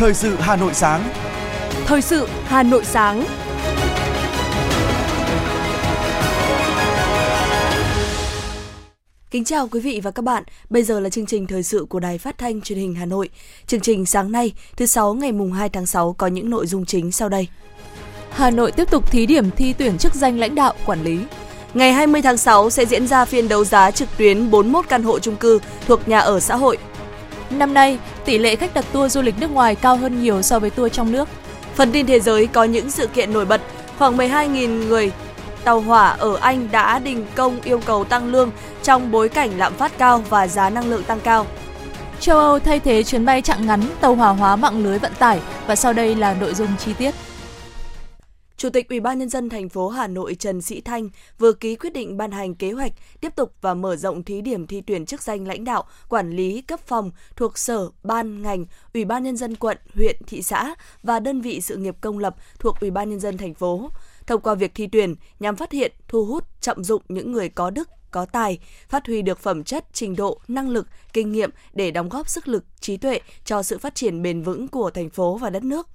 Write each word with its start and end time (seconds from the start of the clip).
Thời 0.00 0.14
sự 0.14 0.36
Hà 0.38 0.56
Nội 0.56 0.74
sáng. 0.74 1.08
Thời 1.86 2.02
sự 2.02 2.28
Hà 2.44 2.62
Nội 2.62 2.84
sáng. 2.84 3.24
Kính 9.30 9.44
chào 9.44 9.68
quý 9.68 9.80
vị 9.80 10.00
và 10.02 10.10
các 10.10 10.22
bạn. 10.22 10.44
Bây 10.70 10.82
giờ 10.82 11.00
là 11.00 11.10
chương 11.10 11.26
trình 11.26 11.46
thời 11.46 11.62
sự 11.62 11.86
của 11.88 12.00
Đài 12.00 12.18
Phát 12.18 12.38
thanh 12.38 12.60
Truyền 12.60 12.78
hình 12.78 12.94
Hà 12.94 13.06
Nội. 13.06 13.28
Chương 13.66 13.80
trình 13.80 14.06
sáng 14.06 14.32
nay, 14.32 14.52
thứ 14.76 14.86
sáu 14.86 15.14
ngày 15.14 15.32
mùng 15.32 15.52
2 15.52 15.68
tháng 15.68 15.86
6 15.86 16.12
có 16.18 16.26
những 16.26 16.50
nội 16.50 16.66
dung 16.66 16.84
chính 16.84 17.12
sau 17.12 17.28
đây. 17.28 17.48
Hà 18.30 18.50
Nội 18.50 18.72
tiếp 18.72 18.90
tục 18.90 19.10
thí 19.10 19.26
điểm 19.26 19.50
thi 19.50 19.74
tuyển 19.78 19.98
chức 19.98 20.14
danh 20.14 20.38
lãnh 20.38 20.54
đạo, 20.54 20.74
quản 20.86 21.02
lý. 21.02 21.18
Ngày 21.74 21.92
20 21.92 22.22
tháng 22.22 22.36
6 22.36 22.70
sẽ 22.70 22.86
diễn 22.86 23.06
ra 23.06 23.24
phiên 23.24 23.48
đấu 23.48 23.64
giá 23.64 23.90
trực 23.90 24.08
tuyến 24.18 24.50
41 24.50 24.84
căn 24.88 25.02
hộ 25.02 25.18
chung 25.18 25.36
cư 25.36 25.58
thuộc 25.86 26.08
nhà 26.08 26.18
ở 26.18 26.40
xã 26.40 26.56
hội. 26.56 26.78
Năm 27.50 27.74
nay, 27.74 27.98
tỷ 28.24 28.38
lệ 28.38 28.56
khách 28.56 28.74
đặt 28.74 28.84
tour 28.92 29.12
du 29.12 29.22
lịch 29.22 29.38
nước 29.40 29.50
ngoài 29.50 29.74
cao 29.74 29.96
hơn 29.96 30.22
nhiều 30.22 30.42
so 30.42 30.58
với 30.58 30.70
tour 30.70 30.92
trong 30.92 31.12
nước. 31.12 31.28
Phần 31.74 31.92
tin 31.92 32.06
thế 32.06 32.20
giới 32.20 32.46
có 32.46 32.64
những 32.64 32.90
sự 32.90 33.06
kiện 33.06 33.32
nổi 33.32 33.44
bật, 33.44 33.60
khoảng 33.98 34.16
12.000 34.16 34.88
người 34.88 35.12
tàu 35.64 35.80
hỏa 35.80 36.08
ở 36.08 36.36
Anh 36.36 36.68
đã 36.72 36.98
đình 36.98 37.26
công 37.34 37.60
yêu 37.60 37.80
cầu 37.86 38.04
tăng 38.04 38.32
lương 38.32 38.50
trong 38.82 39.10
bối 39.10 39.28
cảnh 39.28 39.58
lạm 39.58 39.74
phát 39.74 39.98
cao 39.98 40.22
và 40.28 40.46
giá 40.46 40.70
năng 40.70 40.90
lượng 40.90 41.02
tăng 41.02 41.20
cao. 41.20 41.46
Châu 42.20 42.38
Âu 42.38 42.58
thay 42.58 42.80
thế 42.80 43.02
chuyến 43.02 43.24
bay 43.24 43.42
chặng 43.42 43.66
ngắn, 43.66 43.80
tàu 44.00 44.14
hỏa 44.14 44.28
hóa 44.28 44.56
mạng 44.56 44.84
lưới 44.84 44.98
vận 44.98 45.12
tải 45.18 45.40
và 45.66 45.76
sau 45.76 45.92
đây 45.92 46.14
là 46.14 46.34
nội 46.34 46.54
dung 46.54 46.68
chi 46.78 46.92
tiết. 46.92 47.14
Chủ 48.60 48.70
tịch 48.70 48.88
Ủy 48.88 49.00
ban 49.00 49.18
nhân 49.18 49.28
dân 49.28 49.48
thành 49.48 49.68
phố 49.68 49.88
Hà 49.88 50.06
Nội 50.06 50.34
Trần 50.34 50.62
Sĩ 50.62 50.80
Thanh 50.80 51.08
vừa 51.38 51.52
ký 51.52 51.76
quyết 51.76 51.92
định 51.92 52.16
ban 52.16 52.30
hành 52.30 52.54
kế 52.54 52.72
hoạch 52.72 52.92
tiếp 53.20 53.32
tục 53.36 53.52
và 53.60 53.74
mở 53.74 53.96
rộng 53.96 54.22
thí 54.22 54.40
điểm 54.40 54.66
thi 54.66 54.80
tuyển 54.80 55.06
chức 55.06 55.22
danh 55.22 55.46
lãnh 55.46 55.64
đạo, 55.64 55.84
quản 56.08 56.30
lý 56.30 56.62
cấp 56.62 56.80
phòng 56.80 57.10
thuộc 57.36 57.58
sở, 57.58 57.90
ban, 58.02 58.42
ngành, 58.42 58.64
Ủy 58.94 59.04
ban 59.04 59.22
nhân 59.22 59.36
dân 59.36 59.56
quận, 59.56 59.78
huyện, 59.94 60.16
thị 60.26 60.42
xã 60.42 60.74
và 61.02 61.20
đơn 61.20 61.40
vị 61.40 61.60
sự 61.60 61.76
nghiệp 61.76 61.96
công 62.00 62.18
lập 62.18 62.36
thuộc 62.58 62.80
Ủy 62.80 62.90
ban 62.90 63.10
nhân 63.10 63.20
dân 63.20 63.38
thành 63.38 63.54
phố. 63.54 63.90
Thông 64.26 64.40
qua 64.40 64.54
việc 64.54 64.74
thi 64.74 64.88
tuyển 64.92 65.14
nhằm 65.40 65.56
phát 65.56 65.72
hiện, 65.72 65.92
thu 66.08 66.24
hút, 66.24 66.44
trọng 66.60 66.84
dụng 66.84 67.02
những 67.08 67.32
người 67.32 67.48
có 67.48 67.70
đức, 67.70 67.88
có 68.10 68.26
tài, 68.26 68.58
phát 68.88 69.06
huy 69.06 69.22
được 69.22 69.38
phẩm 69.38 69.64
chất, 69.64 69.84
trình 69.92 70.16
độ, 70.16 70.40
năng 70.48 70.68
lực, 70.68 70.86
kinh 71.12 71.32
nghiệm 71.32 71.50
để 71.72 71.90
đóng 71.90 72.08
góp 72.08 72.28
sức 72.28 72.48
lực, 72.48 72.64
trí 72.80 72.96
tuệ 72.96 73.20
cho 73.44 73.62
sự 73.62 73.78
phát 73.78 73.94
triển 73.94 74.22
bền 74.22 74.42
vững 74.42 74.68
của 74.68 74.90
thành 74.90 75.10
phố 75.10 75.36
và 75.36 75.50
đất 75.50 75.64
nước. 75.64 75.88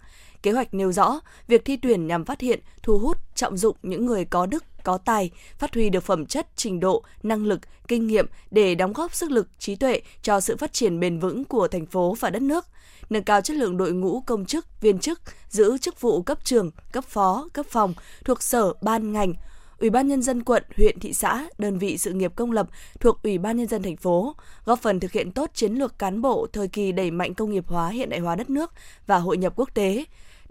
Kế 0.46 0.52
hoạch 0.52 0.74
nêu 0.74 0.92
rõ, 0.92 1.20
việc 1.48 1.66
thi 1.66 1.78
tuyển 1.78 2.08
nhằm 2.08 2.26
phát 2.26 2.42
hiện, 2.42 2.60
thu 2.84 2.98
hút, 2.98 3.18
trọng 3.36 3.58
dụng 3.58 3.76
những 3.84 4.06
người 4.06 4.26
có 4.26 4.46
đức, 4.46 4.64
có 4.84 4.98
tài, 4.98 5.32
phát 5.58 5.74
huy 5.74 5.90
được 5.90 6.04
phẩm 6.04 6.26
chất, 6.26 6.48
trình 6.56 6.80
độ, 6.80 7.04
năng 7.24 7.46
lực, 7.46 7.60
kinh 7.88 8.08
nghiệm 8.08 8.26
để 8.52 8.76
đóng 8.76 8.94
góp 8.94 9.16
sức 9.16 9.32
lực, 9.32 9.48
trí 9.60 9.76
tuệ 9.76 10.02
cho 10.22 10.40
sự 10.40 10.58
phát 10.58 10.74
triển 10.74 11.00
bền 11.00 11.20
vững 11.20 11.46
của 11.46 11.68
thành 11.68 11.86
phố 11.86 12.16
và 12.20 12.30
đất 12.30 12.42
nước, 12.42 12.66
nâng 13.10 13.24
cao 13.24 13.42
chất 13.42 13.58
lượng 13.58 13.78
đội 13.78 13.92
ngũ 13.92 14.22
công 14.22 14.46
chức, 14.46 14.82
viên 14.82 15.00
chức, 15.00 15.22
giữ 15.50 15.78
chức 15.78 16.02
vụ 16.02 16.22
cấp 16.22 16.38
trường, 16.44 16.72
cấp 16.92 17.04
phó, 17.04 17.48
cấp 17.54 17.66
phòng 17.70 17.94
thuộc 18.26 18.44
sở, 18.44 18.74
ban, 18.82 19.12
ngành, 19.12 19.34
Ủy 19.80 19.90
ban 19.90 20.08
nhân 20.08 20.22
dân 20.22 20.44
quận, 20.44 20.64
huyện, 20.78 21.00
thị 21.00 21.14
xã, 21.14 21.48
đơn 21.58 21.78
vị 21.78 21.98
sự 21.98 22.14
nghiệp 22.14 22.32
công 22.36 22.52
lập 22.52 22.68
thuộc 23.00 23.24
Ủy 23.24 23.38
ban 23.38 23.58
nhân 23.58 23.68
dân 23.68 23.84
thành 23.84 23.98
phố, 23.98 24.36
góp 24.66 24.80
phần 24.82 25.00
thực 25.00 25.12
hiện 25.12 25.32
tốt 25.32 25.52
chiến 25.54 25.74
lược 25.74 26.00
cán 26.00 26.22
bộ 26.22 26.48
thời 26.54 26.68
kỳ 26.68 26.92
đẩy 26.92 27.12
mạnh 27.12 27.34
công 27.34 27.52
nghiệp 27.52 27.68
hóa 27.68 27.90
hiện 27.90 28.10
đại 28.10 28.20
hóa 28.20 28.36
đất 28.36 28.50
nước 28.50 28.72
và 29.08 29.18
hội 29.18 29.38
nhập 29.38 29.54
quốc 29.56 29.70
tế, 29.74 30.06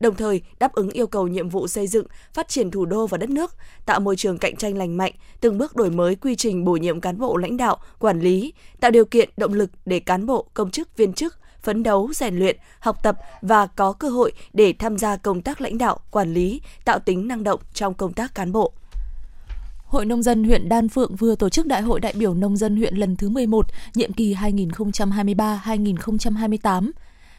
đồng 0.05 0.14
thời 0.14 0.42
đáp 0.58 0.72
ứng 0.72 0.91
yêu 0.91 1.06
cầu 1.06 1.28
nhiệm 1.28 1.48
vụ 1.48 1.69
xây 1.69 1.86
dựng, 1.86 2.06
phát 2.33 2.48
triển 2.48 2.70
thủ 2.70 2.84
đô 2.84 3.06
và 3.06 3.19
đất 3.19 3.30
nước, 3.30 3.55
tạo 3.86 4.00
môi 4.00 4.16
trường 4.16 4.38
cạnh 4.38 4.56
tranh 4.56 4.78
lành 4.78 4.97
mạnh, 4.97 5.12
từng 5.41 5.58
bước 5.58 5.77
đổi 5.77 5.91
mới 5.91 6.16
quy 6.16 6.36
trình 6.36 6.64
bổ 6.64 6.72
nhiệm 6.72 7.00
cán 7.00 7.19
bộ 7.19 7.36
lãnh 7.36 7.56
đạo, 7.56 7.78
quản 7.98 8.20
lý, 8.20 8.52
tạo 8.80 8.91
điều 8.91 9.05
kiện 9.05 9.30
động 9.36 9.52
lực 9.52 9.70
để 9.86 10.00
cán 10.00 10.27
bộ, 10.27 10.47
công 10.55 10.70
chức, 10.70 10.97
viên 10.97 11.12
chức 11.12 11.38
phấn 11.62 11.82
đấu, 11.82 12.12
rèn 12.12 12.36
luyện, 12.36 12.56
học 12.78 13.02
tập 13.02 13.19
và 13.42 13.66
có 13.66 13.92
cơ 13.92 14.08
hội 14.08 14.32
để 14.52 14.75
tham 14.78 14.98
gia 14.98 15.16
công 15.16 15.42
tác 15.42 15.60
lãnh 15.60 15.78
đạo, 15.78 15.98
quản 16.10 16.34
lý, 16.34 16.60
tạo 16.84 16.98
tính 16.98 17.28
năng 17.28 17.44
động 17.44 17.60
trong 17.75 17.94
công 17.94 18.12
tác 18.12 18.34
cán 18.34 18.53
bộ. 18.53 18.72
Hội 19.84 20.06
Nông 20.06 20.22
dân 20.22 20.44
huyện 20.44 20.69
Đan 20.69 20.88
Phượng 20.88 21.16
vừa 21.16 21.34
tổ 21.34 21.48
chức 21.48 21.66
Đại 21.66 21.82
hội 21.82 22.00
đại 22.00 22.12
biểu 22.16 22.34
nông 22.34 22.56
dân 22.56 22.76
huyện 22.76 22.94
lần 22.94 23.16
thứ 23.16 23.28
11, 23.28 23.66
nhiệm 23.94 24.12
kỳ 24.12 24.34
2023-2028. 24.34 26.91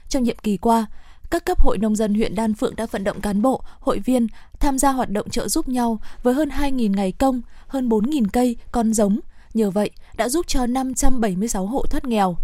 Trong 0.10 0.24
nhiệm 0.24 0.38
kỳ 0.44 0.58
qua, 0.58 0.86
các 1.36 1.46
cấp 1.46 1.60
hội 1.62 1.78
nông 1.78 1.96
dân 1.96 2.14
huyện 2.14 2.36
Đan 2.36 2.54
Phượng 2.54 2.76
đã 2.76 2.86
vận 2.92 3.04
động 3.04 3.22
cán 3.22 3.42
bộ, 3.42 3.62
hội 3.80 4.00
viên 4.00 4.28
tham 4.60 4.80
gia 4.80 4.92
hoạt 4.92 5.10
động 5.10 5.30
trợ 5.30 5.48
giúp 5.48 5.68
nhau 5.68 6.00
với 6.24 6.34
hơn 6.34 6.50
2.000 6.50 6.96
ngày 6.96 7.12
công, 7.12 7.42
hơn 7.68 7.90
4.000 7.90 8.26
cây, 8.34 8.58
con 8.72 8.94
giống. 8.94 9.20
Nhờ 9.54 9.72
vậy, 9.72 9.90
đã 10.18 10.30
giúp 10.30 10.48
cho 10.48 10.66
576 10.66 11.66
hộ 11.66 11.86
thoát 11.90 12.06
nghèo. 12.06 12.38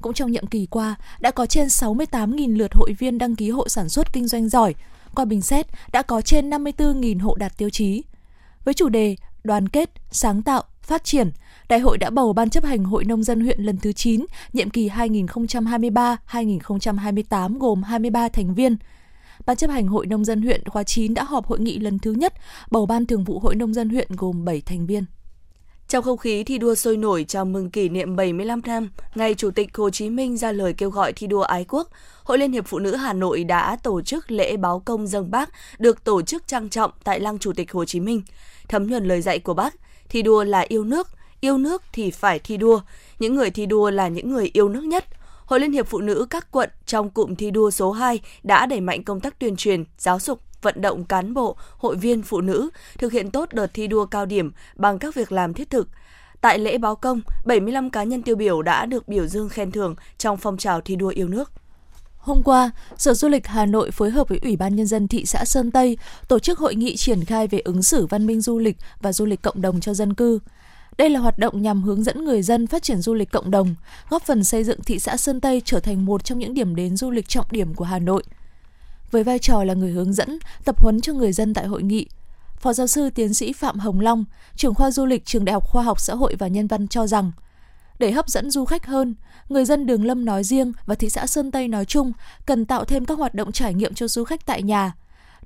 Cũng 0.00 0.12
trong 0.12 0.32
nhiệm 0.32 0.46
kỳ 0.46 0.66
qua, 0.66 0.94
đã 1.20 1.30
có 1.30 1.46
trên 1.46 1.66
68.000 1.66 2.56
lượt 2.56 2.74
hội 2.74 2.92
viên 2.98 3.18
đăng 3.18 3.36
ký 3.36 3.50
hộ 3.50 3.68
sản 3.68 3.88
xuất 3.88 4.12
kinh 4.12 4.28
doanh 4.28 4.48
giỏi. 4.48 4.74
Qua 5.14 5.24
bình 5.24 5.42
xét, 5.42 5.66
đã 5.92 6.02
có 6.02 6.20
trên 6.20 6.50
54.000 6.50 7.20
hộ 7.20 7.34
đạt 7.34 7.58
tiêu 7.58 7.70
chí. 7.70 8.02
Với 8.64 8.74
chủ 8.74 8.88
đề 8.88 9.16
đoàn 9.44 9.68
kết, 9.68 9.90
sáng 10.10 10.42
tạo, 10.42 10.62
phát 10.82 11.04
triển, 11.04 11.30
Đại 11.68 11.80
hội 11.80 11.98
đã 11.98 12.10
bầu 12.10 12.32
Ban 12.32 12.50
chấp 12.50 12.64
hành 12.64 12.84
Hội 12.84 13.04
Nông 13.04 13.22
dân 13.22 13.40
huyện 13.40 13.60
lần 13.60 13.76
thứ 13.76 13.92
9, 13.92 14.26
nhiệm 14.52 14.70
kỳ 14.70 14.88
2023-2028 14.88 17.58
gồm 17.58 17.82
23 17.82 18.28
thành 18.28 18.54
viên. 18.54 18.76
Ban 19.46 19.56
chấp 19.56 19.70
hành 19.70 19.86
Hội 19.86 20.06
Nông 20.06 20.24
dân 20.24 20.42
huyện 20.42 20.68
khóa 20.68 20.82
9 20.82 21.14
đã 21.14 21.24
họp 21.24 21.46
hội 21.46 21.60
nghị 21.60 21.78
lần 21.78 21.98
thứ 21.98 22.12
nhất, 22.12 22.32
bầu 22.70 22.86
Ban 22.86 23.06
thường 23.06 23.24
vụ 23.24 23.38
Hội 23.38 23.54
Nông 23.54 23.74
dân 23.74 23.88
huyện 23.88 24.08
gồm 24.16 24.44
7 24.44 24.60
thành 24.60 24.86
viên. 24.86 25.04
Trong 25.88 26.04
không 26.04 26.18
khí 26.18 26.44
thi 26.44 26.58
đua 26.58 26.74
sôi 26.74 26.96
nổi 26.96 27.24
chào 27.28 27.44
mừng 27.44 27.70
kỷ 27.70 27.88
niệm 27.88 28.16
75 28.16 28.60
năm 28.66 28.90
ngày 29.14 29.34
Chủ 29.34 29.50
tịch 29.50 29.76
Hồ 29.76 29.90
Chí 29.90 30.10
Minh 30.10 30.36
ra 30.36 30.52
lời 30.52 30.72
kêu 30.72 30.90
gọi 30.90 31.12
thi 31.12 31.26
đua 31.26 31.42
ái 31.42 31.64
quốc, 31.68 31.88
Hội 32.24 32.38
Liên 32.38 32.52
hiệp 32.52 32.66
Phụ 32.66 32.78
nữ 32.78 32.96
Hà 32.96 33.12
Nội 33.12 33.44
đã 33.44 33.76
tổ 33.82 34.02
chức 34.02 34.30
lễ 34.30 34.56
báo 34.56 34.82
công 34.84 35.06
dân 35.06 35.30
bác 35.30 35.50
được 35.78 36.04
tổ 36.04 36.22
chức 36.22 36.46
trang 36.46 36.68
trọng 36.68 36.90
tại 37.04 37.20
Lăng 37.20 37.38
Chủ 37.38 37.52
tịch 37.52 37.72
Hồ 37.72 37.84
Chí 37.84 38.00
Minh. 38.00 38.22
Thấm 38.68 38.86
nhuần 38.86 39.04
lời 39.04 39.22
dạy 39.22 39.38
của 39.38 39.54
bác, 39.54 39.74
thi 40.08 40.22
đua 40.22 40.44
là 40.44 40.60
yêu 40.60 40.84
nước, 40.84 41.08
yêu 41.40 41.58
nước 41.58 41.82
thì 41.92 42.10
phải 42.10 42.38
thi 42.38 42.56
đua. 42.56 42.80
Những 43.18 43.34
người 43.34 43.50
thi 43.50 43.66
đua 43.66 43.90
là 43.90 44.08
những 44.08 44.30
người 44.30 44.50
yêu 44.52 44.68
nước 44.68 44.84
nhất. 44.84 45.04
Hội 45.44 45.60
Liên 45.60 45.72
hiệp 45.72 45.86
Phụ 45.86 46.00
nữ 46.00 46.26
các 46.30 46.50
quận 46.50 46.70
trong 46.86 47.10
cụm 47.10 47.34
thi 47.34 47.50
đua 47.50 47.70
số 47.70 47.92
2 47.92 48.20
đã 48.42 48.66
đẩy 48.66 48.80
mạnh 48.80 49.04
công 49.04 49.20
tác 49.20 49.38
tuyên 49.38 49.56
truyền, 49.56 49.84
giáo 49.98 50.20
dục, 50.20 50.40
vận 50.62 50.80
động 50.80 51.04
cán 51.04 51.34
bộ, 51.34 51.56
hội 51.78 51.96
viên 51.96 52.22
phụ 52.22 52.40
nữ 52.40 52.70
thực 52.98 53.12
hiện 53.12 53.30
tốt 53.30 53.48
đợt 53.52 53.66
thi 53.74 53.86
đua 53.86 54.06
cao 54.06 54.26
điểm 54.26 54.52
bằng 54.76 54.98
các 54.98 55.14
việc 55.14 55.32
làm 55.32 55.54
thiết 55.54 55.70
thực. 55.70 55.88
Tại 56.40 56.58
lễ 56.58 56.78
báo 56.78 56.96
công, 56.96 57.20
75 57.46 57.90
cá 57.90 58.02
nhân 58.02 58.22
tiêu 58.22 58.36
biểu 58.36 58.62
đã 58.62 58.86
được 58.86 59.08
biểu 59.08 59.26
dương 59.26 59.48
khen 59.48 59.70
thưởng 59.70 59.94
trong 60.18 60.36
phong 60.36 60.56
trào 60.56 60.80
thi 60.80 60.96
đua 60.96 61.08
yêu 61.08 61.28
nước. 61.28 61.52
Hôm 62.16 62.42
qua, 62.44 62.70
Sở 62.98 63.14
Du 63.14 63.28
lịch 63.28 63.46
Hà 63.46 63.66
Nội 63.66 63.90
phối 63.90 64.10
hợp 64.10 64.28
với 64.28 64.38
Ủy 64.42 64.56
ban 64.56 64.76
Nhân 64.76 64.86
dân 64.86 65.08
thị 65.08 65.24
xã 65.26 65.44
Sơn 65.44 65.70
Tây 65.70 65.98
tổ 66.28 66.38
chức 66.38 66.58
hội 66.58 66.74
nghị 66.74 66.96
triển 66.96 67.24
khai 67.24 67.46
về 67.46 67.58
ứng 67.58 67.82
xử 67.82 68.06
văn 68.06 68.26
minh 68.26 68.40
du 68.40 68.58
lịch 68.58 68.76
và 69.00 69.12
du 69.12 69.26
lịch 69.26 69.42
cộng 69.42 69.62
đồng 69.62 69.80
cho 69.80 69.94
dân 69.94 70.14
cư. 70.14 70.38
Đây 70.98 71.10
là 71.10 71.20
hoạt 71.20 71.38
động 71.38 71.62
nhằm 71.62 71.82
hướng 71.82 72.02
dẫn 72.02 72.24
người 72.24 72.42
dân 72.42 72.66
phát 72.66 72.82
triển 72.82 72.98
du 72.98 73.14
lịch 73.14 73.30
cộng 73.30 73.50
đồng, 73.50 73.74
góp 74.08 74.22
phần 74.22 74.44
xây 74.44 74.64
dựng 74.64 74.80
thị 74.82 74.98
xã 74.98 75.16
Sơn 75.16 75.40
Tây 75.40 75.62
trở 75.64 75.80
thành 75.80 76.04
một 76.04 76.24
trong 76.24 76.38
những 76.38 76.54
điểm 76.54 76.76
đến 76.76 76.96
du 76.96 77.10
lịch 77.10 77.28
trọng 77.28 77.46
điểm 77.50 77.74
của 77.74 77.84
Hà 77.84 77.98
Nội– 77.98 78.22
với 79.10 79.24
vai 79.24 79.38
trò 79.38 79.64
là 79.64 79.74
người 79.74 79.90
hướng 79.90 80.12
dẫn, 80.12 80.38
tập 80.64 80.82
huấn 80.82 81.00
cho 81.00 81.12
người 81.12 81.32
dân 81.32 81.54
tại 81.54 81.66
hội 81.66 81.82
nghị. 81.82 82.06
Phó 82.58 82.72
giáo 82.72 82.86
sư 82.86 83.10
tiến 83.10 83.34
sĩ 83.34 83.52
Phạm 83.52 83.78
Hồng 83.78 84.00
Long, 84.00 84.24
trưởng 84.56 84.74
khoa 84.74 84.90
du 84.90 85.06
lịch 85.06 85.24
trường 85.24 85.44
Đại 85.44 85.52
học 85.52 85.68
Khoa 85.68 85.82
học 85.82 86.00
Xã 86.00 86.14
hội 86.14 86.34
và 86.38 86.48
Nhân 86.48 86.66
văn 86.66 86.88
cho 86.88 87.06
rằng, 87.06 87.32
để 87.98 88.12
hấp 88.12 88.28
dẫn 88.28 88.50
du 88.50 88.64
khách 88.64 88.86
hơn, 88.86 89.14
người 89.48 89.64
dân 89.64 89.86
Đường 89.86 90.04
Lâm 90.04 90.24
nói 90.24 90.44
riêng 90.44 90.72
và 90.86 90.94
thị 90.94 91.10
xã 91.10 91.26
Sơn 91.26 91.50
Tây 91.50 91.68
nói 91.68 91.84
chung 91.84 92.12
cần 92.46 92.64
tạo 92.64 92.84
thêm 92.84 93.04
các 93.04 93.18
hoạt 93.18 93.34
động 93.34 93.52
trải 93.52 93.74
nghiệm 93.74 93.94
cho 93.94 94.08
du 94.08 94.24
khách 94.24 94.46
tại 94.46 94.62
nhà, 94.62 94.92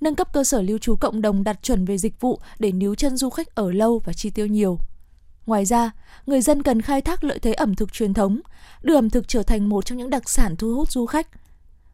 nâng 0.00 0.14
cấp 0.14 0.32
cơ 0.32 0.44
sở 0.44 0.62
lưu 0.62 0.78
trú 0.78 0.96
cộng 0.96 1.22
đồng 1.22 1.44
đạt 1.44 1.62
chuẩn 1.62 1.84
về 1.84 1.98
dịch 1.98 2.20
vụ 2.20 2.40
để 2.58 2.72
níu 2.72 2.94
chân 2.94 3.16
du 3.16 3.30
khách 3.30 3.54
ở 3.54 3.72
lâu 3.72 4.02
và 4.04 4.12
chi 4.12 4.30
tiêu 4.30 4.46
nhiều. 4.46 4.78
Ngoài 5.50 5.64
ra, 5.64 5.90
người 6.26 6.40
dân 6.40 6.62
cần 6.62 6.82
khai 6.82 7.00
thác 7.00 7.24
lợi 7.24 7.38
thế 7.38 7.52
ẩm 7.52 7.74
thực 7.74 7.92
truyền 7.92 8.14
thống, 8.14 8.40
đưa 8.82 8.94
ẩm 8.94 9.10
thực 9.10 9.28
trở 9.28 9.42
thành 9.42 9.68
một 9.68 9.84
trong 9.84 9.98
những 9.98 10.10
đặc 10.10 10.30
sản 10.30 10.56
thu 10.56 10.74
hút 10.74 10.90
du 10.90 11.06
khách– 11.06 11.26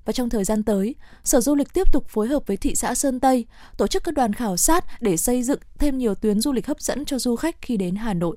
và 0.07 0.13
trong 0.13 0.31
thời 0.31 0.45
gian 0.45 0.63
tới, 0.63 0.95
Sở 1.25 1.41
Du 1.41 1.55
lịch 1.55 1.73
tiếp 1.73 1.93
tục 1.93 2.09
phối 2.09 2.29
hợp 2.29 2.47
với 2.47 2.57
thị 2.57 2.75
xã 2.75 2.95
Sơn 2.95 3.21
Tây 3.21 3.47
tổ 3.77 3.87
chức 3.87 4.05
các 4.05 4.15
đoàn 4.15 4.33
khảo 4.33 4.57
sát 4.57 4.85
để 5.03 5.17
xây 5.17 5.43
dựng 5.43 5.59
thêm 5.79 5.99
nhiều 5.99 6.15
tuyến 6.15 6.41
du 6.41 6.53
lịch 6.53 6.67
hấp 6.67 6.81
dẫn 6.81 7.05
cho 7.05 7.19
du 7.19 7.37
khách 7.37 7.57
khi 7.63 7.77
đến 7.77 7.97
Hà 7.97 8.15
Nội. 8.15 8.37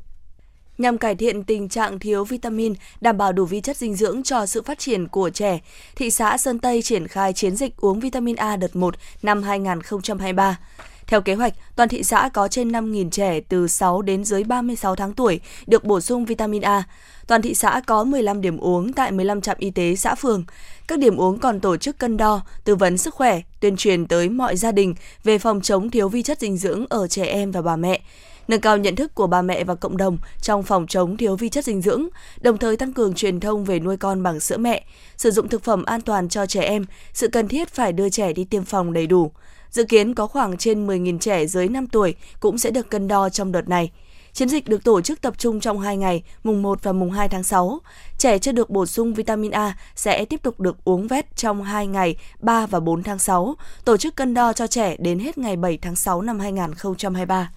Nhằm 0.78 0.98
cải 0.98 1.16
thiện 1.16 1.44
tình 1.44 1.70
trạng 1.70 2.00
thiếu 2.00 2.24
vitamin, 2.24 2.74
đảm 3.02 3.18
bảo 3.18 3.32
đủ 3.34 3.46
vi 3.46 3.62
chất 3.62 3.78
dinh 3.78 3.96
dưỡng 3.96 4.24
cho 4.24 4.46
sự 4.46 4.62
phát 4.62 4.80
triển 4.80 5.08
của 5.08 5.30
trẻ, 5.30 5.60
thị 5.96 6.12
xã 6.12 6.38
Sơn 6.38 6.60
Tây 6.60 6.82
triển 6.82 7.08
khai 7.08 7.34
chiến 7.34 7.56
dịch 7.56 7.78
uống 7.78 8.00
vitamin 8.00 8.36
A 8.36 8.56
đợt 8.56 8.76
1 8.76 8.96
năm 9.22 9.44
2023. 9.44 10.60
Theo 11.10 11.22
kế 11.22 11.34
hoạch, 11.34 11.54
toàn 11.76 11.90
thị 11.90 12.04
xã 12.04 12.30
có 12.34 12.48
trên 12.48 12.72
5.000 12.72 13.10
trẻ 13.10 13.40
từ 13.40 13.68
6 13.68 14.02
đến 14.02 14.24
dưới 14.24 14.44
36 14.44 14.96
tháng 14.96 15.14
tuổi 15.14 15.40
được 15.68 15.84
bổ 15.84 16.02
sung 16.02 16.26
vitamin 16.26 16.62
A. 16.62 16.84
Toàn 17.28 17.42
thị 17.42 17.54
xã 17.54 17.82
có 17.88 18.04
15 18.04 18.42
điểm 18.42 18.58
uống 18.58 18.94
tại 18.94 19.12
15 19.12 19.42
trạm 19.42 19.58
y 19.60 19.72
tế 19.72 19.96
xã 19.96 20.16
phường. 20.16 20.46
Các 20.88 21.00
điểm 21.00 21.18
uống 21.18 21.40
còn 21.40 21.60
tổ 21.60 21.78
chức 21.78 21.98
cân 21.98 22.18
đo, 22.18 22.42
tư 22.64 22.76
vấn 22.76 22.98
sức 22.98 23.14
khỏe, 23.14 23.42
tuyên 23.60 23.78
truyền 23.78 24.08
tới 24.08 24.30
mọi 24.30 24.56
gia 24.56 24.72
đình 24.72 24.96
về 25.24 25.38
phòng 25.38 25.62
chống 25.62 25.90
thiếu 25.90 26.10
vi 26.10 26.24
chất 26.24 26.40
dinh 26.40 26.58
dưỡng 26.58 26.86
ở 26.90 27.08
trẻ 27.08 27.24
em 27.26 27.52
và 27.52 27.62
bà 27.62 27.76
mẹ. 27.76 28.02
nâng 28.48 28.62
cao 28.62 28.78
nhận 28.78 28.96
thức 28.96 29.16
của 29.16 29.28
bà 29.28 29.42
mẹ 29.42 29.64
và 29.64 29.76
cộng 29.76 29.98
đồng 29.98 30.18
trong 30.42 30.64
phòng 30.64 30.88
chống 30.88 31.18
thiếu 31.18 31.36
vi 31.36 31.50
chất 31.50 31.66
dinh 31.66 31.82
dưỡng, 31.82 32.08
đồng 32.42 32.58
thời 32.58 32.78
tăng 32.78 32.94
cường 32.94 33.14
truyền 33.14 33.40
thông 33.40 33.66
về 33.66 33.80
nuôi 33.80 33.98
con 33.98 34.24
bằng 34.24 34.40
sữa 34.40 34.58
mẹ, 34.58 34.84
sử 35.18 35.32
dụng 35.32 35.50
thực 35.50 35.64
phẩm 35.64 35.84
an 35.86 36.02
toàn 36.02 36.30
cho 36.30 36.46
trẻ 36.46 36.62
em, 36.62 36.86
sự 37.14 37.28
cần 37.28 37.48
thiết 37.48 37.70
phải 37.70 37.94
đưa 37.94 38.10
trẻ 38.10 38.34
đi 38.34 38.44
tiêm 38.44 38.64
phòng 38.64 38.94
đầy 38.94 39.08
đủ. 39.08 39.32
Dự 39.72 39.84
kiến 39.84 40.14
có 40.16 40.28
khoảng 40.28 40.58
trên 40.58 40.88
10.000 40.88 41.20
trẻ 41.20 41.46
dưới 41.46 41.68
5 41.68 41.88
tuổi 41.88 42.16
cũng 42.40 42.58
sẽ 42.58 42.72
được 42.72 42.90
cân 42.90 43.08
đo 43.08 43.30
trong 43.30 43.52
đợt 43.52 43.70
này. 43.70 43.92
Chiến 44.34 44.50
dịch 44.50 44.68
được 44.68 44.84
tổ 44.84 45.02
chức 45.02 45.22
tập 45.22 45.34
trung 45.38 45.60
trong 45.60 45.80
2 45.80 45.98
ngày, 45.98 46.24
mùng 46.44 46.62
1 46.62 46.84
và 46.84 46.92
mùng 46.92 47.12
2 47.12 47.30
tháng 47.30 47.44
6. 47.44 47.80
Trẻ 48.18 48.40
chưa 48.40 48.52
được 48.52 48.70
bổ 48.70 48.86
sung 48.86 49.14
vitamin 49.14 49.52
A 49.52 49.78
sẽ 49.96 50.26
tiếp 50.26 50.44
tục 50.44 50.60
được 50.60 50.78
uống 50.84 51.08
vét 51.08 51.36
trong 51.36 51.64
2 51.64 51.88
ngày 51.88 52.16
3 52.40 52.66
và 52.66 52.80
4 52.80 53.04
tháng 53.04 53.20
6, 53.20 53.56
tổ 53.86 53.98
chức 53.98 54.16
cân 54.16 54.34
đo 54.34 54.54
cho 54.54 54.68
trẻ 54.68 54.96
đến 55.00 55.20
hết 55.20 55.38
ngày 55.38 55.56
7 55.56 55.78
tháng 55.82 55.96
6 55.96 56.22
năm 56.22 56.40
2023. 56.40 57.52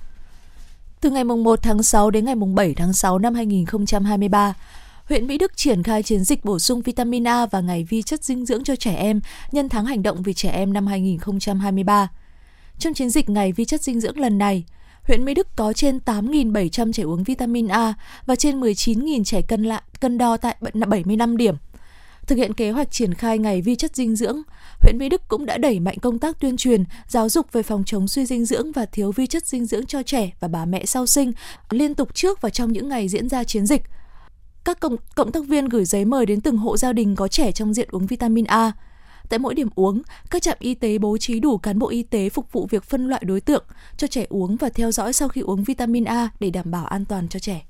Từ 1.00 1.10
ngày 1.10 1.24
mùng 1.24 1.44
1 1.44 1.62
tháng 1.62 1.82
6 1.82 2.10
đến 2.10 2.24
ngày 2.24 2.34
mùng 2.34 2.54
7 2.54 2.74
tháng 2.74 2.92
6 2.92 3.18
năm 3.18 3.34
2023, 3.34 4.54
huyện 5.08 5.26
Mỹ 5.26 5.38
Đức 5.38 5.56
triển 5.56 5.82
khai 5.82 6.02
chiến 6.02 6.24
dịch 6.24 6.44
bổ 6.44 6.58
sung 6.58 6.82
vitamin 6.82 7.28
A 7.28 7.46
và 7.46 7.60
ngày 7.60 7.84
vi 7.88 8.02
chất 8.02 8.24
dinh 8.24 8.46
dưỡng 8.46 8.64
cho 8.64 8.76
trẻ 8.76 8.94
em 8.94 9.20
nhân 9.52 9.68
tháng 9.68 9.86
hành 9.86 10.02
động 10.02 10.22
vì 10.22 10.34
trẻ 10.34 10.50
em 10.50 10.72
năm 10.72 10.86
2023. 10.86 12.08
Trong 12.78 12.94
chiến 12.94 13.10
dịch 13.10 13.28
ngày 13.28 13.52
vi 13.52 13.64
chất 13.64 13.82
dinh 13.82 14.00
dưỡng 14.00 14.20
lần 14.20 14.38
này, 14.38 14.64
huyện 15.02 15.24
Mỹ 15.24 15.34
Đức 15.34 15.48
có 15.56 15.72
trên 15.72 15.98
8.700 16.04 16.92
trẻ 16.92 17.02
uống 17.02 17.24
vitamin 17.24 17.68
A 17.68 17.94
và 18.26 18.36
trên 18.36 18.60
19.000 18.60 19.24
trẻ 19.24 19.42
cân 19.42 19.62
lại 19.62 19.82
cân 20.00 20.18
đo 20.18 20.36
tại 20.36 20.56
75 20.86 21.36
điểm. 21.36 21.54
Thực 22.26 22.36
hiện 22.36 22.54
kế 22.54 22.70
hoạch 22.70 22.90
triển 22.90 23.14
khai 23.14 23.38
ngày 23.38 23.62
vi 23.62 23.76
chất 23.76 23.96
dinh 23.96 24.16
dưỡng, 24.16 24.42
huyện 24.80 24.98
Mỹ 24.98 25.08
Đức 25.08 25.28
cũng 25.28 25.46
đã 25.46 25.58
đẩy 25.58 25.80
mạnh 25.80 25.98
công 26.02 26.18
tác 26.18 26.40
tuyên 26.40 26.56
truyền, 26.56 26.84
giáo 27.08 27.28
dục 27.28 27.52
về 27.52 27.62
phòng 27.62 27.82
chống 27.86 28.08
suy 28.08 28.26
dinh 28.26 28.44
dưỡng 28.44 28.72
và 28.72 28.86
thiếu 28.86 29.12
vi 29.12 29.26
chất 29.26 29.46
dinh 29.46 29.66
dưỡng 29.66 29.86
cho 29.86 30.02
trẻ 30.02 30.30
và 30.40 30.48
bà 30.48 30.64
mẹ 30.64 30.86
sau 30.86 31.06
sinh 31.06 31.32
liên 31.70 31.94
tục 31.94 32.14
trước 32.14 32.40
và 32.40 32.50
trong 32.50 32.72
những 32.72 32.88
ngày 32.88 33.08
diễn 33.08 33.28
ra 33.28 33.44
chiến 33.44 33.66
dịch. 33.66 33.82
Các 34.64 34.80
cộng, 34.80 34.96
cộng 35.14 35.32
tác 35.32 35.46
viên 35.48 35.68
gửi 35.68 35.84
giấy 35.84 36.04
mời 36.04 36.26
đến 36.26 36.40
từng 36.40 36.56
hộ 36.56 36.76
gia 36.76 36.92
đình 36.92 37.16
có 37.16 37.28
trẻ 37.28 37.52
trong 37.52 37.74
diện 37.74 37.88
uống 37.90 38.06
vitamin 38.06 38.44
A. 38.44 38.72
Tại 39.28 39.38
mỗi 39.38 39.54
điểm 39.54 39.68
uống, 39.74 40.02
các 40.30 40.42
trạm 40.42 40.56
y 40.60 40.74
tế 40.74 40.98
bố 40.98 41.18
trí 41.18 41.40
đủ 41.40 41.58
cán 41.58 41.78
bộ 41.78 41.88
y 41.88 42.02
tế 42.02 42.28
phục 42.28 42.52
vụ 42.52 42.66
việc 42.70 42.84
phân 42.84 43.08
loại 43.08 43.22
đối 43.26 43.40
tượng 43.40 43.64
cho 43.96 44.06
trẻ 44.06 44.26
uống 44.28 44.56
và 44.56 44.68
theo 44.68 44.92
dõi 44.92 45.12
sau 45.12 45.28
khi 45.28 45.40
uống 45.40 45.64
vitamin 45.64 46.04
A 46.04 46.28
để 46.40 46.50
đảm 46.50 46.70
bảo 46.70 46.86
an 46.86 47.04
toàn 47.04 47.28
cho 47.28 47.38
trẻ. 47.38 47.64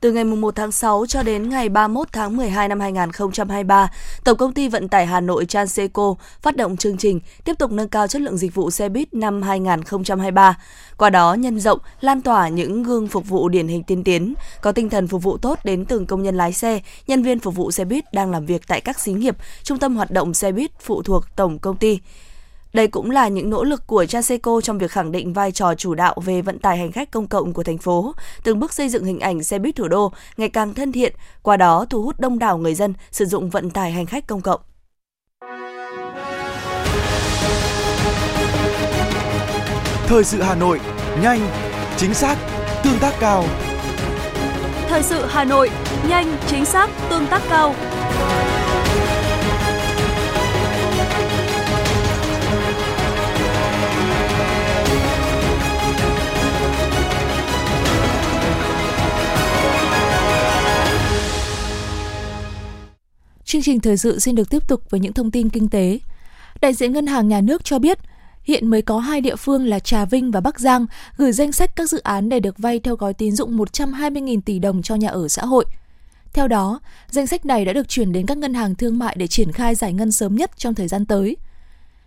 Từ 0.00 0.12
ngày 0.12 0.24
1 0.24 0.56
tháng 0.56 0.72
6 0.72 1.06
cho 1.08 1.22
đến 1.22 1.48
ngày 1.48 1.68
31 1.68 2.08
tháng 2.12 2.36
12 2.36 2.68
năm 2.68 2.80
2023, 2.80 3.90
Tổng 4.24 4.36
công 4.38 4.52
ty 4.52 4.68
Vận 4.68 4.88
tải 4.88 5.06
Hà 5.06 5.20
Nội 5.20 5.46
Transeco 5.46 6.14
phát 6.42 6.56
động 6.56 6.76
chương 6.76 6.96
trình 6.96 7.20
tiếp 7.44 7.58
tục 7.58 7.72
nâng 7.72 7.88
cao 7.88 8.06
chất 8.06 8.22
lượng 8.22 8.36
dịch 8.36 8.54
vụ 8.54 8.70
xe 8.70 8.88
buýt 8.88 9.14
năm 9.14 9.42
2023. 9.42 10.58
Qua 10.96 11.10
đó 11.10 11.34
nhân 11.34 11.60
rộng, 11.60 11.78
lan 12.00 12.22
tỏa 12.22 12.48
những 12.48 12.82
gương 12.82 13.08
phục 13.08 13.28
vụ 13.28 13.48
điển 13.48 13.68
hình 13.68 13.82
tiên 13.82 14.04
tiến, 14.04 14.34
có 14.62 14.72
tinh 14.72 14.90
thần 14.90 15.08
phục 15.08 15.22
vụ 15.22 15.36
tốt 15.36 15.58
đến 15.64 15.84
từng 15.84 16.06
công 16.06 16.22
nhân 16.22 16.36
lái 16.36 16.52
xe, 16.52 16.80
nhân 17.06 17.22
viên 17.22 17.40
phục 17.40 17.54
vụ 17.54 17.70
xe 17.70 17.84
buýt 17.84 18.12
đang 18.12 18.30
làm 18.30 18.46
việc 18.46 18.62
tại 18.68 18.80
các 18.80 19.00
xí 19.00 19.12
nghiệp, 19.12 19.36
trung 19.62 19.78
tâm 19.78 19.96
hoạt 19.96 20.10
động 20.10 20.34
xe 20.34 20.52
buýt 20.52 20.70
phụ 20.80 21.02
thuộc 21.02 21.24
tổng 21.36 21.58
công 21.58 21.76
ty. 21.76 21.98
Đây 22.78 22.88
cũng 22.88 23.10
là 23.10 23.28
những 23.28 23.50
nỗ 23.50 23.64
lực 23.64 23.86
của 23.86 24.06
Transeco 24.06 24.60
trong 24.60 24.78
việc 24.78 24.90
khẳng 24.90 25.12
định 25.12 25.32
vai 25.32 25.52
trò 25.52 25.74
chủ 25.74 25.94
đạo 25.94 26.14
về 26.24 26.42
vận 26.42 26.58
tải 26.58 26.78
hành 26.78 26.92
khách 26.92 27.10
công 27.10 27.26
cộng 27.26 27.52
của 27.52 27.62
thành 27.62 27.78
phố, 27.78 28.14
từng 28.42 28.58
bước 28.60 28.72
xây 28.72 28.88
dựng 28.88 29.04
hình 29.04 29.20
ảnh 29.20 29.42
xe 29.42 29.58
buýt 29.58 29.76
thủ 29.76 29.88
đô 29.88 30.12
ngày 30.36 30.48
càng 30.48 30.74
thân 30.74 30.92
thiện, 30.92 31.12
qua 31.42 31.56
đó 31.56 31.86
thu 31.90 32.02
hút 32.02 32.20
đông 32.20 32.38
đảo 32.38 32.58
người 32.58 32.74
dân 32.74 32.94
sử 33.10 33.24
dụng 33.24 33.50
vận 33.50 33.70
tải 33.70 33.92
hành 33.92 34.06
khách 34.06 34.26
công 34.26 34.40
cộng. 34.40 34.60
Thời 40.06 40.24
sự 40.24 40.42
Hà 40.42 40.54
Nội, 40.54 40.80
nhanh, 41.22 41.40
chính 41.96 42.14
xác, 42.14 42.36
tương 42.84 42.98
tác 42.98 43.14
cao. 43.20 43.44
Thời 44.88 45.02
sự 45.02 45.24
Hà 45.28 45.44
Nội, 45.44 45.70
nhanh, 46.08 46.36
chính 46.46 46.64
xác, 46.64 46.90
tương 47.10 47.26
tác 47.26 47.42
cao. 47.50 47.74
Chương 63.48 63.62
trình 63.62 63.80
thời 63.80 63.96
sự 63.96 64.18
xin 64.18 64.34
được 64.34 64.50
tiếp 64.50 64.68
tục 64.68 64.82
với 64.90 65.00
những 65.00 65.12
thông 65.12 65.30
tin 65.30 65.48
kinh 65.48 65.68
tế. 65.68 65.98
Đại 66.60 66.74
diện 66.74 66.92
Ngân 66.92 67.06
hàng 67.06 67.28
Nhà 67.28 67.40
nước 67.40 67.64
cho 67.64 67.78
biết, 67.78 67.98
hiện 68.42 68.66
mới 68.66 68.82
có 68.82 68.98
hai 68.98 69.20
địa 69.20 69.36
phương 69.36 69.66
là 69.66 69.78
Trà 69.78 70.04
Vinh 70.04 70.30
và 70.30 70.40
Bắc 70.40 70.60
Giang 70.60 70.86
gửi 71.16 71.32
danh 71.32 71.52
sách 71.52 71.76
các 71.76 71.90
dự 71.90 71.98
án 71.98 72.28
để 72.28 72.40
được 72.40 72.58
vay 72.58 72.78
theo 72.78 72.96
gói 72.96 73.14
tín 73.14 73.36
dụng 73.36 73.58
120.000 73.58 74.40
tỷ 74.40 74.58
đồng 74.58 74.82
cho 74.82 74.94
nhà 74.94 75.08
ở 75.08 75.28
xã 75.28 75.44
hội. 75.44 75.64
Theo 76.32 76.48
đó, 76.48 76.80
danh 77.10 77.26
sách 77.26 77.46
này 77.46 77.64
đã 77.64 77.72
được 77.72 77.88
chuyển 77.88 78.12
đến 78.12 78.26
các 78.26 78.38
ngân 78.38 78.54
hàng 78.54 78.74
thương 78.74 78.98
mại 78.98 79.16
để 79.18 79.26
triển 79.26 79.52
khai 79.52 79.74
giải 79.74 79.92
ngân 79.92 80.12
sớm 80.12 80.36
nhất 80.36 80.50
trong 80.56 80.74
thời 80.74 80.88
gian 80.88 81.06
tới– 81.06 81.36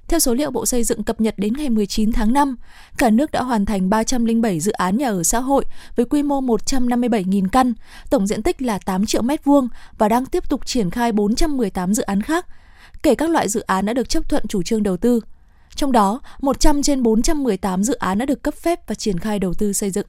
theo 0.07 0.19
số 0.19 0.33
liệu 0.33 0.51
Bộ 0.51 0.65
Xây 0.65 0.83
dựng 0.83 1.03
cập 1.03 1.21
nhật 1.21 1.33
đến 1.37 1.53
ngày 1.57 1.69
19 1.69 2.11
tháng 2.11 2.33
5, 2.33 2.55
cả 2.97 3.09
nước 3.09 3.31
đã 3.31 3.41
hoàn 3.41 3.65
thành 3.65 3.89
307 3.89 4.59
dự 4.59 4.71
án 4.71 4.97
nhà 4.97 5.09
ở 5.09 5.23
xã 5.23 5.39
hội 5.39 5.65
với 5.95 6.05
quy 6.05 6.23
mô 6.23 6.41
157.000 6.41 7.47
căn, 7.51 7.73
tổng 8.09 8.27
diện 8.27 8.43
tích 8.43 8.61
là 8.61 8.79
8 8.79 9.05
triệu 9.05 9.21
mét 9.21 9.45
vuông 9.45 9.67
và 9.97 10.09
đang 10.09 10.25
tiếp 10.25 10.49
tục 10.49 10.65
triển 10.65 10.89
khai 10.89 11.11
418 11.11 11.93
dự 11.93 12.03
án 12.03 12.21
khác, 12.21 12.45
kể 13.03 13.15
các 13.15 13.29
loại 13.29 13.49
dự 13.49 13.59
án 13.59 13.85
đã 13.85 13.93
được 13.93 14.09
chấp 14.09 14.29
thuận 14.29 14.47
chủ 14.47 14.63
trương 14.63 14.83
đầu 14.83 14.97
tư. 14.97 15.21
Trong 15.75 15.91
đó, 15.91 16.21
100 16.39 16.83
trên 16.83 17.03
418 17.03 17.83
dự 17.83 17.93
án 17.93 18.17
đã 18.17 18.25
được 18.25 18.43
cấp 18.43 18.53
phép 18.53 18.87
và 18.87 18.95
triển 18.95 19.19
khai 19.19 19.39
đầu 19.39 19.53
tư 19.53 19.73
xây 19.73 19.91
dựng. 19.91 20.05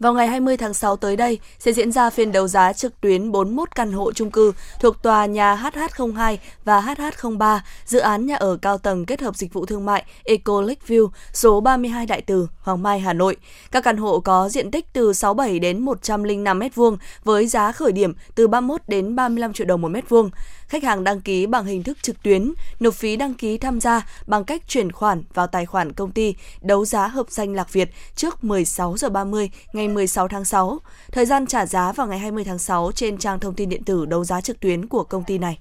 Vào 0.00 0.14
ngày 0.14 0.26
20 0.26 0.56
tháng 0.56 0.74
6 0.74 0.96
tới 0.96 1.16
đây 1.16 1.38
sẽ 1.58 1.72
diễn 1.72 1.92
ra 1.92 2.10
phiên 2.10 2.32
đấu 2.32 2.48
giá 2.48 2.72
trực 2.72 3.00
tuyến 3.00 3.32
41 3.32 3.74
căn 3.74 3.92
hộ 3.92 4.12
chung 4.12 4.30
cư 4.30 4.52
thuộc 4.80 5.02
tòa 5.02 5.26
nhà 5.26 5.56
HH02 5.56 6.36
và 6.64 6.80
HH03, 6.80 7.60
dự 7.84 7.98
án 7.98 8.26
nhà 8.26 8.36
ở 8.36 8.56
cao 8.62 8.78
tầng 8.78 9.06
kết 9.06 9.20
hợp 9.20 9.36
dịch 9.36 9.52
vụ 9.52 9.66
thương 9.66 9.84
mại 9.84 10.04
Eco 10.24 10.62
Lakeview, 10.62 11.08
số 11.32 11.60
32 11.60 12.06
Đại 12.06 12.22
Từ, 12.22 12.48
Hoàng 12.60 12.82
Mai, 12.82 13.00
Hà 13.00 13.12
Nội. 13.12 13.36
Các 13.70 13.84
căn 13.84 13.96
hộ 13.96 14.20
có 14.20 14.48
diện 14.48 14.70
tích 14.70 14.86
từ 14.92 15.12
67 15.12 15.58
đến 15.58 15.80
105 15.80 16.58
m2 16.58 16.96
với 17.24 17.46
giá 17.46 17.72
khởi 17.72 17.92
điểm 17.92 18.14
từ 18.34 18.48
31 18.48 18.80
đến 18.88 19.16
35 19.16 19.52
triệu 19.52 19.66
đồng 19.66 19.80
một 19.80 19.88
mét 19.88 20.08
vuông 20.08 20.30
khách 20.68 20.84
hàng 20.84 21.04
đăng 21.04 21.20
ký 21.20 21.46
bằng 21.46 21.66
hình 21.66 21.82
thức 21.82 21.98
trực 22.02 22.22
tuyến, 22.22 22.52
nộp 22.80 22.94
phí 22.94 23.16
đăng 23.16 23.34
ký 23.34 23.58
tham 23.58 23.80
gia 23.80 24.06
bằng 24.26 24.44
cách 24.44 24.62
chuyển 24.68 24.92
khoản 24.92 25.22
vào 25.34 25.46
tài 25.46 25.66
khoản 25.66 25.92
công 25.92 26.12
ty 26.12 26.34
đấu 26.60 26.84
giá 26.84 27.06
hợp 27.06 27.26
danh 27.30 27.54
Lạc 27.54 27.72
Việt 27.72 27.90
trước 28.14 28.44
16 28.44 28.96
giờ 28.96 29.08
30 29.08 29.50
ngày 29.72 29.88
16 29.88 30.28
tháng 30.28 30.44
6. 30.44 30.78
Thời 31.12 31.26
gian 31.26 31.46
trả 31.46 31.66
giá 31.66 31.92
vào 31.92 32.06
ngày 32.06 32.18
20 32.18 32.44
tháng 32.44 32.58
6 32.58 32.92
trên 32.94 33.18
trang 33.18 33.40
thông 33.40 33.54
tin 33.54 33.68
điện 33.68 33.84
tử 33.84 34.06
đấu 34.06 34.24
giá 34.24 34.40
trực 34.40 34.60
tuyến 34.60 34.86
của 34.86 35.04
công 35.04 35.24
ty 35.24 35.38
này. 35.38 35.58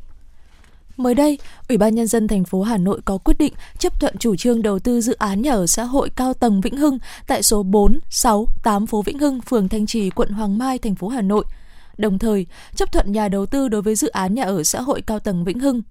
Mới 0.98 1.16
đây, 1.16 1.38
Ủy 1.70 1.78
ban 1.78 1.96
Nhân 1.96 2.08
dân 2.08 2.28
thành 2.28 2.44
phố 2.44 2.62
Hà 2.62 2.78
Nội 2.78 3.02
có 3.06 3.18
quyết 3.18 3.38
định 3.38 3.54
chấp 3.80 4.00
thuận 4.00 4.18
chủ 4.18 4.36
trương 4.36 4.62
đầu 4.62 4.80
tư 4.80 5.02
dự 5.02 5.14
án 5.14 5.42
nhà 5.42 5.52
ở 5.52 5.68
xã 5.68 5.84
hội 5.84 6.10
cao 6.16 6.34
tầng 6.34 6.62
Vĩnh 6.62 6.78
Hưng 6.78 7.00
tại 7.28 7.44
số 7.44 7.64
4, 7.64 8.00
6, 8.10 8.48
8 8.64 8.88
phố 8.88 9.02
Vĩnh 9.02 9.20
Hưng, 9.20 9.42
phường 9.42 9.70
Thanh 9.70 9.86
Trì, 9.86 10.10
quận 10.10 10.30
Hoàng 10.30 10.58
Mai, 10.58 10.78
thành 10.78 10.96
phố 10.96 11.08
Hà 11.08 11.22
Nội– 11.22 11.46
đồng 11.98 12.20
thời 12.20 12.46
chấp 12.76 12.92
thuận 12.92 13.12
nhà 13.12 13.30
đầu 13.30 13.46
tư 13.46 13.68
đối 13.68 13.82
với 13.82 13.96
dự 13.96 14.08
án 14.08 14.34
nhà 14.34 14.44
ở 14.44 14.64
xã 14.64 14.82
hội 14.82 15.02
cao 15.02 15.20
tầng 15.20 15.44
Vĩnh 15.44 15.60
Hưng. 15.60 15.82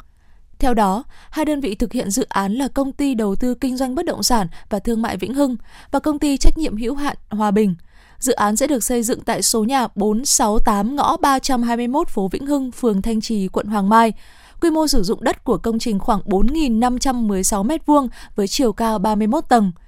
Theo 0.58 0.74
đó, 0.74 1.04
hai 1.30 1.44
đơn 1.44 1.60
vị 1.60 1.74
thực 1.74 1.92
hiện 1.92 2.10
dự 2.10 2.26
án 2.28 2.54
là 2.54 2.68
công 2.68 2.92
ty 2.92 3.14
đầu 3.14 3.36
tư 3.36 3.54
kinh 3.54 3.76
doanh 3.76 3.94
bất 3.94 4.06
động 4.06 4.22
sản 4.22 4.46
và 4.70 4.78
thương 4.78 5.02
mại 5.02 5.16
Vĩnh 5.16 5.34
Hưng 5.34 5.56
và 5.90 5.98
công 5.98 6.18
ty 6.18 6.36
trách 6.36 6.58
nhiệm 6.58 6.76
hữu 6.76 6.94
hạn 6.94 7.16
Hòa 7.28 7.50
Bình. 7.50 7.74
Dự 8.18 8.32
án 8.32 8.56
sẽ 8.56 8.66
được 8.66 8.84
xây 8.84 9.02
dựng 9.02 9.20
tại 9.20 9.42
số 9.42 9.64
nhà 9.64 9.88
468 9.94 10.96
ngõ 10.96 11.16
321 11.16 12.08
phố 12.08 12.28
Vĩnh 12.28 12.46
Hưng, 12.46 12.72
phường 12.72 13.02
Thanh 13.02 13.20
Trì, 13.20 13.48
quận 13.48 13.66
Hoàng 13.66 13.88
Mai. 13.88 14.12
Quy 14.60 14.70
mô 14.70 14.86
sử 14.86 15.02
dụng 15.02 15.24
đất 15.24 15.44
của 15.44 15.56
công 15.56 15.78
trình 15.78 15.98
khoảng 15.98 16.20
4.516 16.20 17.66
m2 17.66 18.08
với 18.36 18.48
chiều 18.48 18.72
cao 18.72 18.98
31 18.98 19.44
tầng– 19.48 19.72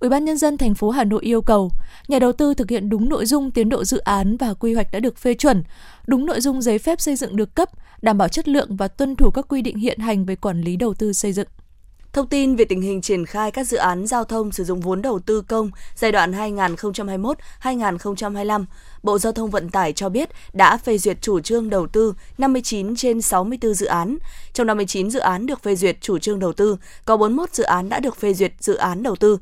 Ủy 0.00 0.10
ban 0.10 0.24
nhân 0.24 0.36
dân 0.36 0.58
thành 0.58 0.74
phố 0.74 0.90
Hà 0.90 1.04
Nội 1.04 1.22
yêu 1.22 1.42
cầu 1.42 1.70
nhà 2.08 2.18
đầu 2.18 2.32
tư 2.32 2.54
thực 2.54 2.70
hiện 2.70 2.88
đúng 2.88 3.08
nội 3.08 3.26
dung 3.26 3.50
tiến 3.50 3.68
độ 3.68 3.84
dự 3.84 3.98
án 3.98 4.36
và 4.36 4.54
quy 4.54 4.74
hoạch 4.74 4.92
đã 4.92 5.00
được 5.00 5.18
phê 5.18 5.34
chuẩn, 5.34 5.62
đúng 6.06 6.26
nội 6.26 6.40
dung 6.40 6.62
giấy 6.62 6.78
phép 6.78 7.00
xây 7.00 7.16
dựng 7.16 7.36
được 7.36 7.54
cấp, 7.54 7.68
đảm 8.02 8.18
bảo 8.18 8.28
chất 8.28 8.48
lượng 8.48 8.76
và 8.76 8.88
tuân 8.88 9.16
thủ 9.16 9.30
các 9.30 9.48
quy 9.48 9.62
định 9.62 9.76
hiện 9.76 9.98
hành 9.98 10.24
về 10.24 10.36
quản 10.36 10.60
lý 10.60 10.76
đầu 10.76 10.94
tư 10.94 11.12
xây 11.12 11.32
dựng. 11.32 11.48
Thông 12.12 12.26
tin 12.26 12.56
về 12.56 12.64
tình 12.64 12.82
hình 12.82 13.00
triển 13.00 13.26
khai 13.26 13.50
các 13.50 13.66
dự 13.66 13.76
án 13.76 14.06
giao 14.06 14.24
thông 14.24 14.52
sử 14.52 14.64
dụng 14.64 14.80
vốn 14.80 15.02
đầu 15.02 15.18
tư 15.18 15.42
công 15.42 15.70
giai 15.94 16.12
đoạn 16.12 16.32
2021-2025, 17.62 18.64
Bộ 19.02 19.18
Giao 19.18 19.32
thông 19.32 19.50
Vận 19.50 19.68
tải 19.68 19.92
cho 19.92 20.08
biết 20.08 20.28
đã 20.52 20.76
phê 20.76 20.98
duyệt 20.98 21.22
chủ 21.22 21.40
trương 21.40 21.70
đầu 21.70 21.86
tư 21.86 22.14
59 22.38 22.96
trên 22.96 23.22
64 23.22 23.74
dự 23.74 23.86
án. 23.86 24.18
Trong 24.52 24.66
59 24.66 25.10
dự 25.10 25.20
án 25.20 25.46
được 25.46 25.62
phê 25.62 25.76
duyệt 25.76 25.96
chủ 26.00 26.18
trương 26.18 26.38
đầu 26.38 26.52
tư, 26.52 26.76
có 27.04 27.16
41 27.16 27.54
dự 27.54 27.64
án 27.64 27.88
đã 27.88 28.00
được 28.00 28.16
phê 28.16 28.34
duyệt 28.34 28.52
dự 28.60 28.74
án 28.74 29.02
đầu 29.02 29.16
tư. 29.16 29.38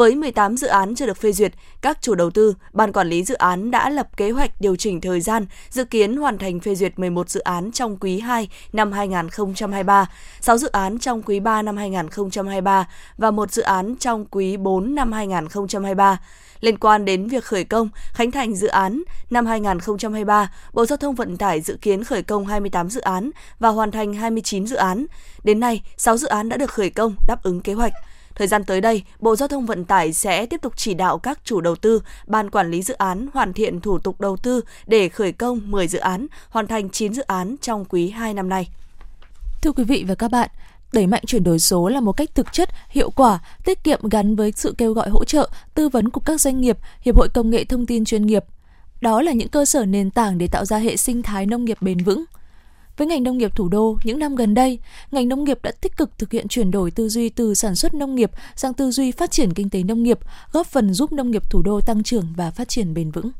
Với 0.00 0.14
18 0.14 0.56
dự 0.56 0.66
án 0.66 0.94
chưa 0.94 1.06
được 1.06 1.16
phê 1.16 1.32
duyệt, 1.32 1.52
các 1.80 2.02
chủ 2.02 2.14
đầu 2.14 2.30
tư, 2.30 2.54
ban 2.72 2.92
quản 2.92 3.08
lý 3.08 3.24
dự 3.24 3.34
án 3.34 3.70
đã 3.70 3.90
lập 3.90 4.16
kế 4.16 4.30
hoạch 4.30 4.60
điều 4.60 4.76
chỉnh 4.76 5.00
thời 5.00 5.20
gian, 5.20 5.46
dự 5.70 5.84
kiến 5.84 6.16
hoàn 6.16 6.38
thành 6.38 6.60
phê 6.60 6.74
duyệt 6.74 6.98
11 6.98 7.30
dự 7.30 7.40
án 7.40 7.72
trong 7.72 7.96
quý 7.96 8.20
2 8.20 8.48
năm 8.72 8.92
2023, 8.92 10.10
6 10.40 10.58
dự 10.58 10.68
án 10.68 10.98
trong 10.98 11.22
quý 11.22 11.40
3 11.40 11.62
năm 11.62 11.76
2023 11.76 12.88
và 13.18 13.30
một 13.30 13.52
dự 13.52 13.62
án 13.62 13.96
trong 13.96 14.24
quý 14.30 14.56
4 14.56 14.94
năm 14.94 15.12
2023. 15.12 16.20
Liên 16.60 16.78
quan 16.78 17.04
đến 17.04 17.28
việc 17.28 17.44
khởi 17.44 17.64
công, 17.64 17.88
khánh 18.12 18.30
thành 18.30 18.54
dự 18.54 18.66
án 18.66 19.02
năm 19.30 19.46
2023, 19.46 20.52
Bộ 20.72 20.86
Giao 20.86 20.96
thông 20.96 21.14
Vận 21.14 21.36
tải 21.36 21.60
dự 21.60 21.78
kiến 21.82 22.04
khởi 22.04 22.22
công 22.22 22.46
28 22.46 22.90
dự 22.90 23.00
án 23.00 23.30
và 23.58 23.68
hoàn 23.68 23.90
thành 23.90 24.14
29 24.14 24.66
dự 24.66 24.76
án. 24.76 25.06
Đến 25.44 25.60
nay, 25.60 25.82
6 25.96 26.16
dự 26.16 26.28
án 26.28 26.48
đã 26.48 26.56
được 26.56 26.70
khởi 26.70 26.90
công 26.90 27.14
đáp 27.28 27.42
ứng 27.42 27.60
kế 27.60 27.72
hoạch. 27.72 27.92
Thời 28.40 28.48
gian 28.48 28.64
tới 28.64 28.80
đây, 28.80 29.02
Bộ 29.18 29.36
Giao 29.36 29.48
thông 29.48 29.66
Vận 29.66 29.84
tải 29.84 30.12
sẽ 30.12 30.46
tiếp 30.46 30.60
tục 30.62 30.72
chỉ 30.76 30.94
đạo 30.94 31.18
các 31.18 31.40
chủ 31.44 31.60
đầu 31.60 31.76
tư, 31.76 32.02
ban 32.26 32.50
quản 32.50 32.70
lý 32.70 32.82
dự 32.82 32.94
án 32.94 33.26
hoàn 33.34 33.52
thiện 33.52 33.80
thủ 33.80 33.98
tục 33.98 34.20
đầu 34.20 34.36
tư 34.36 34.60
để 34.86 35.08
khởi 35.08 35.32
công 35.32 35.70
10 35.70 35.88
dự 35.88 35.98
án, 35.98 36.26
hoàn 36.48 36.66
thành 36.66 36.90
9 36.90 37.14
dự 37.14 37.22
án 37.22 37.56
trong 37.60 37.84
quý 37.84 38.10
2 38.10 38.34
năm 38.34 38.48
nay. 38.48 38.68
Thưa 39.62 39.72
quý 39.72 39.84
vị 39.84 40.04
và 40.08 40.14
các 40.14 40.30
bạn, 40.30 40.50
đẩy 40.92 41.06
mạnh 41.06 41.22
chuyển 41.26 41.44
đổi 41.44 41.58
số 41.58 41.88
là 41.88 42.00
một 42.00 42.12
cách 42.12 42.34
thực 42.34 42.52
chất, 42.52 42.68
hiệu 42.88 43.10
quả, 43.10 43.38
tiết 43.64 43.84
kiệm 43.84 44.08
gắn 44.08 44.36
với 44.36 44.52
sự 44.56 44.74
kêu 44.78 44.92
gọi 44.92 45.10
hỗ 45.10 45.24
trợ, 45.24 45.50
tư 45.74 45.88
vấn 45.88 46.08
của 46.08 46.20
các 46.20 46.40
doanh 46.40 46.60
nghiệp, 46.60 46.78
hiệp 47.00 47.16
hội 47.16 47.28
công 47.34 47.50
nghệ 47.50 47.64
thông 47.64 47.86
tin 47.86 48.04
chuyên 48.04 48.26
nghiệp. 48.26 48.44
Đó 49.00 49.22
là 49.22 49.32
những 49.32 49.48
cơ 49.48 49.64
sở 49.64 49.84
nền 49.86 50.10
tảng 50.10 50.38
để 50.38 50.46
tạo 50.46 50.64
ra 50.64 50.78
hệ 50.78 50.96
sinh 50.96 51.22
thái 51.22 51.46
nông 51.46 51.64
nghiệp 51.64 51.78
bền 51.80 51.98
vững. 51.98 52.24
Với 53.00 53.06
ngành 53.06 53.22
nông 53.22 53.38
nghiệp 53.38 53.56
thủ 53.56 53.68
đô, 53.68 53.98
những 54.04 54.18
năm 54.18 54.36
gần 54.36 54.54
đây, 54.54 54.78
ngành 55.10 55.28
nông 55.28 55.44
nghiệp 55.44 55.58
đã 55.62 55.72
tích 55.80 55.96
cực 55.96 56.18
thực 56.18 56.32
hiện 56.32 56.48
chuyển 56.48 56.70
đổi 56.70 56.90
tư 56.90 57.08
duy 57.08 57.28
từ 57.28 57.54
sản 57.54 57.74
xuất 57.74 57.94
nông 57.94 58.14
nghiệp 58.14 58.30
sang 58.56 58.74
tư 58.74 58.90
duy 58.90 59.12
phát 59.12 59.30
triển 59.30 59.52
kinh 59.54 59.70
tế 59.70 59.82
nông 59.82 60.02
nghiệp, 60.02 60.18
góp 60.52 60.66
phần 60.66 60.94
giúp 60.94 61.12
nông 61.12 61.30
nghiệp 61.30 61.50
thủ 61.50 61.62
đô 61.62 61.80
tăng 61.80 62.02
trưởng 62.02 62.26
và 62.36 62.50
phát 62.50 62.68
triển 62.68 62.94
bền 62.94 63.10
vững. 63.10 63.30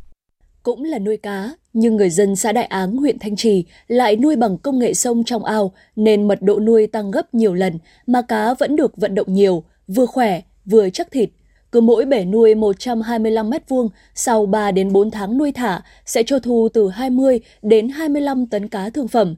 Cũng 0.62 0.84
là 0.84 0.98
nuôi 0.98 1.16
cá, 1.16 1.50
nhưng 1.72 1.96
người 1.96 2.10
dân 2.10 2.36
xã 2.36 2.52
Đại 2.52 2.64
Áng, 2.64 2.96
huyện 2.96 3.18
Thanh 3.18 3.36
Trì 3.36 3.64
lại 3.88 4.16
nuôi 4.16 4.36
bằng 4.36 4.58
công 4.58 4.78
nghệ 4.78 4.94
sông 4.94 5.24
trong 5.24 5.44
ao 5.44 5.72
nên 5.96 6.28
mật 6.28 6.42
độ 6.42 6.60
nuôi 6.60 6.86
tăng 6.86 7.10
gấp 7.10 7.34
nhiều 7.34 7.54
lần 7.54 7.78
mà 8.06 8.22
cá 8.22 8.54
vẫn 8.54 8.76
được 8.76 8.96
vận 8.96 9.14
động 9.14 9.34
nhiều, 9.34 9.64
vừa 9.88 10.06
khỏe, 10.06 10.40
vừa 10.64 10.90
chắc 10.90 11.10
thịt. 11.10 11.30
Cứ 11.72 11.80
mỗi 11.80 12.04
bể 12.04 12.24
nuôi 12.24 12.54
125 12.54 13.50
mét 13.50 13.68
vuông, 13.68 13.88
sau 14.14 14.46
3 14.46 14.70
đến 14.70 14.92
4 14.92 15.10
tháng 15.10 15.38
nuôi 15.38 15.52
thả 15.52 15.82
sẽ 16.06 16.22
cho 16.22 16.38
thu 16.38 16.68
từ 16.74 16.88
20 16.88 17.40
đến 17.62 17.88
25 17.88 18.46
tấn 18.46 18.68
cá 18.68 18.90
thương 18.90 19.08
phẩm. 19.08 19.36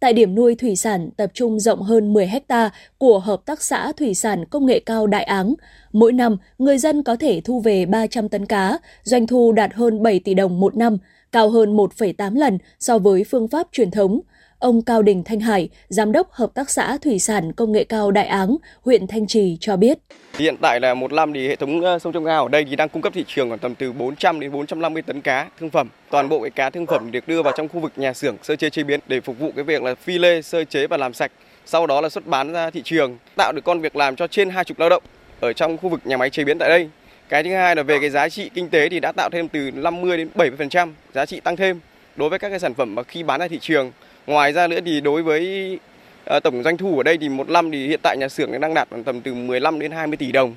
Tại 0.00 0.12
điểm 0.12 0.34
nuôi 0.34 0.54
thủy 0.54 0.76
sản 0.76 1.10
tập 1.16 1.30
trung 1.34 1.60
rộng 1.60 1.82
hơn 1.82 2.12
10 2.12 2.26
hecta 2.26 2.70
của 2.98 3.18
Hợp 3.18 3.40
tác 3.46 3.62
xã 3.62 3.92
Thủy 3.92 4.14
sản 4.14 4.44
Công 4.44 4.66
nghệ 4.66 4.80
cao 4.80 5.06
Đại 5.06 5.24
Áng, 5.24 5.54
mỗi 5.92 6.12
năm 6.12 6.36
người 6.58 6.78
dân 6.78 7.02
có 7.02 7.16
thể 7.16 7.40
thu 7.44 7.60
về 7.60 7.86
300 7.86 8.28
tấn 8.28 8.46
cá, 8.46 8.78
doanh 9.02 9.26
thu 9.26 9.52
đạt 9.52 9.74
hơn 9.74 10.02
7 10.02 10.20
tỷ 10.20 10.34
đồng 10.34 10.60
một 10.60 10.76
năm, 10.76 10.98
cao 11.32 11.50
hơn 11.50 11.76
1,8 11.76 12.34
lần 12.34 12.58
so 12.80 12.98
với 12.98 13.24
phương 13.24 13.48
pháp 13.48 13.66
truyền 13.72 13.90
thống. 13.90 14.20
Ông 14.64 14.82
Cao 14.82 15.02
Đình 15.02 15.22
Thanh 15.24 15.40
Hải, 15.40 15.68
Giám 15.88 16.12
đốc 16.12 16.32
Hợp 16.32 16.50
tác 16.54 16.70
xã 16.70 16.98
Thủy 17.02 17.18
sản 17.18 17.52
Công 17.52 17.72
nghệ 17.72 17.84
cao 17.84 18.10
Đại 18.10 18.26
Áng, 18.26 18.56
huyện 18.82 19.06
Thanh 19.06 19.26
Trì 19.26 19.56
cho 19.60 19.76
biết. 19.76 19.98
Hiện 20.38 20.56
tại 20.60 20.80
là 20.80 20.94
một 20.94 21.12
năm 21.12 21.32
thì 21.32 21.48
hệ 21.48 21.56
thống 21.56 21.80
ờ, 21.80 21.98
sông 21.98 22.12
trong 22.12 22.24
ao 22.24 22.42
ở 22.42 22.48
đây 22.48 22.64
thì 22.64 22.76
đang 22.76 22.88
cung 22.88 23.02
cấp 23.02 23.12
thị 23.16 23.24
trường 23.28 23.48
khoảng 23.48 23.58
tầm 23.58 23.74
từ 23.74 23.92
400 23.92 24.40
đến 24.40 24.52
450 24.52 25.02
tấn 25.02 25.20
cá 25.20 25.48
thương 25.60 25.70
phẩm. 25.70 25.88
Toàn 26.10 26.28
bộ 26.28 26.40
cái 26.40 26.50
cá 26.50 26.70
thương 26.70 26.86
phẩm 26.86 27.10
được 27.10 27.28
đưa 27.28 27.42
vào 27.42 27.52
trong 27.56 27.68
khu 27.68 27.80
vực 27.80 27.92
nhà 27.96 28.12
xưởng 28.12 28.36
sơ 28.42 28.56
chế 28.56 28.70
chế 28.70 28.82
biến 28.82 29.00
để 29.06 29.20
phục 29.20 29.38
vụ 29.38 29.52
cái 29.56 29.64
việc 29.64 29.82
là 29.82 29.94
phi 29.94 30.18
lê, 30.18 30.42
sơ 30.42 30.64
chế 30.64 30.86
và 30.86 30.96
làm 30.96 31.14
sạch. 31.14 31.32
Sau 31.66 31.86
đó 31.86 32.00
là 32.00 32.08
xuất 32.08 32.26
bán 32.26 32.52
ra 32.52 32.70
thị 32.70 32.82
trường, 32.84 33.18
tạo 33.36 33.52
được 33.52 33.64
con 33.64 33.80
việc 33.80 33.96
làm 33.96 34.16
cho 34.16 34.26
trên 34.26 34.50
20 34.50 34.74
lao 34.78 34.88
động 34.88 35.02
ở 35.40 35.52
trong 35.52 35.76
khu 35.76 35.88
vực 35.88 36.00
nhà 36.04 36.16
máy 36.16 36.30
chế 36.30 36.44
biến 36.44 36.58
tại 36.58 36.68
đây. 36.68 36.88
Cái 37.28 37.42
thứ 37.42 37.54
hai 37.54 37.76
là 37.76 37.82
về 37.82 37.98
cái 38.00 38.10
giá 38.10 38.28
trị 38.28 38.50
kinh 38.54 38.68
tế 38.68 38.88
thì 38.88 39.00
đã 39.00 39.12
tạo 39.12 39.30
thêm 39.32 39.48
từ 39.48 39.70
50 39.70 40.16
đến 40.16 40.28
70% 40.34 40.92
giá 41.14 41.26
trị 41.26 41.40
tăng 41.40 41.56
thêm 41.56 41.80
đối 42.16 42.28
với 42.28 42.38
các 42.38 42.48
cái 42.48 42.60
sản 42.60 42.74
phẩm 42.74 42.94
mà 42.94 43.02
khi 43.02 43.22
bán 43.22 43.40
ra 43.40 43.48
thị 43.48 43.58
trường. 43.60 43.92
Ngoài 44.26 44.52
ra 44.52 44.66
nữa 44.66 44.80
thì 44.84 45.00
đối 45.00 45.22
với 45.22 45.78
ờ, 46.24 46.40
tổng 46.40 46.62
doanh 46.62 46.76
thu 46.76 46.96
ở 46.96 47.02
đây 47.02 47.18
thì 47.18 47.28
một 47.28 47.48
năm 47.48 47.70
thì 47.70 47.88
hiện 47.88 48.00
tại 48.02 48.16
nhà 48.20 48.28
xưởng 48.28 48.60
đang 48.60 48.74
đạt 48.74 48.88
tầm 49.04 49.20
từ 49.20 49.34
15 49.34 49.78
đến 49.78 49.90
20 49.90 50.16
tỷ 50.16 50.32
đồng. 50.32 50.54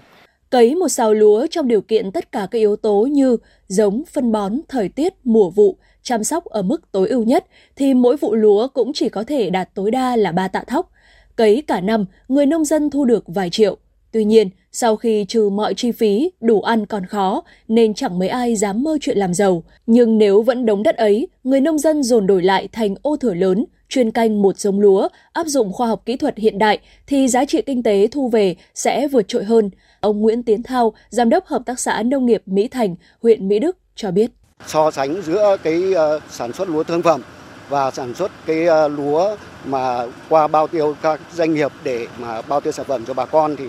Cấy 0.50 0.76
một 0.76 0.90
sào 0.90 1.14
lúa 1.14 1.48
trong 1.48 1.68
điều 1.68 1.82
kiện 1.82 2.12
tất 2.12 2.32
cả 2.32 2.48
các 2.52 2.60
yếu 2.60 2.76
tố 2.76 3.08
như 3.12 3.38
giống, 3.68 4.04
phân 4.14 4.32
bón, 4.32 4.60
thời 4.70 4.90
tiết, 4.90 5.14
mùa 5.24 5.50
vụ, 5.50 5.78
chăm 6.04 6.24
sóc 6.24 6.46
ở 6.46 6.62
mức 6.62 6.92
tối 6.92 7.10
ưu 7.10 7.24
nhất 7.24 7.46
thì 7.76 7.94
mỗi 7.94 8.18
vụ 8.18 8.36
lúa 8.36 8.68
cũng 8.68 8.92
chỉ 8.94 9.10
có 9.10 9.24
thể 9.24 9.50
đạt 9.50 9.70
tối 9.74 9.92
đa 9.92 10.16
là 10.16 10.32
3 10.32 10.48
tạ 10.48 10.64
thóc. 10.68 10.92
Cấy 11.36 11.64
cả 11.68 11.82
năm, 11.82 12.06
người 12.28 12.46
nông 12.46 12.66
dân 12.66 12.90
thu 12.90 13.06
được 13.06 13.24
vài 13.28 13.50
triệu. 13.50 13.78
Tuy 14.12 14.24
nhiên, 14.24 14.50
sau 14.80 14.96
khi 14.96 15.26
trừ 15.28 15.50
mọi 15.50 15.74
chi 15.74 15.92
phí, 15.92 16.32
đủ 16.42 16.62
ăn 16.62 16.86
còn 16.86 17.06
khó, 17.06 17.44
nên 17.68 17.94
chẳng 17.94 18.20
mấy 18.20 18.28
ai 18.28 18.56
dám 18.56 18.84
mơ 18.84 18.98
chuyện 19.02 19.18
làm 19.18 19.34
giàu. 19.34 19.64
Nhưng 19.88 20.18
nếu 20.18 20.42
vẫn 20.42 20.66
đống 20.66 20.84
đất 20.84 20.98
ấy, 20.98 21.28
người 21.44 21.62
nông 21.62 21.78
dân 21.78 22.04
dồn 22.04 22.28
đổi 22.28 22.44
lại 22.44 22.68
thành 22.72 22.96
ô 23.02 23.18
thửa 23.18 23.34
lớn, 23.34 23.66
chuyên 23.90 24.12
canh 24.12 24.42
một 24.42 24.60
giống 24.60 24.80
lúa, 24.80 25.08
áp 25.34 25.48
dụng 25.48 25.74
khoa 25.74 25.88
học 25.88 26.02
kỹ 26.06 26.16
thuật 26.16 26.38
hiện 26.38 26.60
đại, 26.60 26.80
thì 27.08 27.28
giá 27.28 27.46
trị 27.46 27.62
kinh 27.62 27.84
tế 27.84 28.08
thu 28.12 28.30
về 28.30 28.56
sẽ 28.74 29.08
vượt 29.08 29.28
trội 29.28 29.44
hơn. 29.44 29.70
Ông 30.00 30.22
Nguyễn 30.22 30.44
Tiến 30.44 30.64
Thao, 30.64 30.94
Giám 31.10 31.30
đốc 31.30 31.46
Hợp 31.46 31.62
tác 31.66 31.80
xã 31.80 32.04
Nông 32.04 32.26
nghiệp 32.26 32.42
Mỹ 32.46 32.68
Thành, 32.68 32.96
huyện 33.22 33.48
Mỹ 33.48 33.60
Đức 33.60 33.78
cho 33.96 34.12
biết. 34.12 34.32
So 34.68 34.92
sánh 34.92 35.22
giữa 35.22 35.58
cái 35.64 35.84
uh, 35.92 36.24
sản 36.30 36.54
xuất 36.54 36.70
lúa 36.70 36.84
thương 36.84 37.02
phẩm 37.02 37.22
và 37.70 37.92
sản 37.92 38.14
xuất 38.14 38.32
cái 38.46 38.68
uh, 38.86 38.92
lúa 38.98 39.36
mà 39.66 40.06
qua 40.30 40.48
bao 40.48 40.68
tiêu 40.68 40.96
các 41.02 41.20
doanh 41.34 41.54
nghiệp 41.54 41.72
để 41.84 42.08
mà 42.20 42.42
bao 42.42 42.62
tiêu 42.62 42.74
sản 42.74 42.86
phẩm 42.86 43.04
cho 43.08 43.14
bà 43.14 43.26
con 43.26 43.56
thì 43.56 43.66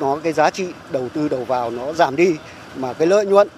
nó 0.00 0.16
cái 0.22 0.32
giá 0.32 0.50
trị 0.50 0.64
đầu 0.90 1.08
tư 1.08 1.28
đầu 1.28 1.44
vào 1.44 1.70
nó 1.70 1.92
giảm 1.92 2.16
đi 2.16 2.34
mà 2.76 2.92
cái 2.92 3.06
lợi 3.06 3.26
nhuận 3.26 3.48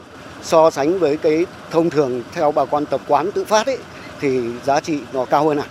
so 0.43 0.71
sánh 0.71 0.99
với 0.99 1.17
cái 1.17 1.47
thông 1.71 1.91
thường 1.91 2.23
theo 2.35 2.53
bà 2.53 2.65
con 2.65 2.87
tập 2.87 3.01
quán 3.09 3.31
tự 3.35 3.45
phát 3.45 3.67
ấy 3.67 3.79
thì 4.21 4.41
giá 4.65 4.81
trị 4.81 4.99
nó 5.13 5.25
cao 5.25 5.49
hơn 5.49 5.59
à. 5.59 5.67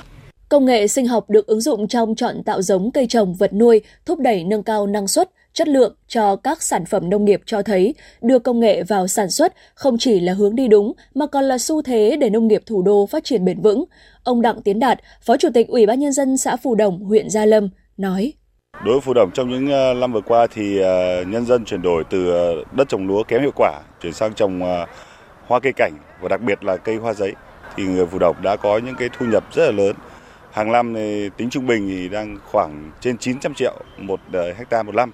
Công 0.50 0.66
nghệ 0.66 0.88
sinh 0.88 1.08
học 1.08 1.30
được 1.30 1.48
ứng 1.48 1.62
dụng 1.62 1.88
trong 1.88 2.16
chọn 2.16 2.44
tạo 2.44 2.62
giống 2.62 2.92
cây 2.92 3.08
trồng 3.08 3.34
vật 3.34 3.54
nuôi, 3.54 3.82
thúc 4.06 4.20
đẩy 4.20 4.44
nâng 4.44 4.64
cao 4.64 4.88
năng 4.88 5.08
suất, 5.08 5.30
chất 5.54 5.68
lượng 5.68 5.96
cho 6.08 6.36
các 6.36 6.64
sản 6.64 6.86
phẩm 6.86 7.10
nông 7.10 7.26
nghiệp 7.26 7.42
cho 7.46 7.62
thấy 7.62 7.96
đưa 8.22 8.40
công 8.40 8.60
nghệ 8.60 8.84
vào 8.84 9.08
sản 9.08 9.30
xuất 9.30 9.54
không 9.74 9.98
chỉ 9.98 10.20
là 10.20 10.34
hướng 10.34 10.56
đi 10.56 10.68
đúng 10.68 10.94
mà 11.16 11.28
còn 11.28 11.44
là 11.44 11.58
xu 11.58 11.82
thế 11.82 12.18
để 12.20 12.30
nông 12.30 12.48
nghiệp 12.48 12.64
thủ 12.66 12.82
đô 12.82 13.06
phát 13.06 13.24
triển 13.24 13.46
bền 13.46 13.62
vững. 13.62 13.86
Ông 14.24 14.42
Đặng 14.42 14.62
Tiến 14.62 14.80
Đạt, 14.80 15.00
Phó 15.22 15.38
Chủ 15.38 15.50
tịch 15.54 15.68
Ủy 15.68 15.86
ban 15.86 16.00
nhân 16.00 16.14
dân 16.14 16.38
xã 16.38 16.56
Phù 16.56 16.76
Đồng, 16.76 17.04
huyện 17.04 17.30
Gia 17.30 17.46
Lâm 17.46 17.70
nói: 17.98 18.34
Đối 18.86 18.94
với 18.94 19.02
Phù 19.02 19.14
Đồng, 19.14 19.32
trong 19.32 19.50
những 19.50 19.72
ờ, 19.72 19.94
năm 19.94 20.14
vừa 20.14 20.22
qua 20.22 20.48
thì 20.48 20.80
ờ, 20.80 21.24
nhân 21.24 21.46
dân 21.46 21.66
chuyển 21.66 21.82
đổi 21.82 22.04
từ 22.04 22.32
ờ, 22.32 22.64
đất 22.72 22.90
trồng 22.90 23.08
lúa 23.08 23.24
kém 23.24 23.42
hiệu 23.42 23.52
quả 23.56 23.80
chuyển 24.02 24.14
sang 24.14 24.34
trồng 24.34 24.86
hoa 25.48 25.60
cây 25.60 25.74
cảnh 25.74 25.94
và 26.22 26.30
đặc 26.30 26.42
biệt 26.42 26.64
là 26.64 26.78
cây 26.78 26.96
hoa 26.96 27.14
giấy, 27.14 27.34
thì 27.76 27.84
người 27.84 28.06
Phù 28.06 28.20
Đồng 28.20 28.36
đã 28.42 28.56
có 28.56 28.78
những 28.78 28.96
cái 28.96 29.10
thu 29.18 29.26
nhập 29.26 29.44
rất 29.54 29.66
là 29.66 29.72
lớn. 29.72 29.96
Hàng 30.52 30.72
năm 30.72 30.94
thì 30.94 31.30
tính 31.38 31.50
trung 31.50 31.68
bình 31.68 31.88
thì 31.90 32.10
đang 32.10 32.38
khoảng 32.52 32.92
trên 33.02 33.18
900 33.18 33.54
triệu 33.54 33.74
một 33.98 34.20
hecta 34.58 34.84
một 34.84 34.96
năm. 34.96 35.12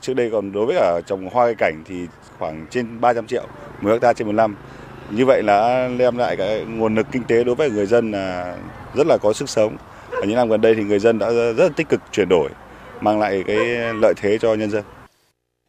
Trước 0.00 0.14
đây 0.14 0.30
còn 0.32 0.52
đối 0.52 0.66
với 0.66 0.76
cả 0.76 1.00
trồng 1.06 1.28
hoa 1.32 1.46
cây 1.46 1.54
cảnh 1.54 1.82
thì 1.84 2.06
khoảng 2.38 2.66
trên 2.70 3.00
300 3.00 3.26
triệu 3.26 3.44
một 3.80 3.90
hecta 3.90 4.12
trên 4.12 4.26
một 4.26 4.34
năm. 4.34 4.56
Như 5.10 5.26
vậy 5.26 5.42
là 5.42 5.88
đem 5.98 6.18
lại 6.18 6.36
cái 6.36 6.64
nguồn 6.64 6.94
lực 6.94 7.06
kinh 7.12 7.24
tế 7.24 7.44
đối 7.44 7.54
với 7.54 7.70
người 7.70 7.86
dân 7.86 8.12
là 8.12 8.56
rất 8.94 9.06
là 9.06 9.18
có 9.22 9.32
sức 9.32 9.48
sống. 9.48 9.76
Ở 10.10 10.22
những 10.22 10.36
năm 10.36 10.48
gần 10.48 10.60
đây 10.60 10.74
thì 10.74 10.82
người 10.82 10.98
dân 10.98 11.18
đã 11.18 11.30
rất 11.56 11.76
tích 11.76 11.88
cực 11.88 12.00
chuyển 12.12 12.28
đổi 12.28 12.50
mang 13.00 13.20
lại 13.20 13.44
cái 13.46 13.56
lợi 13.94 14.14
thế 14.16 14.38
cho 14.40 14.54
nhân 14.54 14.70
dân. 14.70 14.84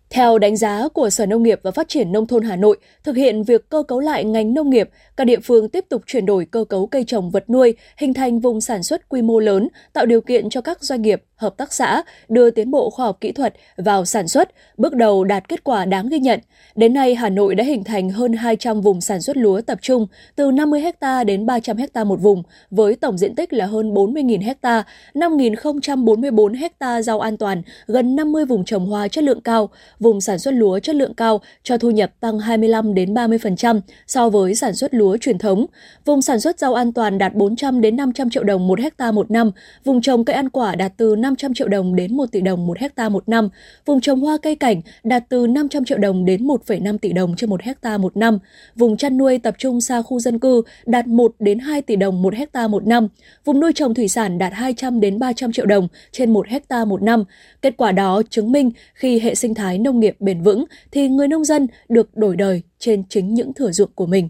Theo 0.10 0.38
đánh 0.38 0.58
giá 0.58 0.88
của 0.94 1.10
Sở 1.10 1.26
Nông 1.26 1.44
nghiệp 1.44 1.60
và 1.64 1.72
Phát 1.72 1.88
triển 1.88 2.12
Nông 2.12 2.28
thôn 2.28 2.44
Hà 2.44 2.56
Nội, 2.56 2.78
thực 3.04 3.16
hiện 3.16 3.44
việc 3.44 3.70
cơ 3.70 3.84
cấu 3.88 4.00
lại 4.00 4.24
ngành 4.24 4.54
nông 4.54 4.70
nghiệp, 4.70 4.90
các 5.18 5.24
địa 5.24 5.40
phương 5.44 5.70
tiếp 5.70 5.86
tục 5.90 6.02
chuyển 6.06 6.26
đổi 6.26 6.46
cơ 6.46 6.66
cấu 6.70 6.88
cây 6.88 7.04
trồng 7.08 7.32
vật 7.32 7.50
nuôi, 7.50 7.76
hình 7.98 8.14
thành 8.14 8.40
vùng 8.40 8.62
sản 8.62 8.84
xuất 8.84 9.10
quy 9.10 9.22
mô 9.22 9.40
lớn, 9.40 9.68
tạo 9.94 10.06
điều 10.06 10.22
kiện 10.22 10.50
cho 10.50 10.62
các 10.62 10.84
doanh 10.84 11.02
nghiệp, 11.02 11.24
hợp 11.38 11.58
tác 11.58 11.74
xã 11.74 12.04
đưa 12.30 12.52
tiến 12.52 12.72
bộ 12.72 12.90
khoa 12.90 13.06
học 13.06 13.18
kỹ 13.22 13.32
thuật 13.32 13.54
vào 13.78 14.06
sản 14.06 14.28
xuất, 14.28 14.50
bước 14.78 14.94
đầu 14.94 15.24
đạt 15.24 15.48
kết 15.48 15.64
quả 15.64 15.86
đáng 15.86 16.10
ghi 16.10 16.20
nhận. 16.20 16.40
Đến 16.76 16.94
nay, 16.94 17.16
Hà 17.16 17.30
Nội 17.30 17.56
đã 17.56 17.64
hình 17.64 17.84
thành 17.84 18.10
hơn 18.10 18.34
200 18.34 18.82
vùng 18.82 19.02
sản 19.02 19.22
xuất 19.22 19.38
lúa 19.38 19.62
tập 19.62 19.80
trung, 19.82 20.08
từ 20.36 20.52
50 20.52 20.84
ha 21.02 21.24
đến 21.24 21.46
300 21.46 21.78
ha 21.94 22.04
một 22.04 22.22
vùng, 22.22 22.44
với 22.72 22.96
tổng 22.96 23.18
diện 23.18 23.36
tích 23.36 23.54
là 23.54 23.66
hơn 23.66 23.94
40.000 23.94 24.54
ha, 24.64 24.84
5.044 25.14 26.70
ha 26.80 27.02
rau 27.02 27.20
an 27.20 27.38
toàn, 27.38 27.62
gần 27.88 28.16
50 28.16 28.46
vùng 28.46 28.66
trồng 28.66 28.86
hoa 28.86 29.08
chất 29.08 29.24
lượng 29.24 29.42
cao, 29.42 29.70
vùng 30.00 30.22
sản 30.22 30.40
xuất 30.40 30.54
lúa 30.54 30.80
chất 30.80 30.96
lượng 30.96 31.14
cao 31.14 31.42
cho 31.64 31.78
thu 31.78 31.90
nhập 31.90 32.12
tăng 32.20 32.40
25 32.40 32.94
đến 32.94 33.14
30% 33.14 33.82
so 34.08 34.30
với 34.30 34.56
sản 34.56 34.74
xuất 34.74 34.94
lúa 34.94 35.18
truyền 35.18 35.38
thống. 35.38 35.66
Vùng 36.06 36.22
sản 36.22 36.40
xuất 36.40 36.60
rau 36.60 36.74
an 36.74 36.94
toàn 36.94 37.18
đạt 37.18 37.34
400 37.34 37.82
đến 37.82 37.96
500 37.96 38.30
triệu 38.30 38.44
đồng 38.44 38.68
một 38.68 38.80
hecta 38.80 39.12
một 39.12 39.32
năm, 39.32 39.52
vùng 39.84 40.02
trồng 40.02 40.26
cây 40.26 40.34
ăn 40.34 40.50
quả 40.50 40.76
đạt 40.76 40.92
từ 40.98 41.16
5 41.16 41.27
500 41.28 41.54
triệu 41.54 41.68
đồng 41.68 41.96
đến 41.96 42.18
1 42.18 42.32
tỷ 42.32 42.42
đồng 42.42 42.68
một 42.68 42.78
hecta 42.78 43.10
một 43.10 43.30
năm, 43.30 43.50
vùng 43.86 44.02
trồng 44.02 44.22
hoa 44.22 44.38
cây 44.42 44.56
cảnh 44.56 44.82
đạt 45.04 45.24
từ 45.30 45.48
500 45.48 45.86
triệu 45.86 45.98
đồng 45.98 46.26
đến 46.26 46.48
1,5 46.48 46.98
tỷ 46.98 47.14
đồng 47.14 47.36
trên 47.36 47.50
một 47.50 47.62
hecta 47.62 47.98
một 47.98 48.18
năm, 48.18 48.40
vùng 48.76 48.98
chăn 48.98 49.18
nuôi 49.18 49.40
tập 49.40 49.56
trung 49.58 49.82
xa 49.82 50.02
khu 50.02 50.20
dân 50.20 50.40
cư 50.40 50.62
đạt 50.86 51.08
1 51.08 51.36
đến 51.40 51.60
2 51.60 51.82
tỷ 51.82 51.96
đồng 51.96 52.22
một 52.22 52.34
hecta 52.34 52.68
một 52.68 52.88
năm, 52.88 53.08
vùng 53.46 53.60
nuôi 53.60 53.72
trồng 53.76 53.94
thủy 53.94 54.08
sản 54.08 54.38
đạt 54.38 54.54
200 54.54 55.00
đến 55.00 55.20
300 55.20 55.52
triệu 55.52 55.66
đồng 55.66 55.88
trên 56.12 56.34
một 56.34 56.48
hecta 56.48 56.86
một 56.86 57.02
năm. 57.02 57.24
Kết 57.62 57.78
quả 57.78 57.92
đó 57.92 58.22
chứng 58.30 58.52
minh 58.52 58.72
khi 58.94 59.20
hệ 59.20 59.36
sinh 59.36 59.54
thái 59.54 59.78
nông 59.78 60.00
nghiệp 60.00 60.16
bền 60.20 60.42
vững 60.42 60.66
thì 60.92 61.08
người 61.08 61.28
nông 61.28 61.46
dân 61.46 61.68
được 61.90 62.18
đổi 62.18 62.36
đời 62.36 62.62
trên 62.80 63.04
chính 63.10 63.34
những 63.34 63.54
thửa 63.54 63.72
ruộng 63.72 63.92
của 63.96 64.06
mình. 64.06 64.30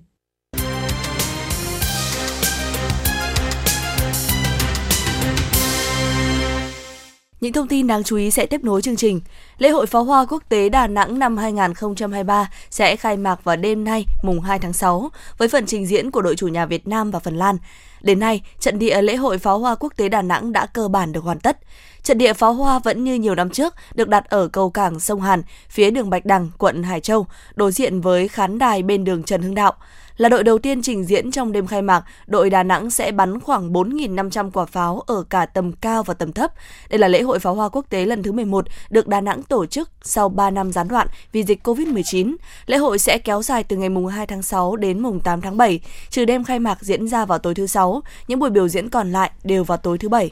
Những 7.42 7.54
thông 7.54 7.68
tin 7.68 7.88
đáng 7.88 8.04
chú 8.04 8.18
ý 8.18 8.32
sẽ 8.32 8.46
tiếp 8.46 8.64
nối 8.64 8.82
chương 8.82 8.96
trình. 8.96 9.22
Lễ 9.58 9.70
hội 9.70 9.86
pháo 9.86 10.04
hoa 10.04 10.26
quốc 10.26 10.44
tế 10.50 10.70
Đà 10.70 10.88
Nẵng 10.88 11.20
năm 11.20 11.38
2023 11.38 12.50
sẽ 12.70 12.96
khai 12.96 13.18
mạc 13.18 13.44
vào 13.44 13.56
đêm 13.56 13.84
nay, 13.84 14.06
mùng 14.24 14.42
2 14.42 14.60
tháng 14.60 14.74
6, 14.74 15.10
với 15.38 15.48
phần 15.48 15.66
trình 15.66 15.86
diễn 15.86 16.12
của 16.12 16.22
đội 16.22 16.36
chủ 16.36 16.48
nhà 16.48 16.66
Việt 16.66 16.88
Nam 16.88 17.12
và 17.12 17.20
Phần 17.20 17.38
Lan. 17.38 17.58
Đến 18.02 18.20
nay, 18.20 18.42
trận 18.60 18.80
địa 18.80 19.02
lễ 19.02 19.16
hội 19.16 19.38
pháo 19.38 19.60
hoa 19.60 19.76
quốc 19.76 19.94
tế 19.96 20.10
Đà 20.10 20.22
Nẵng 20.22 20.54
đã 20.54 20.66
cơ 20.66 20.88
bản 20.88 21.12
được 21.12 21.24
hoàn 21.24 21.40
tất. 21.40 21.58
Trận 22.04 22.18
địa 22.18 22.34
pháo 22.34 22.54
hoa 22.54 22.80
vẫn 22.80 23.04
như 23.04 23.16
nhiều 23.16 23.36
năm 23.36 23.50
trước, 23.50 23.74
được 23.96 24.08
đặt 24.10 24.30
ở 24.30 24.48
cầu 24.48 24.70
cảng 24.70 25.00
sông 25.00 25.22
Hàn, 25.22 25.42
phía 25.70 25.92
đường 25.92 26.10
Bạch 26.10 26.26
Đằng, 26.26 26.50
quận 26.58 26.84
Hải 26.84 27.00
Châu, 27.00 27.28
đối 27.56 27.72
diện 27.72 28.02
với 28.02 28.28
khán 28.28 28.60
đài 28.60 28.84
bên 28.84 29.04
đường 29.04 29.24
Trần 29.24 29.42
Hưng 29.42 29.56
Đạo. 29.56 29.74
Là 30.18 30.30
đội 30.30 30.44
đầu 30.44 30.58
tiên 30.58 30.82
trình 30.82 31.04
diễn 31.04 31.32
trong 31.32 31.52
đêm 31.52 31.68
khai 31.68 31.82
mạc, 31.82 32.04
đội 32.28 32.50
Đà 32.50 32.64
Nẵng 32.64 32.90
sẽ 32.90 33.12
bắn 33.12 33.40
khoảng 33.40 33.74
4.500 33.74 34.52
quả 34.52 34.66
pháo 34.66 35.00
ở 35.00 35.24
cả 35.30 35.46
tầm 35.46 35.72
cao 35.72 36.04
và 36.04 36.14
tầm 36.14 36.32
thấp. 36.32 36.52
Đây 36.90 37.00
là 37.00 37.08
lễ 37.08 37.22
hội 37.22 37.40
pháo 37.40 37.56
hoa 37.56 37.70
quốc 37.70 37.86
tế 37.90 38.06
lần 38.06 38.24
thứ 38.24 38.32
11 38.32 38.66
được 38.90 39.08
Đà 39.08 39.22
Nẵng 39.22 39.44
tổ 39.44 39.66
chức 39.66 39.90
sau 40.02 40.30
3 40.30 40.50
năm 40.50 40.72
gián 40.72 40.88
đoạn 40.88 41.08
vì 41.32 41.44
dịch 41.44 41.68
COVID-19. 41.68 42.36
Lễ 42.66 42.78
hội 42.78 43.00
sẽ 43.00 43.18
kéo 43.18 43.42
dài 43.42 43.64
từ 43.64 43.76
ngày 43.76 43.90
mùng 43.90 44.08
2 44.08 44.28
tháng 44.28 44.42
6 44.42 44.76
đến 44.76 45.00
mùng 45.00 45.20
8 45.20 45.42
tháng 45.42 45.58
7, 45.58 45.80
trừ 46.10 46.26
đêm 46.26 46.44
khai 46.44 46.60
mạc 46.60 46.78
diễn 46.82 47.08
ra 47.08 47.26
vào 47.26 47.40
tối 47.40 47.56
thứ 47.56 47.68
sáu, 47.68 48.02
những 48.28 48.40
buổi 48.40 48.50
biểu 48.50 48.68
diễn 48.68 48.90
còn 48.90 49.12
lại 49.12 49.32
đều 49.44 49.64
vào 49.64 49.78
tối 49.78 49.98
thứ 49.98 50.10
bảy. 50.10 50.32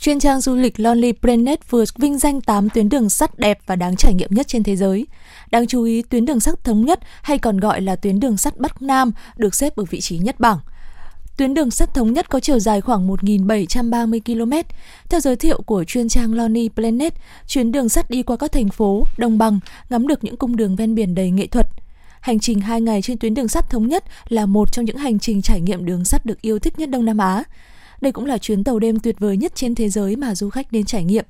Chuyên 0.00 0.20
trang 0.20 0.40
du 0.40 0.54
lịch 0.54 0.80
Lonely 0.80 1.12
Planet 1.12 1.70
vừa 1.70 1.84
vinh 1.96 2.18
danh 2.18 2.40
8 2.40 2.68
tuyến 2.70 2.88
đường 2.88 3.10
sắt 3.10 3.38
đẹp 3.38 3.58
và 3.66 3.76
đáng 3.76 3.96
trải 3.96 4.14
nghiệm 4.14 4.30
nhất 4.32 4.48
trên 4.48 4.62
thế 4.62 4.76
giới. 4.76 5.06
Đáng 5.50 5.66
chú 5.66 5.82
ý, 5.82 6.02
tuyến 6.02 6.24
đường 6.24 6.40
sắt 6.40 6.64
thống 6.64 6.84
nhất 6.84 7.00
hay 7.22 7.38
còn 7.38 7.58
gọi 7.60 7.80
là 7.80 7.96
tuyến 7.96 8.20
đường 8.20 8.36
sắt 8.36 8.56
Bắc 8.56 8.82
Nam 8.82 9.12
được 9.36 9.54
xếp 9.54 9.76
ở 9.76 9.84
vị 9.90 10.00
trí 10.00 10.18
nhất 10.18 10.40
bảng. 10.40 10.58
Tuyến 11.36 11.54
đường 11.54 11.70
sắt 11.70 11.94
thống 11.94 12.12
nhất 12.12 12.28
có 12.28 12.40
chiều 12.40 12.58
dài 12.58 12.80
khoảng 12.80 13.08
1.730 13.08 14.20
km. 14.20 14.68
Theo 15.10 15.20
giới 15.20 15.36
thiệu 15.36 15.62
của 15.66 15.84
chuyên 15.84 16.08
trang 16.08 16.34
Lonely 16.34 16.68
Planet, 16.68 17.14
chuyến 17.46 17.72
đường 17.72 17.88
sắt 17.88 18.10
đi 18.10 18.22
qua 18.22 18.36
các 18.36 18.52
thành 18.52 18.68
phố, 18.68 19.04
đồng 19.16 19.38
bằng, 19.38 19.60
ngắm 19.90 20.06
được 20.06 20.24
những 20.24 20.36
cung 20.36 20.56
đường 20.56 20.76
ven 20.76 20.94
biển 20.94 21.14
đầy 21.14 21.30
nghệ 21.30 21.46
thuật. 21.46 21.66
Hành 22.20 22.38
trình 22.38 22.60
2 22.60 22.80
ngày 22.80 23.02
trên 23.02 23.18
tuyến 23.18 23.34
đường 23.34 23.48
sắt 23.48 23.70
thống 23.70 23.88
nhất 23.88 24.04
là 24.28 24.46
một 24.46 24.72
trong 24.72 24.84
những 24.84 24.96
hành 24.96 25.18
trình 25.18 25.42
trải 25.42 25.60
nghiệm 25.60 25.84
đường 25.84 26.04
sắt 26.04 26.26
được 26.26 26.42
yêu 26.42 26.58
thích 26.58 26.78
nhất 26.78 26.90
Đông 26.90 27.04
Nam 27.04 27.18
Á. 27.18 27.44
Đây 28.00 28.12
cũng 28.12 28.26
là 28.26 28.38
chuyến 28.38 28.64
tàu 28.64 28.78
đêm 28.78 29.00
tuyệt 29.00 29.16
vời 29.18 29.36
nhất 29.36 29.52
trên 29.54 29.74
thế 29.74 29.88
giới 29.88 30.16
mà 30.16 30.34
du 30.34 30.50
khách 30.50 30.72
đến 30.72 30.84
trải 30.84 31.04
nghiệm. 31.04 31.24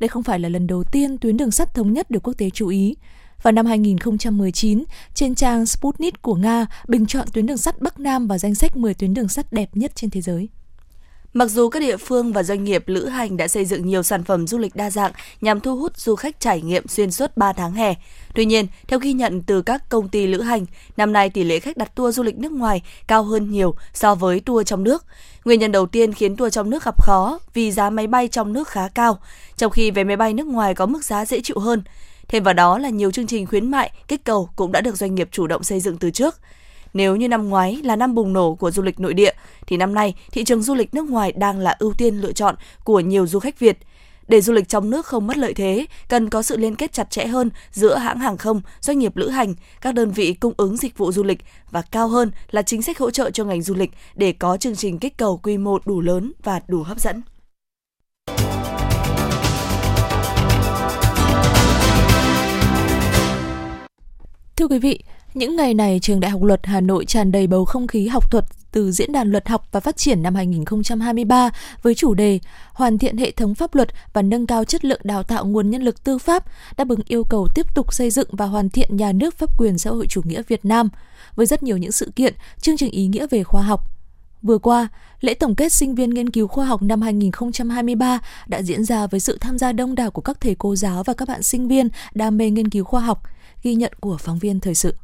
Đây 0.00 0.08
không 0.08 0.22
phải 0.22 0.38
là 0.38 0.48
lần 0.48 0.66
đầu 0.66 0.84
tiên 0.84 1.18
tuyến 1.18 1.36
đường 1.36 1.50
sắt 1.50 1.74
thống 1.74 1.92
nhất 1.92 2.10
được 2.10 2.22
quốc 2.22 2.34
tế 2.38 2.50
chú 2.50 2.68
ý. 2.68 2.96
Vào 3.42 3.52
năm 3.52 3.66
2019, 3.66 4.84
trên 5.14 5.34
trang 5.34 5.66
Sputnik 5.66 6.22
của 6.22 6.34
Nga 6.34 6.66
bình 6.88 7.06
chọn 7.06 7.26
tuyến 7.32 7.46
đường 7.46 7.58
sắt 7.58 7.80
Bắc 7.80 8.00
Nam 8.00 8.26
vào 8.26 8.38
danh 8.38 8.54
sách 8.54 8.76
10 8.76 8.94
tuyến 8.94 9.14
đường 9.14 9.28
sắt 9.28 9.52
đẹp 9.52 9.70
nhất 9.72 9.92
trên 9.94 10.10
thế 10.10 10.20
giới. 10.20 10.48
Mặc 11.32 11.50
dù 11.50 11.68
các 11.68 11.80
địa 11.80 11.96
phương 11.96 12.32
và 12.32 12.42
doanh 12.42 12.64
nghiệp 12.64 12.84
lữ 12.86 13.06
hành 13.06 13.36
đã 13.36 13.48
xây 13.48 13.64
dựng 13.64 13.86
nhiều 13.86 14.02
sản 14.02 14.24
phẩm 14.24 14.46
du 14.46 14.58
lịch 14.58 14.76
đa 14.76 14.90
dạng 14.90 15.12
nhằm 15.40 15.60
thu 15.60 15.76
hút 15.76 15.96
du 15.96 16.14
khách 16.16 16.40
trải 16.40 16.60
nghiệm 16.62 16.88
xuyên 16.88 17.10
suốt 17.10 17.36
3 17.36 17.52
tháng 17.52 17.72
hè, 17.72 17.94
tuy 18.36 18.44
nhiên, 18.44 18.66
theo 18.88 18.98
ghi 18.98 19.12
nhận 19.12 19.42
từ 19.42 19.62
các 19.62 19.88
công 19.88 20.08
ty 20.08 20.26
lữ 20.26 20.42
hành, 20.42 20.66
năm 20.96 21.12
nay 21.12 21.30
tỷ 21.30 21.44
lệ 21.44 21.60
khách 21.60 21.76
đặt 21.76 21.94
tour 21.94 22.16
du 22.16 22.22
lịch 22.22 22.38
nước 22.38 22.52
ngoài 22.52 22.82
cao 23.06 23.22
hơn 23.22 23.50
nhiều 23.50 23.74
so 23.94 24.14
với 24.14 24.40
tour 24.40 24.66
trong 24.66 24.84
nước. 24.84 25.04
Nguyên 25.44 25.60
nhân 25.60 25.72
đầu 25.72 25.86
tiên 25.86 26.12
khiến 26.12 26.36
tour 26.36 26.52
trong 26.52 26.70
nước 26.70 26.84
gặp 26.84 27.02
khó 27.02 27.38
vì 27.54 27.72
giá 27.72 27.90
máy 27.90 28.06
bay 28.06 28.28
trong 28.28 28.52
nước 28.52 28.68
khá 28.68 28.88
cao, 28.88 29.18
trong 29.56 29.70
khi 29.70 29.90
vé 29.90 30.04
máy 30.04 30.16
bay 30.16 30.34
nước 30.34 30.46
ngoài 30.46 30.74
có 30.74 30.86
mức 30.86 31.04
giá 31.04 31.24
dễ 31.24 31.40
chịu 31.40 31.58
hơn. 31.58 31.82
Thêm 32.28 32.42
vào 32.42 32.54
đó 32.54 32.78
là 32.78 32.88
nhiều 32.88 33.10
chương 33.10 33.26
trình 33.26 33.46
khuyến 33.46 33.70
mại, 33.70 33.90
kích 34.08 34.24
cầu 34.24 34.48
cũng 34.56 34.72
đã 34.72 34.80
được 34.80 34.96
doanh 34.96 35.14
nghiệp 35.14 35.28
chủ 35.32 35.46
động 35.46 35.62
xây 35.62 35.80
dựng 35.80 35.98
từ 35.98 36.10
trước. 36.10 36.34
Nếu 36.94 37.16
như 37.16 37.28
năm 37.28 37.48
ngoái 37.48 37.80
là 37.84 37.96
năm 37.96 38.14
bùng 38.14 38.32
nổ 38.32 38.54
của 38.54 38.70
du 38.70 38.82
lịch 38.82 39.00
nội 39.00 39.14
địa, 39.14 39.32
thì 39.66 39.76
năm 39.76 39.94
nay 39.94 40.14
thị 40.32 40.44
trường 40.44 40.62
du 40.62 40.74
lịch 40.74 40.94
nước 40.94 41.10
ngoài 41.10 41.32
đang 41.32 41.58
là 41.58 41.76
ưu 41.78 41.92
tiên 41.98 42.20
lựa 42.20 42.32
chọn 42.32 42.54
của 42.84 43.00
nhiều 43.00 43.26
du 43.26 43.38
khách 43.38 43.58
Việt. 43.58 43.78
Để 44.28 44.40
du 44.40 44.52
lịch 44.52 44.68
trong 44.68 44.90
nước 44.90 45.06
không 45.06 45.26
mất 45.26 45.36
lợi 45.36 45.54
thế, 45.54 45.86
cần 46.08 46.30
có 46.30 46.42
sự 46.42 46.56
liên 46.56 46.76
kết 46.76 46.92
chặt 46.92 47.10
chẽ 47.10 47.26
hơn 47.26 47.50
giữa 47.70 47.96
hãng 47.96 48.18
hàng 48.18 48.36
không, 48.36 48.60
doanh 48.80 48.98
nghiệp 48.98 49.16
lữ 49.16 49.28
hành, 49.28 49.54
các 49.80 49.94
đơn 49.94 50.10
vị 50.10 50.32
cung 50.32 50.52
ứng 50.56 50.76
dịch 50.76 50.98
vụ 50.98 51.12
du 51.12 51.22
lịch 51.24 51.38
và 51.70 51.82
cao 51.82 52.08
hơn 52.08 52.30
là 52.50 52.62
chính 52.62 52.82
sách 52.82 52.98
hỗ 52.98 53.10
trợ 53.10 53.30
cho 53.30 53.44
ngành 53.44 53.62
du 53.62 53.74
lịch 53.74 53.90
để 54.14 54.32
có 54.32 54.56
chương 54.56 54.76
trình 54.76 54.98
kích 54.98 55.16
cầu 55.16 55.40
quy 55.42 55.58
mô 55.58 55.78
đủ 55.84 56.00
lớn 56.00 56.32
và 56.42 56.60
đủ 56.68 56.82
hấp 56.82 57.00
dẫn. 57.00 57.22
Thưa 64.56 64.68
quý 64.68 64.78
vị, 64.78 65.02
những 65.36 65.56
ngày 65.56 65.74
này 65.74 66.00
trường 66.02 66.20
Đại 66.20 66.30
học 66.30 66.42
Luật 66.42 66.66
Hà 66.66 66.80
Nội 66.80 67.04
tràn 67.04 67.32
đầy 67.32 67.46
bầu 67.46 67.64
không 67.64 67.86
khí 67.86 68.06
học 68.06 68.30
thuật 68.30 68.44
từ 68.72 68.92
Diễn 68.92 69.12
đàn 69.12 69.30
Luật 69.30 69.48
học 69.48 69.68
và 69.72 69.80
Phát 69.80 69.96
triển 69.96 70.22
năm 70.22 70.34
2023 70.34 71.50
với 71.82 71.94
chủ 71.94 72.14
đề 72.14 72.38
Hoàn 72.72 72.98
thiện 72.98 73.16
hệ 73.16 73.30
thống 73.30 73.54
pháp 73.54 73.74
luật 73.74 73.88
và 74.12 74.22
nâng 74.22 74.46
cao 74.46 74.64
chất 74.64 74.84
lượng 74.84 75.00
đào 75.04 75.22
tạo 75.22 75.46
nguồn 75.46 75.70
nhân 75.70 75.82
lực 75.82 76.04
tư 76.04 76.18
pháp, 76.18 76.44
đáp 76.76 76.88
ứng 76.88 77.00
yêu 77.06 77.24
cầu 77.24 77.48
tiếp 77.54 77.66
tục 77.74 77.94
xây 77.94 78.10
dựng 78.10 78.28
và 78.32 78.46
hoàn 78.46 78.70
thiện 78.70 78.96
nhà 78.96 79.12
nước 79.12 79.38
pháp 79.38 79.58
quyền 79.58 79.78
xã 79.78 79.90
hội 79.90 80.06
chủ 80.06 80.20
nghĩa 80.24 80.42
Việt 80.48 80.64
Nam, 80.64 80.88
với 81.34 81.46
rất 81.46 81.62
nhiều 81.62 81.76
những 81.76 81.92
sự 81.92 82.12
kiện, 82.16 82.34
chương 82.60 82.76
trình 82.76 82.90
ý 82.90 83.06
nghĩa 83.06 83.26
về 83.30 83.42
khoa 83.42 83.62
học. 83.62 83.80
Vừa 84.42 84.58
qua, 84.58 84.88
lễ 85.20 85.34
tổng 85.34 85.54
kết 85.54 85.72
sinh 85.72 85.94
viên 85.94 86.10
nghiên 86.10 86.30
cứu 86.30 86.46
khoa 86.48 86.66
học 86.66 86.82
năm 86.82 87.02
2023 87.02 88.18
đã 88.46 88.62
diễn 88.62 88.84
ra 88.84 89.06
với 89.06 89.20
sự 89.20 89.38
tham 89.40 89.58
gia 89.58 89.72
đông 89.72 89.94
đảo 89.94 90.10
của 90.10 90.22
các 90.22 90.40
thầy 90.40 90.54
cô 90.58 90.76
giáo 90.76 91.02
và 91.02 91.12
các 91.12 91.28
bạn 91.28 91.42
sinh 91.42 91.68
viên 91.68 91.88
đam 92.14 92.36
mê 92.36 92.50
nghiên 92.50 92.70
cứu 92.70 92.84
khoa 92.84 93.00
học, 93.00 93.22
ghi 93.62 93.74
nhận 93.74 93.92
của 94.00 94.16
phóng 94.16 94.38
viên 94.38 94.60
thời 94.60 94.74
sự. 94.74 94.94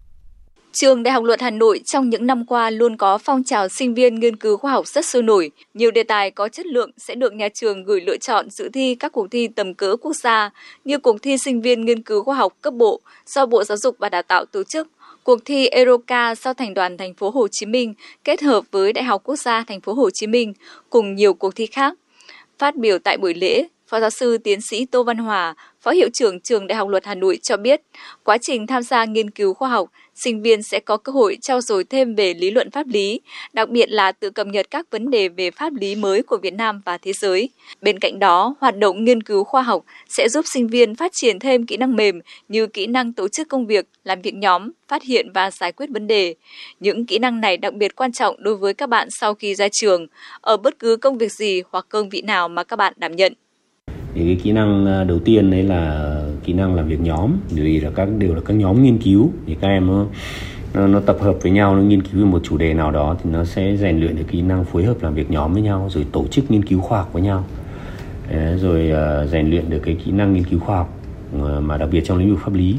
Trường 0.73 1.03
Đại 1.03 1.15
học 1.15 1.25
Luật 1.25 1.41
Hà 1.41 1.51
Nội 1.51 1.81
trong 1.85 2.11
những 2.11 2.27
năm 2.27 2.47
qua 2.47 2.71
luôn 2.71 2.97
có 2.97 3.19
phong 3.19 3.45
trào 3.45 3.69
sinh 3.69 3.95
viên 3.95 4.15
nghiên 4.15 4.37
cứu 4.37 4.57
khoa 4.57 4.73
học 4.73 4.87
rất 4.87 5.07
sôi 5.07 5.23
nổi. 5.23 5.51
Nhiều 5.75 5.91
đề 5.91 6.03
tài 6.03 6.31
có 6.31 6.49
chất 6.49 6.67
lượng 6.67 6.91
sẽ 6.99 7.15
được 7.15 7.33
nhà 7.33 7.49
trường 7.49 7.85
gửi 7.85 8.01
lựa 8.01 8.17
chọn 8.17 8.51
dự 8.51 8.69
thi 8.69 8.95
các 8.95 9.13
cuộc 9.13 9.27
thi 9.31 9.49
tầm 9.49 9.75
cỡ 9.75 9.97
quốc 9.97 10.17
gia 10.17 10.51
như 10.85 10.99
cuộc 10.99 11.23
thi 11.23 11.39
sinh 11.39 11.61
viên 11.61 11.85
nghiên 11.85 12.03
cứu 12.03 12.23
khoa 12.25 12.35
học 12.35 12.53
cấp 12.61 12.75
bộ 12.75 13.01
do 13.27 13.47
Bộ 13.47 13.65
Giáo 13.65 13.79
dục 13.79 13.97
và 13.99 14.09
Đào 14.09 14.23
tạo 14.23 14.45
tổ 14.45 14.63
chức, 14.65 14.89
cuộc 15.25 15.45
thi 15.45 15.67
Eroca 15.67 16.35
do 16.35 16.53
Thành 16.55 16.75
đoàn 16.75 16.97
thành 16.97 17.15
phố 17.15 17.31
Hồ 17.31 17.49
Chí 17.51 17.67
Minh 17.67 17.95
kết 18.25 18.43
hợp 18.43 18.65
với 18.71 18.93
Đại 18.93 19.05
học 19.05 19.23
Quốc 19.25 19.37
gia 19.37 19.65
thành 19.65 19.81
phố 19.81 19.93
Hồ 19.93 20.11
Chí 20.11 20.27
Minh 20.27 20.53
cùng 20.91 21.15
nhiều 21.15 21.35
cuộc 21.35 21.57
thi 21.57 21.67
khác. 21.67 21.95
Phát 22.59 22.77
biểu 22.77 22.99
tại 22.99 23.17
buổi 23.17 23.35
lễ, 23.35 23.67
Phó 23.93 24.01
giáo 24.01 24.11
sư 24.11 24.39
tiến 24.39 24.61
sĩ 24.61 24.87
Tô 24.87 25.03
Văn 25.03 25.17
Hòa, 25.17 25.55
Phó 25.81 25.91
hiệu 25.91 26.09
trưởng 26.13 26.41
trường 26.41 26.67
Đại 26.67 26.77
học 26.77 26.89
Luật 26.89 27.07
Hà 27.07 27.15
Nội 27.15 27.39
cho 27.43 27.57
biết, 27.57 27.81
quá 28.25 28.39
trình 28.39 28.67
tham 28.67 28.83
gia 28.83 29.05
nghiên 29.05 29.31
cứu 29.31 29.55
khoa 29.55 29.69
học, 29.69 29.89
sinh 30.15 30.43
viên 30.43 30.63
sẽ 30.63 30.81
có 30.81 30.97
cơ 30.97 31.13
hội 31.13 31.39
trao 31.41 31.61
dồi 31.61 31.85
thêm 31.85 32.15
về 32.15 32.35
lý 32.35 32.51
luận 32.51 32.71
pháp 32.71 32.87
lý, 32.87 33.21
đặc 33.53 33.69
biệt 33.69 33.91
là 33.91 34.13
tự 34.13 34.31
cập 34.31 34.47
nhật 34.47 34.67
các 34.71 34.91
vấn 34.91 35.11
đề 35.11 35.29
về 35.29 35.51
pháp 35.51 35.73
lý 35.75 35.95
mới 35.95 36.23
của 36.23 36.37
Việt 36.37 36.55
Nam 36.55 36.81
và 36.85 36.99
thế 36.99 37.13
giới. 37.13 37.49
Bên 37.81 37.99
cạnh 37.99 38.19
đó, 38.19 38.55
hoạt 38.61 38.77
động 38.77 39.05
nghiên 39.05 39.23
cứu 39.23 39.45
khoa 39.45 39.63
học 39.63 39.85
sẽ 40.09 40.29
giúp 40.29 40.45
sinh 40.49 40.69
viên 40.69 40.95
phát 40.95 41.13
triển 41.15 41.39
thêm 41.39 41.67
kỹ 41.67 41.77
năng 41.77 41.97
mềm 41.97 42.21
như 42.49 42.67
kỹ 42.67 42.87
năng 42.87 43.13
tổ 43.13 43.29
chức 43.29 43.49
công 43.49 43.67
việc, 43.67 43.87
làm 44.05 44.23
việc 44.23 44.35
nhóm, 44.35 44.71
phát 44.89 45.03
hiện 45.03 45.33
và 45.35 45.51
giải 45.51 45.73
quyết 45.73 45.91
vấn 45.91 46.07
đề. 46.07 46.35
Những 46.81 47.07
kỹ 47.07 47.19
năng 47.19 47.41
này 47.41 47.57
đặc 47.57 47.75
biệt 47.75 47.97
quan 47.97 48.13
trọng 48.13 48.43
đối 48.43 48.57
với 48.57 48.75
các 48.75 48.89
bạn 48.89 49.09
sau 49.11 49.35
khi 49.35 49.55
ra 49.55 49.69
trường, 49.69 50.07
ở 50.41 50.57
bất 50.57 50.79
cứ 50.79 50.97
công 50.97 51.19
việc 51.19 51.33
gì 51.33 51.63
hoặc 51.71 51.87
cương 51.89 52.09
vị 52.09 52.23
nào 52.23 52.49
mà 52.49 52.65
các 52.65 52.77
bạn 52.77 52.93
đảm 52.97 53.17
nhận 53.17 53.33
thì 54.15 54.25
cái 54.25 54.37
kỹ 54.43 54.53
năng 54.53 54.87
à, 54.87 55.05
đầu 55.05 55.19
tiên 55.19 55.51
đấy 55.51 55.63
là 55.63 56.15
kỹ 56.45 56.53
năng 56.53 56.75
làm 56.75 56.89
việc 56.89 57.01
nhóm 57.01 57.33
vì 57.51 57.81
là 57.81 57.91
các 57.91 58.09
đều 58.19 58.35
là 58.35 58.41
các 58.45 58.55
nhóm 58.55 58.83
nghiên 58.83 58.99
cứu. 58.99 59.31
Thì 59.47 59.57
các 59.61 59.69
em 59.69 59.87
nó 59.87 60.07
nó, 60.75 60.87
nó 60.87 61.01
tập 61.01 61.17
hợp 61.21 61.37
với 61.43 61.53
nhau 61.53 61.77
nó 61.77 61.83
nghiên 61.83 62.03
cứu 62.03 62.21
về 62.21 62.31
một 62.31 62.41
chủ 62.45 62.57
đề 62.57 62.75
nào 62.75 62.91
đó 62.91 63.17
thì 63.23 63.31
nó 63.31 63.45
sẽ 63.45 63.77
rèn 63.77 64.01
luyện 64.01 64.17
được 64.17 64.25
kỹ 64.31 64.43
năng 64.43 64.65
phối 64.65 64.85
hợp 64.85 65.03
làm 65.03 65.15
việc 65.15 65.31
nhóm 65.31 65.53
với 65.53 65.63
nhau 65.63 65.89
rồi 65.91 66.07
tổ 66.13 66.27
chức 66.27 66.51
nghiên 66.51 66.65
cứu 66.65 66.81
khoa 66.81 66.99
học 66.99 67.13
với 67.13 67.23
nhau. 67.23 67.45
Đấy, 68.31 68.59
rồi 68.59 68.93
uh, 68.93 69.31
rèn 69.31 69.51
luyện 69.51 69.71
được 69.71 69.79
cái 69.85 69.97
kỹ 70.05 70.13
năng 70.13 70.33
nghiên 70.33 70.45
cứu 70.45 70.61
khoa 70.61 70.77
học 70.77 70.99
à, 71.35 71.61
mà 71.61 71.77
đặc 71.77 71.89
biệt 71.93 72.01
trong 72.05 72.19
lĩnh 72.19 72.31
vực 72.31 72.39
pháp 72.45 72.55
lý. 72.55 72.77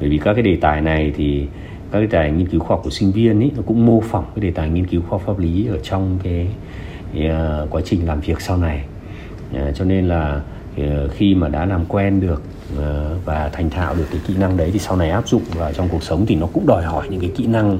Bởi 0.00 0.08
vì 0.08 0.18
các 0.18 0.34
cái 0.34 0.42
đề 0.42 0.56
tài 0.56 0.80
này 0.80 1.12
thì 1.16 1.46
các 1.92 1.98
cái 1.98 2.02
đề 2.02 2.08
tài 2.08 2.32
nghiên 2.32 2.46
cứu 2.46 2.60
khoa 2.60 2.76
học 2.76 2.80
của 2.84 2.90
sinh 2.90 3.12
viên 3.12 3.40
ấy 3.40 3.50
nó 3.56 3.62
cũng 3.66 3.86
mô 3.86 4.00
phỏng 4.00 4.24
cái 4.34 4.42
đề 4.42 4.50
tài 4.50 4.70
nghiên 4.70 4.86
cứu 4.86 5.00
khoa 5.00 5.18
học 5.18 5.22
pháp 5.26 5.38
lý 5.38 5.66
ở 5.66 5.78
trong 5.82 6.18
cái, 6.22 6.46
cái 7.14 7.30
uh, 7.64 7.70
quá 7.70 7.80
trình 7.84 8.06
làm 8.06 8.20
việc 8.20 8.40
sau 8.40 8.56
này. 8.56 8.84
Uh, 9.54 9.74
cho 9.74 9.84
nên 9.84 10.08
là 10.08 10.40
Ờ, 10.76 11.08
khi 11.08 11.34
mà 11.34 11.48
đã 11.48 11.66
làm 11.66 11.84
quen 11.86 12.20
được 12.20 12.42
ờ, 12.78 13.16
và 13.24 13.50
thành 13.52 13.70
thạo 13.70 13.94
được 13.94 14.04
cái 14.10 14.20
kỹ 14.26 14.34
năng 14.38 14.56
đấy 14.56 14.70
thì 14.72 14.78
sau 14.78 14.96
này 14.96 15.10
áp 15.10 15.28
dụng 15.28 15.42
vào 15.54 15.72
trong 15.72 15.88
cuộc 15.88 16.02
sống 16.02 16.26
thì 16.26 16.34
nó 16.34 16.46
cũng 16.46 16.66
đòi 16.66 16.82
hỏi 16.82 17.06
những 17.10 17.20
cái 17.20 17.30
kỹ 17.36 17.46
năng 17.46 17.78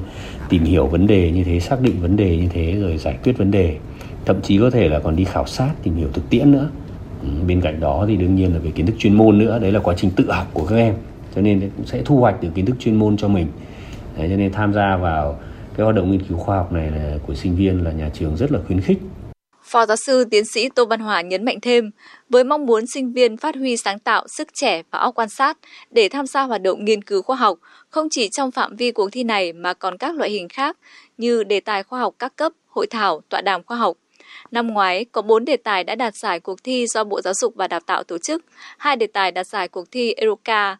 tìm 0.49 0.63
hiểu 0.63 0.87
vấn 0.87 1.07
đề 1.07 1.31
như 1.31 1.43
thế 1.43 1.59
xác 1.59 1.81
định 1.81 2.01
vấn 2.01 2.15
đề 2.15 2.37
như 2.37 2.47
thế 2.47 2.75
rồi 2.81 2.97
giải 2.97 3.17
quyết 3.23 3.37
vấn 3.37 3.51
đề. 3.51 3.77
Thậm 4.25 4.41
chí 4.41 4.59
có 4.59 4.69
thể 4.69 4.89
là 4.89 4.99
còn 4.99 5.15
đi 5.15 5.23
khảo 5.23 5.45
sát 5.45 5.71
tìm 5.83 5.95
hiểu 5.95 6.07
thực 6.13 6.29
tiễn 6.29 6.51
nữa. 6.51 6.69
Ừ, 7.21 7.27
bên 7.47 7.61
cạnh 7.61 7.79
đó 7.79 8.05
thì 8.07 8.15
đương 8.15 8.35
nhiên 8.35 8.53
là 8.53 8.59
về 8.59 8.71
kiến 8.71 8.85
thức 8.85 8.95
chuyên 8.99 9.13
môn 9.13 9.37
nữa 9.37 9.59
đấy 9.59 9.71
là 9.71 9.79
quá 9.79 9.93
trình 9.97 10.11
tự 10.11 10.31
học 10.31 10.47
của 10.53 10.65
các 10.65 10.75
em. 10.75 10.93
Cho 11.35 11.41
nên 11.41 11.69
cũng 11.77 11.85
sẽ 11.85 12.01
thu 12.05 12.17
hoạch 12.17 12.41
được 12.41 12.49
kiến 12.55 12.65
thức 12.65 12.75
chuyên 12.79 12.95
môn 12.95 13.17
cho 13.17 13.27
mình. 13.27 13.47
Đấy, 14.17 14.27
cho 14.29 14.35
nên 14.35 14.51
tham 14.51 14.73
gia 14.73 14.97
vào 14.97 15.39
cái 15.77 15.83
hoạt 15.83 15.95
động 15.95 16.11
nghiên 16.11 16.23
cứu 16.23 16.37
khoa 16.37 16.57
học 16.57 16.71
này 16.71 16.91
là 16.91 17.17
của 17.27 17.35
sinh 17.35 17.55
viên 17.55 17.83
là 17.83 17.91
nhà 17.91 18.09
trường 18.13 18.37
rất 18.37 18.51
là 18.51 18.59
khuyến 18.67 18.81
khích. 18.81 19.01
Phó 19.71 19.85
giáo 19.85 19.97
sư 19.97 20.25
tiến 20.31 20.45
sĩ 20.45 20.69
Tô 20.69 20.85
Văn 20.85 20.99
Hòa 20.99 21.21
nhấn 21.21 21.45
mạnh 21.45 21.59
thêm, 21.61 21.91
với 22.29 22.43
mong 22.43 22.65
muốn 22.65 22.87
sinh 22.87 23.13
viên 23.13 23.37
phát 23.37 23.55
huy 23.55 23.77
sáng 23.77 23.99
tạo, 23.99 24.27
sức 24.27 24.47
trẻ 24.53 24.81
và 24.91 24.99
óc 24.99 25.15
quan 25.15 25.29
sát 25.29 25.57
để 25.91 26.09
tham 26.09 26.27
gia 26.27 26.41
hoạt 26.41 26.61
động 26.61 26.85
nghiên 26.85 27.03
cứu 27.03 27.21
khoa 27.21 27.35
học, 27.35 27.57
không 27.89 28.07
chỉ 28.11 28.29
trong 28.31 28.51
phạm 28.51 28.75
vi 28.75 28.91
cuộc 28.91 29.09
thi 29.11 29.23
này 29.23 29.53
mà 29.53 29.73
còn 29.73 29.97
các 29.97 30.15
loại 30.15 30.29
hình 30.29 30.49
khác 30.49 30.77
như 31.17 31.43
đề 31.43 31.59
tài 31.59 31.83
khoa 31.83 31.99
học 31.99 32.15
các 32.19 32.35
cấp, 32.35 32.51
hội 32.67 32.87
thảo, 32.87 33.21
tọa 33.29 33.41
đàm 33.41 33.63
khoa 33.63 33.77
học. 33.77 33.97
Năm 34.51 34.67
ngoái, 34.67 35.05
có 35.05 35.21
4 35.21 35.45
đề 35.45 35.57
tài 35.57 35.83
đã 35.83 35.95
đạt 35.95 36.15
giải 36.15 36.39
cuộc 36.39 36.63
thi 36.63 36.87
do 36.87 37.03
Bộ 37.03 37.21
Giáo 37.21 37.33
dục 37.33 37.53
và 37.55 37.67
Đào 37.67 37.79
tạo 37.79 38.03
tổ 38.03 38.17
chức, 38.17 38.45
hai 38.77 38.95
đề 38.95 39.07
tài 39.07 39.31
đạt 39.31 39.47
giải 39.47 39.67
cuộc 39.67 39.91
thi 39.91 40.13
Eroca. 40.13 40.77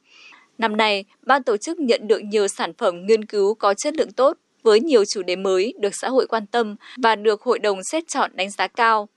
Năm 0.57 0.77
nay, 0.77 1.05
ban 1.21 1.43
tổ 1.43 1.57
chức 1.57 1.79
nhận 1.79 2.07
được 2.07 2.19
nhiều 2.19 2.47
sản 2.47 2.73
phẩm 2.73 3.05
nghiên 3.05 3.25
cứu 3.25 3.53
có 3.53 3.73
chất 3.73 3.95
lượng 3.95 4.11
tốt 4.11 4.37
với 4.63 4.79
nhiều 4.79 5.05
chủ 5.05 5.23
đề 5.23 5.35
mới 5.35 5.73
được 5.79 5.95
xã 5.95 6.09
hội 6.09 6.27
quan 6.27 6.45
tâm 6.45 6.75
và 7.03 7.15
được 7.15 7.41
hội 7.41 7.59
đồng 7.59 7.83
xét 7.83 8.07
chọn 8.07 8.31
đánh 8.33 8.49
giá 8.49 8.67
cao. 8.67 9.07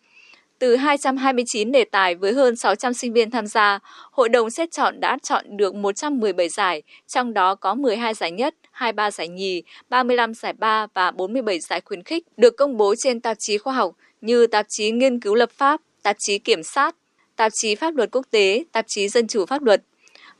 Từ 0.58 0.76
229 0.76 1.72
đề 1.72 1.84
tài 1.84 2.14
với 2.14 2.32
hơn 2.32 2.56
600 2.56 2.94
sinh 2.94 3.12
viên 3.12 3.30
tham 3.30 3.46
gia, 3.46 3.78
hội 4.10 4.28
đồng 4.28 4.50
xét 4.50 4.72
chọn 4.72 5.00
đã 5.00 5.18
chọn 5.22 5.56
được 5.56 5.74
117 5.74 6.48
giải, 6.48 6.82
trong 7.06 7.34
đó 7.34 7.54
có 7.54 7.74
12 7.74 8.14
giải 8.14 8.30
nhất, 8.30 8.54
23 8.70 9.10
giải 9.10 9.28
nhì, 9.28 9.62
35 9.88 10.34
giải 10.34 10.52
ba 10.52 10.86
và 10.94 11.10
47 11.10 11.60
giải 11.60 11.80
khuyến 11.84 12.02
khích 12.02 12.24
được 12.36 12.56
công 12.56 12.76
bố 12.76 12.94
trên 12.98 13.20
tạp 13.20 13.36
chí 13.40 13.58
khoa 13.58 13.74
học 13.74 13.94
như 14.20 14.46
tạp 14.46 14.66
chí 14.68 14.90
nghiên 14.90 15.20
cứu 15.20 15.34
lập 15.34 15.50
pháp, 15.50 15.80
tạp 16.02 16.16
chí 16.18 16.38
kiểm 16.38 16.62
sát, 16.62 16.96
tạp 17.36 17.52
chí 17.54 17.74
pháp 17.74 17.96
luật 17.96 18.08
quốc 18.12 18.26
tế, 18.30 18.64
tạp 18.72 18.84
chí 18.88 19.08
dân 19.08 19.26
chủ 19.26 19.46
pháp 19.46 19.62
luật. 19.62 19.82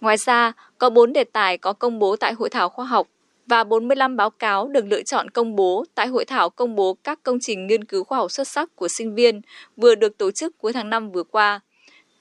Ngoài 0.01 0.17
ra, 0.17 0.53
có 0.79 0.91
4 0.91 1.13
đề 1.13 1.25
tài 1.25 1.59
có 1.59 1.73
công 1.73 1.99
bố 1.99 2.17
tại 2.17 2.33
hội 2.33 2.51
thảo 2.51 2.69
khoa 2.69 2.85
học 2.85 3.07
và 3.47 3.65
45 3.65 4.17
báo 4.17 4.31
cáo 4.31 4.69
được 4.69 4.85
lựa 4.87 5.03
chọn 5.03 5.31
công 5.31 5.57
bố 5.57 5.85
tại 5.95 6.07
hội 6.07 6.25
thảo 6.25 6.51
công 6.51 6.77
bố 6.77 6.97
các 7.05 7.23
công 7.23 7.39
trình 7.41 7.67
nghiên 7.67 7.85
cứu 7.85 8.05
khoa 8.05 8.19
học 8.19 8.31
xuất 8.31 8.49
sắc 8.49 8.77
của 8.77 8.89
sinh 8.89 9.15
viên 9.15 9.41
vừa 9.77 9.95
được 9.95 10.19
tổ 10.19 10.31
chức 10.31 10.59
cuối 10.59 10.73
tháng 10.73 10.91
5 10.91 11.11
vừa 11.11 11.25
qua. 11.25 11.61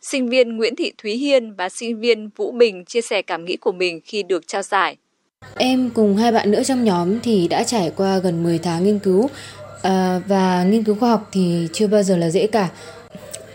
Sinh 0.01 0.29
viên 0.29 0.57
Nguyễn 0.57 0.75
Thị 0.75 0.91
Thúy 0.97 1.13
Hiên 1.13 1.53
và 1.55 1.69
sinh 1.69 1.99
viên 1.99 2.29
Vũ 2.35 2.51
Bình 2.51 2.85
chia 2.85 3.01
sẻ 3.01 3.21
cảm 3.21 3.45
nghĩ 3.45 3.57
của 3.57 3.71
mình 3.71 4.01
khi 4.05 4.23
được 4.23 4.47
trao 4.47 4.61
giải. 4.61 4.97
Em 5.55 5.89
cùng 5.89 6.17
hai 6.17 6.31
bạn 6.31 6.51
nữa 6.51 6.63
trong 6.63 6.83
nhóm 6.83 7.19
thì 7.19 7.47
đã 7.47 7.63
trải 7.63 7.91
qua 7.95 8.17
gần 8.17 8.43
10 8.43 8.57
tháng 8.57 8.83
nghiên 8.83 8.99
cứu 8.99 9.29
à, 9.81 10.21
và 10.27 10.63
nghiên 10.63 10.83
cứu 10.83 10.95
khoa 10.95 11.09
học 11.09 11.29
thì 11.31 11.67
chưa 11.73 11.87
bao 11.87 12.03
giờ 12.03 12.17
là 12.17 12.29
dễ 12.29 12.47
cả. 12.47 12.69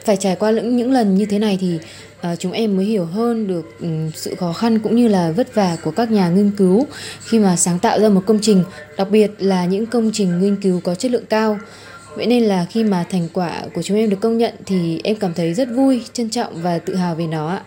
Phải 0.05 0.17
trải 0.17 0.37
qua 0.37 0.51
những 0.51 0.77
những 0.77 0.93
lần 0.93 1.15
như 1.15 1.27
thế 1.27 1.39
này 1.39 1.59
thì 1.61 1.79
à, 2.21 2.37
chúng 2.37 2.53
em 2.53 2.77
mới 2.77 2.85
hiểu 2.85 3.05
hơn 3.05 3.47
được 3.47 3.81
um, 3.81 4.11
sự 4.11 4.35
khó 4.35 4.53
khăn 4.53 4.79
cũng 4.79 4.97
như 4.97 5.09
là 5.09 5.33
vất 5.37 5.55
vả 5.55 5.77
của 5.83 5.91
các 5.91 6.11
nhà 6.11 6.29
nghiên 6.29 6.51
cứu 6.51 6.87
khi 7.25 7.39
mà 7.39 7.57
sáng 7.57 7.79
tạo 7.79 8.01
ra 8.01 8.09
một 8.09 8.23
công 8.27 8.39
trình, 8.43 8.65
đặc 8.97 9.11
biệt 9.11 9.31
là 9.39 9.65
những 9.65 9.87
công 9.87 10.11
trình 10.13 10.41
nghiên 10.41 10.57
cứu 10.57 10.81
có 10.85 10.95
chất 10.95 11.11
lượng 11.11 11.27
cao. 11.27 11.59
Vậy 12.17 12.27
nên 12.27 12.45
là 12.45 12.67
khi 12.71 12.85
mà 12.85 13.05
thành 13.11 13.29
quả 13.33 13.53
của 13.75 13.83
chúng 13.83 13.97
em 13.97 14.11
được 14.11 14.21
công 14.21 14.39
nhận 14.39 14.55
thì 14.67 15.01
em 15.05 15.17
cảm 15.17 15.35
thấy 15.35 15.55
rất 15.55 15.69
vui, 15.75 16.05
trân 16.13 16.31
trọng 16.31 16.63
và 16.63 16.79
tự 16.79 16.95
hào 16.95 17.15
về 17.15 17.27
nó 17.27 17.49
ạ. 17.49 17.61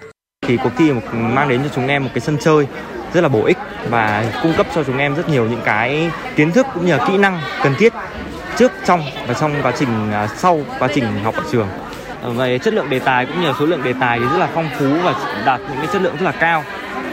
Thì 0.48 0.58
cuộc 0.64 0.72
thi 0.78 0.92
mang 1.14 1.50
đến 1.50 1.62
cho 1.64 1.70
chúng 1.76 1.88
em 1.88 2.04
một 2.04 2.10
cái 2.14 2.22
sân 2.22 2.38
chơi 2.42 2.66
rất 3.14 3.22
là 3.22 3.30
bổ 3.30 3.46
ích 3.46 3.58
và 3.90 4.40
cung 4.44 4.54
cấp 4.58 4.68
cho 4.76 4.84
chúng 4.84 4.98
em 4.98 5.16
rất 5.16 5.30
nhiều 5.30 5.46
những 5.46 5.62
cái 5.66 6.12
kiến 6.36 6.52
thức 6.52 6.66
cũng 6.74 6.86
như 6.86 6.98
là 6.98 7.06
kỹ 7.08 7.18
năng 7.18 7.42
cần 7.64 7.74
thiết 7.80 7.94
trước 8.58 8.72
trong 8.86 9.02
và 9.28 9.34
trong 9.34 9.56
quá 9.64 9.74
trình 9.80 10.12
à, 10.12 10.28
sau 10.38 10.60
quá 10.80 10.90
trình 10.96 11.06
học 11.24 11.36
ở 11.36 11.44
trường 11.52 11.68
Ờ, 12.22 12.30
về 12.30 12.58
chất 12.58 12.74
lượng 12.74 12.90
đề 12.90 13.00
tài 13.00 13.26
cũng 13.26 13.42
như 13.42 13.48
là 13.48 13.54
số 13.60 13.66
lượng 13.66 13.84
đề 13.84 13.94
tài 14.00 14.20
thì 14.20 14.26
rất 14.26 14.38
là 14.38 14.48
phong 14.54 14.70
phú 14.80 14.96
và 15.04 15.14
đạt 15.46 15.60
những 15.60 15.78
cái 15.78 15.88
chất 15.94 16.02
lượng 16.02 16.16
rất 16.20 16.26
là 16.26 16.32
cao. 16.32 16.64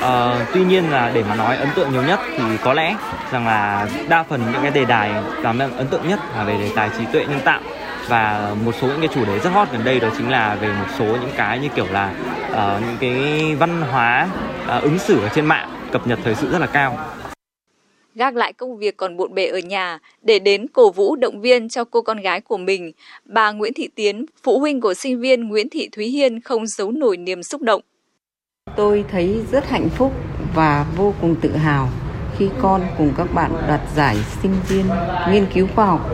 À, 0.02 0.34
tuy 0.54 0.64
nhiên 0.64 0.90
là 0.90 1.10
để 1.14 1.24
mà 1.28 1.34
nói 1.34 1.56
ấn 1.56 1.68
tượng 1.74 1.92
nhiều 1.92 2.02
nhất 2.02 2.20
thì 2.38 2.56
có 2.64 2.72
lẽ 2.72 2.94
rằng 3.32 3.46
là 3.46 3.86
đa 4.08 4.22
phần 4.22 4.40
những 4.52 4.62
cái 4.62 4.70
đề 4.70 4.84
tài 4.84 5.12
làm 5.42 5.58
ấn 5.58 5.86
tượng 5.86 6.08
nhất 6.08 6.20
là 6.36 6.44
về 6.44 6.58
đề 6.58 6.70
tài 6.76 6.90
trí 6.98 7.04
tuệ 7.12 7.26
nhân 7.26 7.40
tạo. 7.44 7.60
Và 8.08 8.50
một 8.64 8.74
số 8.80 8.86
những 8.86 9.00
cái 9.00 9.08
chủ 9.14 9.24
đề 9.24 9.38
rất 9.38 9.50
hot 9.54 9.68
gần 9.72 9.84
đây 9.84 10.00
đó 10.00 10.08
chính 10.18 10.30
là 10.30 10.54
về 10.54 10.68
một 10.68 10.86
số 10.98 11.04
những 11.04 11.32
cái 11.36 11.58
như 11.58 11.68
kiểu 11.68 11.86
là 11.92 12.10
uh, 12.50 12.82
những 12.82 12.96
cái 13.00 13.56
văn 13.58 13.82
hóa 13.92 14.26
uh, 14.76 14.82
ứng 14.82 14.98
xử 14.98 15.20
ở 15.20 15.28
trên 15.28 15.46
mạng 15.46 15.68
cập 15.92 16.06
nhật 16.06 16.18
thời 16.24 16.34
sự 16.34 16.52
rất 16.52 16.58
là 16.58 16.66
cao 16.66 16.98
gác 18.18 18.36
lại 18.36 18.52
công 18.52 18.78
việc 18.78 18.96
còn 18.96 19.16
bộn 19.16 19.34
bề 19.34 19.46
ở 19.46 19.58
nhà 19.58 19.98
để 20.22 20.38
đến 20.38 20.66
cổ 20.68 20.90
vũ 20.90 21.16
động 21.16 21.40
viên 21.40 21.68
cho 21.68 21.84
cô 21.84 22.02
con 22.02 22.20
gái 22.20 22.40
của 22.40 22.56
mình, 22.56 22.92
bà 23.24 23.52
Nguyễn 23.52 23.72
Thị 23.74 23.88
Tiến, 23.94 24.26
phụ 24.42 24.58
huynh 24.58 24.80
của 24.80 24.94
sinh 24.94 25.20
viên 25.20 25.48
Nguyễn 25.48 25.68
Thị 25.68 25.88
Thúy 25.92 26.06
Hiên 26.06 26.40
không 26.40 26.66
giấu 26.66 26.90
nổi 26.90 27.16
niềm 27.16 27.42
xúc 27.42 27.62
động. 27.62 27.82
Tôi 28.76 29.04
thấy 29.10 29.40
rất 29.52 29.68
hạnh 29.68 29.88
phúc 29.88 30.12
và 30.54 30.86
vô 30.96 31.14
cùng 31.20 31.34
tự 31.40 31.56
hào 31.56 31.88
khi 32.38 32.48
con 32.62 32.82
cùng 32.98 33.12
các 33.16 33.34
bạn 33.34 33.52
đoạt 33.68 33.80
giải 33.96 34.16
sinh 34.42 34.54
viên 34.68 34.84
nghiên 35.30 35.46
cứu 35.54 35.66
khoa 35.74 35.86
học. 35.86 36.10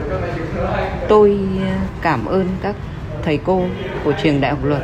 Tôi 1.08 1.38
ờ, 1.60 1.76
cảm 2.02 2.26
ơn 2.26 2.48
các 2.62 2.76
thầy 3.22 3.38
cô 3.44 3.62
của 4.04 4.12
trường 4.22 4.40
Đại 4.40 4.50
học 4.50 4.64
Luật 4.64 4.82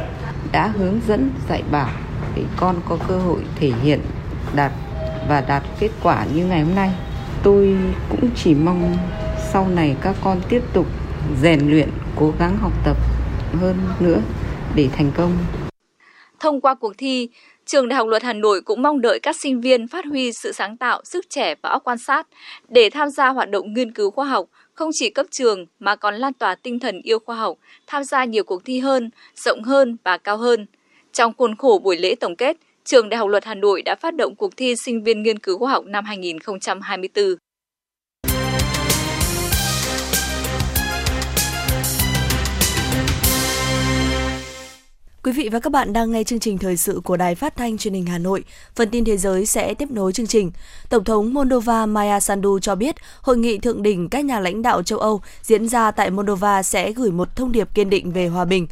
đã 0.53 0.67
hướng 0.67 1.01
dẫn 1.09 1.31
dạy 1.49 1.63
bảo 1.71 1.91
để 2.37 2.43
con 2.57 2.77
có 2.89 2.99
cơ 3.09 3.19
hội 3.19 3.41
thể 3.57 3.73
hiện 3.83 4.01
đạt 4.55 4.73
và 5.29 5.41
đạt 5.41 5.63
kết 5.81 5.91
quả 6.03 6.27
như 6.35 6.45
ngày 6.45 6.63
hôm 6.63 6.75
nay 6.75 6.91
tôi 7.43 7.77
cũng 8.11 8.31
chỉ 8.37 8.55
mong 8.55 8.97
sau 9.53 9.69
này 9.69 9.97
các 10.01 10.17
con 10.25 10.41
tiếp 10.49 10.63
tục 10.73 10.87
rèn 11.43 11.71
luyện 11.71 11.89
cố 12.17 12.33
gắng 12.39 12.57
học 12.57 12.73
tập 12.85 12.97
hơn 13.61 13.77
nữa 14.01 14.21
để 14.75 14.89
thành 14.93 15.11
công 15.17 15.33
thông 16.41 16.61
qua 16.61 16.75
cuộc 16.75 16.93
thi 16.99 17.29
Trường 17.67 17.89
Đại 17.89 17.97
học 17.97 18.09
Luật 18.09 18.23
Hà 18.23 18.33
Nội 18.33 18.61
cũng 18.61 18.83
mong 18.83 19.01
đợi 19.01 19.19
các 19.23 19.37
sinh 19.37 19.61
viên 19.61 19.89
phát 19.89 20.05
huy 20.05 20.33
sự 20.33 20.53
sáng 20.53 20.77
tạo, 20.77 21.01
sức 21.05 21.27
trẻ 21.31 21.55
và 21.63 21.71
óc 21.71 21.85
quan 21.85 21.99
sát 21.99 22.27
để 22.69 22.91
tham 22.91 23.11
gia 23.11 23.29
hoạt 23.29 23.51
động 23.51 23.75
nghiên 23.75 23.93
cứu 23.93 24.11
khoa 24.11 24.27
học, 24.27 24.47
không 24.75 24.91
chỉ 24.93 25.11
cấp 25.11 25.27
trường 25.31 25.67
mà 25.79 25.97
còn 25.97 26.15
lan 26.15 26.33
tỏa 26.33 26.55
tinh 26.55 26.81
thần 26.81 27.01
yêu 27.03 27.19
khoa 27.19 27.37
học, 27.37 27.57
tham 27.87 28.05
gia 28.05 28.25
nhiều 28.25 28.45
cuộc 28.45 28.65
thi 28.65 28.81
hơn, 28.81 29.11
rộng 29.37 29.63
hơn 29.63 29.97
và 30.05 30.19
cao 30.19 30.37
hơn. 30.37 30.67
Trong 31.13 31.33
khuôn 31.39 31.57
khổ 31.57 31.81
buổi 31.85 31.97
lễ 31.97 32.15
tổng 32.15 32.37
kết, 32.37 32.57
Trường 32.91 33.09
Đại 33.09 33.19
học 33.19 33.29
Luật 33.29 33.45
Hà 33.45 33.55
Nội 33.55 33.83
đã 33.83 33.95
phát 33.95 34.15
động 34.17 34.37
cuộc 34.37 34.57
thi 34.57 34.75
sinh 34.85 35.03
viên 35.03 35.23
nghiên 35.23 35.39
cứu 35.39 35.59
khoa 35.59 35.73
học 35.73 35.85
năm 35.87 36.05
2024. 36.05 37.25
Quý 45.23 45.33
vị 45.33 45.49
và 45.49 45.61
các 45.61 45.73
bạn 45.73 45.93
đang 45.93 46.11
nghe 46.13 46.25
chương 46.25 46.41
trình 46.41 46.59
thời 46.59 46.77
sự 46.77 47.01
của 47.05 47.17
Đài 47.17 47.35
Phát 47.35 47.57
thanh 47.57 47.79
Truyền 47.79 47.95
hình 47.95 48.07
Hà 48.07 48.19
Nội. 48.19 48.45
Phần 48.75 48.89
tin 48.91 49.05
thế 49.05 49.17
giới 49.17 49.47
sẽ 49.47 49.75
tiếp 49.75 49.91
nối 49.91 50.13
chương 50.13 50.27
trình. 50.27 50.51
Tổng 50.89 51.05
thống 51.05 51.35
Moldova 51.35 51.87
Maya 51.87 52.21
Sandu 52.21 52.59
cho 52.59 52.75
biết 52.75 52.95
hội 53.23 53.39
nghị 53.39 53.59
thượng 53.59 53.83
đỉnh 53.83 54.09
các 54.09 54.25
nhà 54.25 54.41
lãnh 54.41 54.63
đạo 54.63 54.83
châu 54.83 54.99
Âu 54.99 55.21
diễn 55.43 55.69
ra 55.69 55.91
tại 55.91 56.11
Moldova 56.11 56.63
sẽ 56.63 56.93
gửi 56.93 57.11
một 57.11 57.37
thông 57.37 57.53
điệp 57.53 57.69
kiên 57.75 57.91
định 57.91 58.13
về 58.13 58.29
hòa 58.29 58.45
bình. 58.45 58.67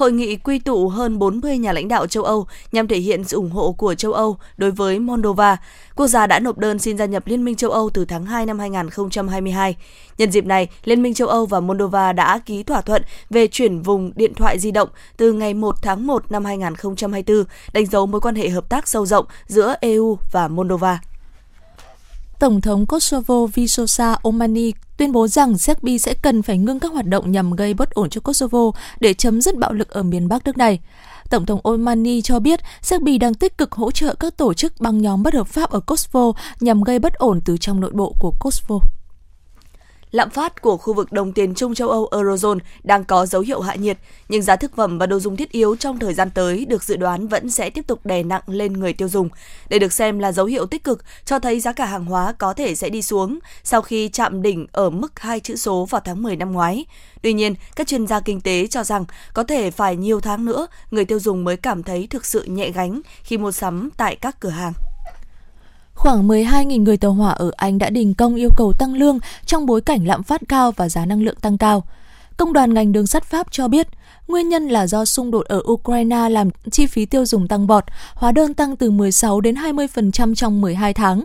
Hội 0.00 0.12
nghị 0.12 0.36
quy 0.36 0.58
tụ 0.58 0.88
hơn 0.88 1.18
40 1.18 1.58
nhà 1.58 1.72
lãnh 1.72 1.88
đạo 1.88 2.06
châu 2.06 2.24
Âu 2.24 2.46
nhằm 2.72 2.88
thể 2.88 2.98
hiện 2.98 3.24
sự 3.24 3.36
ủng 3.36 3.50
hộ 3.50 3.72
của 3.72 3.94
châu 3.94 4.12
Âu 4.12 4.36
đối 4.56 4.70
với 4.70 4.98
Moldova. 4.98 5.56
Quốc 5.96 6.06
gia 6.06 6.26
đã 6.26 6.38
nộp 6.38 6.58
đơn 6.58 6.78
xin 6.78 6.98
gia 6.98 7.04
nhập 7.04 7.26
Liên 7.26 7.44
minh 7.44 7.56
châu 7.56 7.70
Âu 7.70 7.90
từ 7.94 8.04
tháng 8.04 8.24
2 8.24 8.46
năm 8.46 8.58
2022. 8.58 9.76
Nhân 10.18 10.30
dịp 10.30 10.46
này, 10.46 10.68
Liên 10.84 11.02
minh 11.02 11.14
châu 11.14 11.28
Âu 11.28 11.46
và 11.46 11.60
Moldova 11.60 12.12
đã 12.12 12.38
ký 12.38 12.62
thỏa 12.62 12.80
thuận 12.80 13.02
về 13.30 13.46
chuyển 13.46 13.82
vùng 13.82 14.12
điện 14.14 14.34
thoại 14.34 14.58
di 14.58 14.70
động 14.70 14.88
từ 15.16 15.32
ngày 15.32 15.54
1 15.54 15.82
tháng 15.82 16.06
1 16.06 16.32
năm 16.32 16.44
2024, 16.44 17.44
đánh 17.72 17.86
dấu 17.86 18.06
mối 18.06 18.20
quan 18.20 18.34
hệ 18.34 18.48
hợp 18.48 18.68
tác 18.68 18.88
sâu 18.88 19.06
rộng 19.06 19.26
giữa 19.46 19.74
EU 19.80 20.18
và 20.32 20.48
Moldova. 20.48 20.98
Tổng 22.38 22.60
thống 22.60 22.86
Kosovo 22.86 23.46
Visosa 23.46 24.16
Omani 24.22 24.72
tuyên 25.00 25.12
bố 25.12 25.28
rằng 25.28 25.58
Serbia 25.58 25.98
sẽ 25.98 26.14
cần 26.14 26.42
phải 26.42 26.58
ngưng 26.58 26.80
các 26.80 26.92
hoạt 26.92 27.06
động 27.06 27.32
nhằm 27.32 27.50
gây 27.50 27.74
bất 27.74 27.90
ổn 27.90 28.10
cho 28.10 28.20
Kosovo 28.20 28.70
để 29.00 29.14
chấm 29.14 29.40
dứt 29.40 29.56
bạo 29.56 29.72
lực 29.72 29.90
ở 29.90 30.02
miền 30.02 30.28
Bắc 30.28 30.44
nước 30.44 30.56
này. 30.56 30.78
Tổng 31.30 31.46
thống 31.46 31.60
Omani 31.64 32.22
cho 32.22 32.40
biết 32.40 32.60
Serbia 32.82 33.18
đang 33.18 33.34
tích 33.34 33.58
cực 33.58 33.72
hỗ 33.72 33.90
trợ 33.90 34.14
các 34.14 34.36
tổ 34.36 34.54
chức 34.54 34.80
băng 34.80 35.02
nhóm 35.02 35.22
bất 35.22 35.34
hợp 35.34 35.46
pháp 35.46 35.70
ở 35.70 35.80
Kosovo 35.80 36.32
nhằm 36.60 36.82
gây 36.82 36.98
bất 36.98 37.14
ổn 37.14 37.40
từ 37.44 37.56
trong 37.56 37.80
nội 37.80 37.90
bộ 37.94 38.14
của 38.18 38.32
Kosovo. 38.40 38.80
Lạm 40.10 40.30
phát 40.30 40.62
của 40.62 40.76
khu 40.76 40.94
vực 40.94 41.12
đồng 41.12 41.32
tiền 41.32 41.54
chung 41.54 41.74
châu 41.74 41.88
Âu 41.88 42.08
Eurozone 42.10 42.58
đang 42.82 43.04
có 43.04 43.26
dấu 43.26 43.42
hiệu 43.42 43.60
hạ 43.60 43.74
nhiệt, 43.74 43.98
nhưng 44.28 44.42
giá 44.42 44.56
thực 44.56 44.76
phẩm 44.76 44.98
và 44.98 45.06
đồ 45.06 45.18
dùng 45.18 45.36
thiết 45.36 45.52
yếu 45.52 45.76
trong 45.76 45.98
thời 45.98 46.14
gian 46.14 46.30
tới 46.30 46.64
được 46.64 46.82
dự 46.82 46.96
đoán 46.96 47.28
vẫn 47.28 47.50
sẽ 47.50 47.70
tiếp 47.70 47.86
tục 47.86 48.06
đè 48.06 48.22
nặng 48.22 48.42
lên 48.46 48.72
người 48.72 48.92
tiêu 48.92 49.08
dùng. 49.08 49.28
Đây 49.68 49.78
được 49.78 49.92
xem 49.92 50.18
là 50.18 50.32
dấu 50.32 50.46
hiệu 50.46 50.66
tích 50.66 50.84
cực 50.84 51.04
cho 51.24 51.38
thấy 51.38 51.60
giá 51.60 51.72
cả 51.72 51.86
hàng 51.86 52.04
hóa 52.04 52.32
có 52.32 52.54
thể 52.54 52.74
sẽ 52.74 52.88
đi 52.88 53.02
xuống 53.02 53.38
sau 53.64 53.82
khi 53.82 54.08
chạm 54.08 54.42
đỉnh 54.42 54.66
ở 54.72 54.90
mức 54.90 55.20
hai 55.20 55.40
chữ 55.40 55.56
số 55.56 55.84
vào 55.90 56.00
tháng 56.04 56.22
10 56.22 56.36
năm 56.36 56.52
ngoái. 56.52 56.84
Tuy 57.22 57.32
nhiên, 57.32 57.54
các 57.76 57.86
chuyên 57.86 58.06
gia 58.06 58.20
kinh 58.20 58.40
tế 58.40 58.66
cho 58.66 58.84
rằng 58.84 59.04
có 59.34 59.42
thể 59.42 59.70
phải 59.70 59.96
nhiều 59.96 60.20
tháng 60.20 60.44
nữa 60.44 60.66
người 60.90 61.04
tiêu 61.04 61.20
dùng 61.20 61.44
mới 61.44 61.56
cảm 61.56 61.82
thấy 61.82 62.06
thực 62.10 62.26
sự 62.26 62.44
nhẹ 62.44 62.70
gánh 62.70 63.00
khi 63.22 63.38
mua 63.38 63.52
sắm 63.52 63.90
tại 63.96 64.16
các 64.16 64.40
cửa 64.40 64.48
hàng. 64.48 64.72
Khoảng 66.00 66.28
12.000 66.28 66.82
người 66.82 66.96
tàu 66.96 67.12
hỏa 67.12 67.30
ở 67.30 67.50
Anh 67.56 67.78
đã 67.78 67.90
đình 67.90 68.14
công 68.14 68.34
yêu 68.34 68.50
cầu 68.56 68.72
tăng 68.78 68.94
lương 68.94 69.18
trong 69.46 69.66
bối 69.66 69.80
cảnh 69.80 70.06
lạm 70.06 70.22
phát 70.22 70.40
cao 70.48 70.72
và 70.72 70.88
giá 70.88 71.06
năng 71.06 71.22
lượng 71.22 71.34
tăng 71.40 71.58
cao. 71.58 71.84
Công 72.36 72.52
đoàn 72.52 72.74
ngành 72.74 72.92
đường 72.92 73.06
sắt 73.06 73.24
Pháp 73.24 73.46
cho 73.50 73.68
biết, 73.68 73.88
nguyên 74.28 74.48
nhân 74.48 74.68
là 74.68 74.86
do 74.86 75.04
xung 75.04 75.30
đột 75.30 75.46
ở 75.46 75.62
Ukraine 75.70 76.28
làm 76.28 76.48
chi 76.70 76.86
phí 76.86 77.06
tiêu 77.06 77.26
dùng 77.26 77.48
tăng 77.48 77.66
vọt, 77.66 77.84
hóa 78.14 78.32
đơn 78.32 78.54
tăng 78.54 78.76
từ 78.76 78.90
16 78.90 79.40
đến 79.40 79.54
20% 79.54 80.34
trong 80.34 80.60
12 80.60 80.94
tháng. 80.94 81.24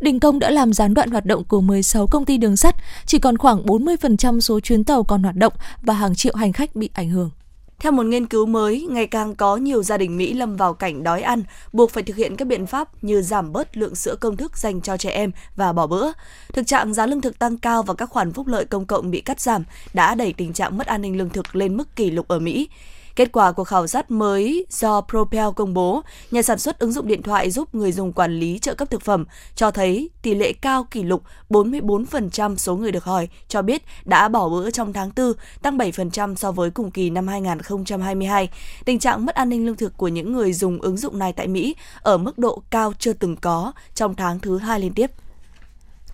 Đình 0.00 0.20
công 0.20 0.38
đã 0.38 0.50
làm 0.50 0.72
gián 0.72 0.94
đoạn 0.94 1.10
hoạt 1.10 1.26
động 1.26 1.44
của 1.44 1.60
16 1.60 2.06
công 2.06 2.24
ty 2.24 2.36
đường 2.38 2.56
sắt, 2.56 2.76
chỉ 3.06 3.18
còn 3.18 3.38
khoảng 3.38 3.66
40% 3.66 4.40
số 4.40 4.60
chuyến 4.60 4.84
tàu 4.84 5.04
còn 5.04 5.22
hoạt 5.22 5.36
động 5.36 5.52
và 5.82 5.94
hàng 5.94 6.14
triệu 6.14 6.36
hành 6.36 6.52
khách 6.52 6.76
bị 6.76 6.90
ảnh 6.94 7.10
hưởng. 7.10 7.30
Theo 7.78 7.92
một 7.92 8.06
nghiên 8.06 8.26
cứu 8.26 8.46
mới, 8.46 8.86
ngày 8.90 9.06
càng 9.06 9.34
có 9.34 9.56
nhiều 9.56 9.82
gia 9.82 9.98
đình 9.98 10.16
Mỹ 10.16 10.32
lâm 10.32 10.56
vào 10.56 10.74
cảnh 10.74 11.02
đói 11.02 11.22
ăn, 11.22 11.42
buộc 11.72 11.90
phải 11.90 12.02
thực 12.02 12.16
hiện 12.16 12.36
các 12.36 12.48
biện 12.48 12.66
pháp 12.66 13.04
như 13.04 13.22
giảm 13.22 13.52
bớt 13.52 13.76
lượng 13.76 13.94
sữa 13.94 14.16
công 14.20 14.36
thức 14.36 14.58
dành 14.58 14.80
cho 14.80 14.96
trẻ 14.96 15.10
em 15.10 15.30
và 15.56 15.72
bỏ 15.72 15.86
bữa. 15.86 16.12
Thực 16.52 16.66
trạng 16.66 16.94
giá 16.94 17.06
lương 17.06 17.20
thực 17.20 17.38
tăng 17.38 17.58
cao 17.58 17.82
và 17.82 17.94
các 17.94 18.10
khoản 18.10 18.32
phúc 18.32 18.46
lợi 18.46 18.64
công 18.64 18.86
cộng 18.86 19.10
bị 19.10 19.20
cắt 19.20 19.40
giảm 19.40 19.64
đã 19.94 20.14
đẩy 20.14 20.32
tình 20.32 20.52
trạng 20.52 20.78
mất 20.78 20.86
an 20.86 21.02
ninh 21.02 21.18
lương 21.18 21.30
thực 21.30 21.56
lên 21.56 21.76
mức 21.76 21.96
kỷ 21.96 22.10
lục 22.10 22.28
ở 22.28 22.38
Mỹ. 22.38 22.68
Kết 23.16 23.32
quả 23.32 23.52
của 23.52 23.64
khảo 23.64 23.86
sát 23.86 24.10
mới 24.10 24.66
do 24.70 25.00
Propel 25.00 25.46
công 25.56 25.74
bố, 25.74 26.02
nhà 26.30 26.42
sản 26.42 26.58
xuất 26.58 26.78
ứng 26.78 26.92
dụng 26.92 27.08
điện 27.08 27.22
thoại 27.22 27.50
giúp 27.50 27.74
người 27.74 27.92
dùng 27.92 28.12
quản 28.12 28.38
lý 28.38 28.58
trợ 28.58 28.74
cấp 28.74 28.90
thực 28.90 29.02
phẩm, 29.02 29.24
cho 29.54 29.70
thấy 29.70 30.10
tỷ 30.22 30.34
lệ 30.34 30.52
cao 30.52 30.86
kỷ 30.90 31.02
lục 31.02 31.22
44% 31.50 32.56
số 32.56 32.76
người 32.76 32.92
được 32.92 33.04
hỏi 33.04 33.28
cho 33.48 33.62
biết 33.62 33.82
đã 34.04 34.28
bỏ 34.28 34.48
bữa 34.48 34.70
trong 34.70 34.92
tháng 34.92 35.10
4, 35.16 35.32
tăng 35.62 35.78
7% 35.78 36.34
so 36.34 36.52
với 36.52 36.70
cùng 36.70 36.90
kỳ 36.90 37.10
năm 37.10 37.28
2022. 37.28 38.48
Tình 38.84 38.98
trạng 38.98 39.26
mất 39.26 39.34
an 39.34 39.48
ninh 39.48 39.66
lương 39.66 39.76
thực 39.76 39.96
của 39.96 40.08
những 40.08 40.32
người 40.32 40.52
dùng 40.52 40.80
ứng 40.80 40.96
dụng 40.96 41.18
này 41.18 41.32
tại 41.32 41.46
Mỹ 41.48 41.76
ở 42.00 42.18
mức 42.18 42.38
độ 42.38 42.62
cao 42.70 42.92
chưa 42.98 43.12
từng 43.12 43.36
có 43.36 43.72
trong 43.94 44.14
tháng 44.14 44.40
thứ 44.40 44.58
hai 44.58 44.80
liên 44.80 44.92
tiếp. 44.92 45.10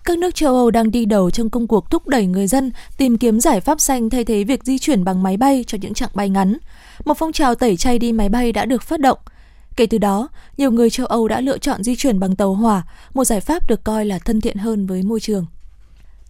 Các 0.05 0.17
nước 0.17 0.35
châu 0.35 0.55
Âu 0.55 0.71
đang 0.71 0.91
đi 0.91 1.05
đầu 1.05 1.31
trong 1.31 1.49
công 1.49 1.67
cuộc 1.67 1.91
thúc 1.91 2.07
đẩy 2.07 2.25
người 2.25 2.47
dân 2.47 2.71
tìm 2.97 3.17
kiếm 3.17 3.39
giải 3.39 3.61
pháp 3.61 3.81
xanh 3.81 4.09
thay 4.09 4.25
thế 4.25 4.43
việc 4.43 4.63
di 4.63 4.79
chuyển 4.79 5.03
bằng 5.03 5.23
máy 5.23 5.37
bay 5.37 5.63
cho 5.67 5.77
những 5.81 5.93
chặng 5.93 6.09
bay 6.13 6.29
ngắn 6.29 6.57
một 7.05 7.13
phong 7.17 7.31
trào 7.31 7.55
tẩy 7.55 7.77
chay 7.77 7.99
đi 7.99 8.11
máy 8.11 8.29
bay 8.29 8.51
đã 8.51 8.65
được 8.65 8.83
phát 8.83 8.99
động. 8.99 9.17
Kể 9.75 9.85
từ 9.85 9.97
đó, 9.97 10.27
nhiều 10.57 10.71
người 10.71 10.89
châu 10.89 11.05
Âu 11.05 11.27
đã 11.27 11.41
lựa 11.41 11.57
chọn 11.57 11.83
di 11.83 11.95
chuyển 11.95 12.19
bằng 12.19 12.35
tàu 12.35 12.53
hỏa, 12.53 12.83
một 13.13 13.25
giải 13.25 13.39
pháp 13.39 13.69
được 13.69 13.83
coi 13.83 14.05
là 14.05 14.19
thân 14.19 14.41
thiện 14.41 14.57
hơn 14.57 14.85
với 14.85 15.03
môi 15.03 15.19
trường. 15.19 15.45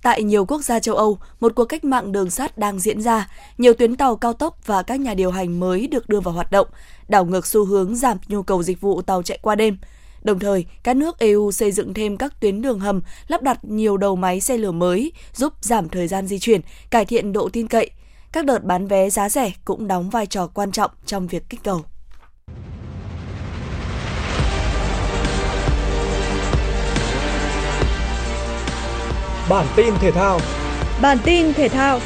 Tại 0.03 0.23
nhiều 0.23 0.45
quốc 0.45 0.61
gia 0.61 0.79
châu 0.79 0.95
Âu, 0.95 1.17
một 1.39 1.51
cuộc 1.55 1.65
cách 1.65 1.83
mạng 1.83 2.11
đường 2.11 2.29
sắt 2.29 2.57
đang 2.57 2.79
diễn 2.79 3.01
ra. 3.01 3.29
Nhiều 3.57 3.73
tuyến 3.73 3.95
tàu 3.95 4.15
cao 4.15 4.33
tốc 4.33 4.57
và 4.65 4.83
các 4.83 4.99
nhà 4.99 5.13
điều 5.13 5.31
hành 5.31 5.59
mới 5.59 5.87
được 5.87 6.09
đưa 6.09 6.19
vào 6.19 6.33
hoạt 6.33 6.51
động, 6.51 6.67
đảo 7.07 7.25
ngược 7.25 7.47
xu 7.47 7.65
hướng 7.65 7.95
giảm 7.95 8.17
nhu 8.27 8.43
cầu 8.43 8.63
dịch 8.63 8.81
vụ 8.81 9.01
tàu 9.01 9.23
chạy 9.23 9.39
qua 9.41 9.55
đêm. 9.55 9.77
Đồng 10.23 10.39
thời, 10.39 10.65
các 10.83 10.95
nước 10.95 11.19
EU 11.19 11.51
xây 11.51 11.71
dựng 11.71 11.93
thêm 11.93 12.17
các 12.17 12.39
tuyến 12.39 12.61
đường 12.61 12.79
hầm, 12.79 13.01
lắp 13.27 13.41
đặt 13.41 13.65
nhiều 13.65 13.97
đầu 13.97 14.15
máy 14.15 14.41
xe 14.41 14.57
lửa 14.57 14.71
mới, 14.71 15.11
giúp 15.33 15.53
giảm 15.61 15.89
thời 15.89 16.07
gian 16.07 16.27
di 16.27 16.39
chuyển, 16.39 16.61
cải 16.89 17.05
thiện 17.05 17.33
độ 17.33 17.49
tin 17.49 17.67
cậy– 17.67 17.89
các 18.33 18.45
đợt 18.45 18.63
bán 18.63 18.87
vé 18.87 19.09
giá 19.09 19.29
rẻ 19.29 19.51
cũng 19.65 19.87
đóng 19.87 20.09
vai 20.09 20.25
trò 20.25 20.47
quan 20.47 20.71
trọng 20.71 20.91
trong 21.05 21.27
việc 21.27 21.43
kích 21.49 21.63
cầu. 21.63 21.81
Bản 29.49 29.65
tin 29.75 29.93
thể 29.99 30.11
thao. 30.11 30.39
Bản 31.01 31.17
tin 31.23 31.53
thể 31.53 31.69
thao 31.69 31.99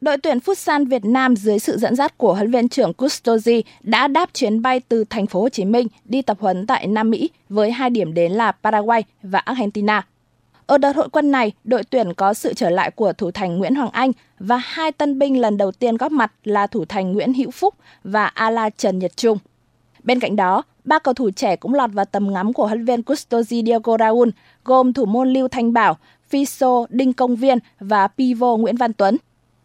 Đội 0.00 0.18
tuyển 0.18 0.38
Futsal 0.38 0.88
Việt 0.88 1.04
Nam 1.04 1.36
dưới 1.36 1.58
sự 1.58 1.78
dẫn 1.78 1.96
dắt 1.96 2.18
của 2.18 2.34
huấn 2.34 2.50
luyện 2.50 2.68
trưởng 2.68 2.92
Custosi 2.92 3.62
đã 3.80 4.08
đáp 4.08 4.30
chuyến 4.34 4.62
bay 4.62 4.80
từ 4.80 5.04
thành 5.10 5.26
phố 5.26 5.40
Hồ 5.40 5.48
Chí 5.48 5.64
Minh 5.64 5.86
đi 6.04 6.22
tập 6.22 6.36
huấn 6.40 6.66
tại 6.66 6.86
Nam 6.86 7.10
Mỹ 7.10 7.30
với 7.48 7.70
hai 7.70 7.90
điểm 7.90 8.14
đến 8.14 8.32
là 8.32 8.52
Paraguay 8.52 9.04
và 9.22 9.38
Argentina. 9.38 10.06
Ở 10.66 10.78
đợt 10.78 10.96
hội 10.96 11.08
quân 11.12 11.30
này, 11.30 11.52
đội 11.64 11.84
tuyển 11.84 12.14
có 12.14 12.34
sự 12.34 12.54
trở 12.54 12.70
lại 12.70 12.90
của 12.90 13.12
thủ 13.12 13.30
thành 13.30 13.58
Nguyễn 13.58 13.74
Hoàng 13.74 13.90
Anh 13.90 14.12
và 14.38 14.56
hai 14.56 14.92
tân 14.92 15.18
binh 15.18 15.40
lần 15.40 15.56
đầu 15.56 15.72
tiên 15.72 15.96
góp 15.96 16.12
mặt 16.12 16.32
là 16.44 16.66
thủ 16.66 16.84
thành 16.84 17.12
Nguyễn 17.12 17.32
Hữu 17.32 17.50
Phúc 17.50 17.74
và 18.04 18.26
Ala 18.26 18.70
Trần 18.70 18.98
Nhật 18.98 19.16
Trung. 19.16 19.38
Bên 20.02 20.20
cạnh 20.20 20.36
đó, 20.36 20.62
ba 20.84 20.98
cầu 20.98 21.14
thủ 21.14 21.30
trẻ 21.30 21.56
cũng 21.56 21.74
lọt 21.74 21.92
vào 21.92 22.04
tầm 22.04 22.32
ngắm 22.32 22.52
của 22.52 22.66
huấn 22.66 22.84
viên 22.84 23.02
Custosi 23.02 23.62
Diego 23.66 23.96
Raul, 23.98 24.28
gồm 24.64 24.92
thủ 24.92 25.04
môn 25.04 25.32
Lưu 25.32 25.48
Thanh 25.48 25.72
Bảo, 25.72 25.96
Fiso 26.30 26.86
Đinh 26.88 27.12
Công 27.12 27.36
Viên 27.36 27.58
và 27.80 28.08
Pivo 28.08 28.56
Nguyễn 28.56 28.76
Văn 28.76 28.92
Tuấn. 28.92 29.16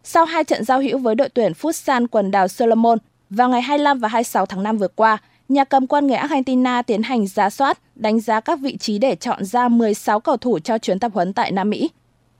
Sau 0.06 0.24
hai 0.24 0.44
trận 0.44 0.64
giao 0.64 0.80
hữu 0.80 0.98
với 0.98 1.14
đội 1.14 1.28
tuyển 1.28 1.52
Futsal 1.52 2.06
quần 2.10 2.30
đảo 2.30 2.48
Solomon 2.48 2.98
vào 3.30 3.48
ngày 3.48 3.62
25 3.62 3.98
và 3.98 4.08
26 4.08 4.46
tháng 4.46 4.62
5 4.62 4.78
vừa 4.78 4.88
qua, 4.88 5.18
nhà 5.48 5.64
cầm 5.64 5.86
quân 5.86 6.06
người 6.06 6.16
Argentina 6.16 6.82
tiến 6.82 7.02
hành 7.02 7.26
giá 7.26 7.50
soát, 7.50 7.78
đánh 7.94 8.20
giá 8.20 8.40
các 8.40 8.58
vị 8.60 8.76
trí 8.76 8.98
để 8.98 9.16
chọn 9.16 9.44
ra 9.44 9.68
16 9.68 10.20
cầu 10.20 10.36
thủ 10.36 10.58
cho 10.58 10.78
chuyến 10.78 10.98
tập 10.98 11.12
huấn 11.14 11.32
tại 11.32 11.52
Nam 11.52 11.70
Mỹ. 11.70 11.90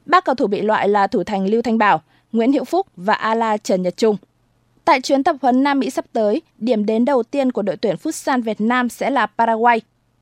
Ba 0.06 0.20
cầu 0.20 0.34
thủ 0.34 0.46
bị 0.46 0.60
loại 0.60 0.88
là 0.88 1.06
thủ 1.06 1.24
thành 1.24 1.46
Lưu 1.46 1.62
Thanh 1.62 1.78
Bảo, 1.78 2.02
Nguyễn 2.32 2.52
Hữu 2.52 2.64
Phúc 2.64 2.86
và 2.96 3.14
Ala 3.14 3.56
Trần 3.56 3.82
Nhật 3.82 3.96
Trung. 3.96 4.16
Tại 4.84 5.00
chuyến 5.00 5.24
tập 5.24 5.36
huấn 5.42 5.62
Nam 5.62 5.80
Mỹ 5.80 5.90
sắp 5.90 6.04
tới, 6.12 6.42
điểm 6.58 6.86
đến 6.86 7.04
đầu 7.04 7.22
tiên 7.22 7.52
của 7.52 7.62
đội 7.62 7.76
tuyển 7.76 7.96
Futsal 8.02 8.42
Việt 8.42 8.60
Nam 8.60 8.88
sẽ 8.88 9.10
là 9.10 9.26
Paraguay. 9.26 9.80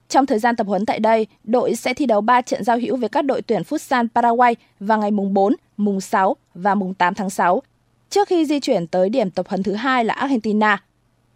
Trong 0.08 0.26
thời 0.26 0.38
gian 0.38 0.56
tập 0.56 0.66
huấn 0.66 0.86
tại 0.86 0.98
đây, 0.98 1.26
đội 1.44 1.74
sẽ 1.74 1.94
thi 1.94 2.06
đấu 2.06 2.20
3 2.20 2.40
trận 2.40 2.64
giao 2.64 2.78
hữu 2.78 2.96
với 2.96 3.08
các 3.08 3.22
đội 3.22 3.42
tuyển 3.42 3.62
Futsal 3.62 4.08
Paraguay 4.14 4.56
vào 4.80 4.98
ngày 4.98 5.10
mùng 5.10 5.34
4, 5.34 5.54
mùng 5.76 6.00
6 6.00 6.36
và 6.54 6.74
mùng 6.74 6.94
8 6.94 7.14
tháng 7.14 7.30
6, 7.30 7.62
trước 8.10 8.28
khi 8.28 8.46
di 8.46 8.60
chuyển 8.60 8.86
tới 8.86 9.08
điểm 9.08 9.30
tập 9.30 9.48
huấn 9.48 9.62
thứ 9.62 9.74
hai 9.74 10.04
là 10.04 10.14
Argentina. 10.14 10.82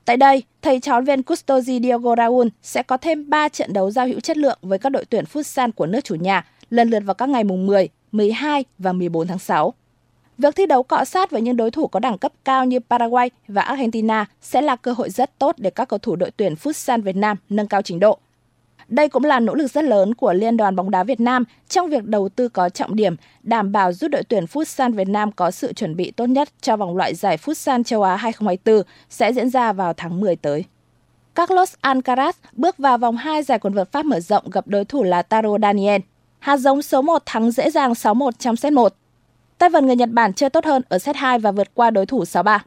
Tại 0.05 0.16
đây, 0.16 0.42
thầy 0.62 0.81
trò 0.81 1.00
viên 1.00 1.22
Custosi 1.22 1.81
Diogo 1.83 2.14
Raul 2.16 2.46
sẽ 2.62 2.83
có 2.83 2.96
thêm 2.96 3.31
3 3.31 3.48
trận 3.48 3.72
đấu 3.72 3.90
giao 3.90 4.07
hữu 4.07 4.20
chất 4.20 4.37
lượng 4.37 4.59
với 4.62 4.79
các 4.79 4.90
đội 4.90 5.05
tuyển 5.05 5.24
futsal 5.33 5.72
của 5.72 5.87
nước 5.87 6.00
chủ 6.05 6.14
nhà, 6.14 6.46
lần 6.70 6.90
lượt 6.90 7.00
vào 7.00 7.14
các 7.14 7.29
ngày 7.29 7.44
mùng 7.44 7.66
10, 7.66 7.88
12 8.12 8.64
và 8.79 8.92
14 8.92 9.26
tháng 9.26 9.38
6. 9.38 9.74
Việc 10.38 10.57
thi 10.57 10.66
đấu 10.66 10.83
cọ 10.83 11.05
sát 11.05 11.31
với 11.31 11.42
những 11.42 11.57
đối 11.57 11.70
thủ 11.70 11.87
có 11.87 12.00
đẳng 12.00 12.18
cấp 12.18 12.33
cao 12.44 12.64
như 12.64 12.81
Paraguay 12.81 13.31
và 13.48 13.62
Argentina 13.62 14.26
sẽ 14.40 14.61
là 14.61 14.76
cơ 14.76 14.92
hội 14.92 15.11
rất 15.11 15.38
tốt 15.38 15.55
để 15.59 15.70
các 15.70 15.88
cầu 15.88 15.98
thủ 15.98 16.16
đội 16.16 16.31
tuyển 16.31 16.55
futsal 16.55 17.02
Việt 17.02 17.16
Nam 17.16 17.37
nâng 17.48 17.68
cao 17.68 17.83
trình 17.83 18.00
độ. 18.00 18.18
Đây 18.88 19.09
cũng 19.09 19.25
là 19.25 19.40
nỗ 19.40 19.55
lực 19.55 19.66
rất 19.66 19.85
lớn 19.85 20.14
của 20.14 20.33
Liên 20.33 20.57
đoàn 20.57 20.77
bóng 20.77 20.90
đá 20.90 21.05
Việt 21.05 21.20
Nam 21.20 21.44
trong 21.68 21.90
việc 21.90 22.05
đầu 22.05 22.29
tư 22.29 22.49
có 22.49 22.68
trọng 22.68 22.96
điểm, 22.96 23.16
đảm 23.42 23.72
bảo 23.72 23.92
giúp 23.92 24.09
đội 24.09 24.22
tuyển 24.22 24.44
Futsal 24.44 24.94
Việt 24.94 25.09
Nam 25.09 25.33
có 25.33 25.51
sự 25.51 25.72
chuẩn 25.72 25.96
bị 25.96 26.11
tốt 26.11 26.27
nhất 26.27 26.49
cho 26.61 26.77
vòng 26.77 26.96
loại 26.96 27.14
giải 27.14 27.37
Futsal 27.37 27.83
châu 27.83 28.03
Á 28.03 28.16
2024 28.16 28.83
sẽ 29.11 29.33
diễn 29.33 29.51
ra 29.51 29.72
vào 29.72 29.92
tháng 29.92 30.20
10 30.20 30.37
tới. 30.37 30.64
Carlos 31.35 31.75
Alcaraz 31.83 32.33
bước 32.53 32.79
vào 32.79 32.99
vòng 32.99 33.16
2 33.16 33.42
giải 33.42 33.59
quần 33.59 33.75
vợt 33.75 33.92
Pháp 33.92 34.07
mở 34.07 34.20
rộng 34.20 34.51
gặp 34.51 34.68
đối 34.68 34.85
thủ 34.85 35.03
là 35.03 35.22
Taro 35.22 35.59
Daniel. 35.62 36.01
Hạt 36.38 36.57
giống 36.57 36.83
số 36.83 37.03
1 37.03 37.22
thắng 37.27 37.51
dễ 37.51 37.70
dàng 37.70 37.92
6-1 37.92 38.31
trong 38.38 38.57
set 38.57 38.72
1. 38.72 38.94
Tay 39.59 39.68
vợt 39.68 39.83
người 39.83 39.96
Nhật 39.96 40.11
Bản 40.11 40.33
chơi 40.33 40.51
tốt 40.51 40.64
hơn 40.64 40.83
ở 40.88 40.99
set 40.99 41.16
2 41.16 41.38
và 41.38 41.53
vượt 41.53 41.75
qua 41.75 41.90
đối 41.90 42.07
thủ 42.07 42.22
6-3. 42.25 42.59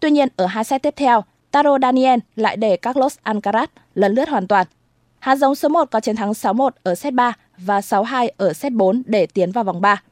Tuy 0.00 0.10
nhiên, 0.10 0.28
ở 0.36 0.46
hai 0.46 0.64
set 0.64 0.82
tiếp 0.82 0.94
theo, 0.96 1.24
Taro 1.50 1.78
Daniel 1.82 2.18
lại 2.36 2.56
để 2.56 2.76
Carlos 2.76 3.16
Alcaraz 3.24 3.66
lần 3.94 4.14
lướt 4.14 4.28
hoàn 4.28 4.46
toàn 4.46 4.66
Hạt 5.18 5.36
giống 5.36 5.54
số 5.54 5.68
1 5.68 5.90
có 5.90 6.00
chiến 6.00 6.16
thắng 6.16 6.32
6-1 6.32 6.70
ở 6.82 6.94
set 6.94 7.14
3 7.14 7.32
và 7.58 7.80
6-2 7.80 8.28
ở 8.36 8.52
set 8.52 8.72
4 8.72 9.02
để 9.06 9.26
tiến 9.26 9.52
vào 9.52 9.64
vòng 9.64 9.80
3. 9.80 10.02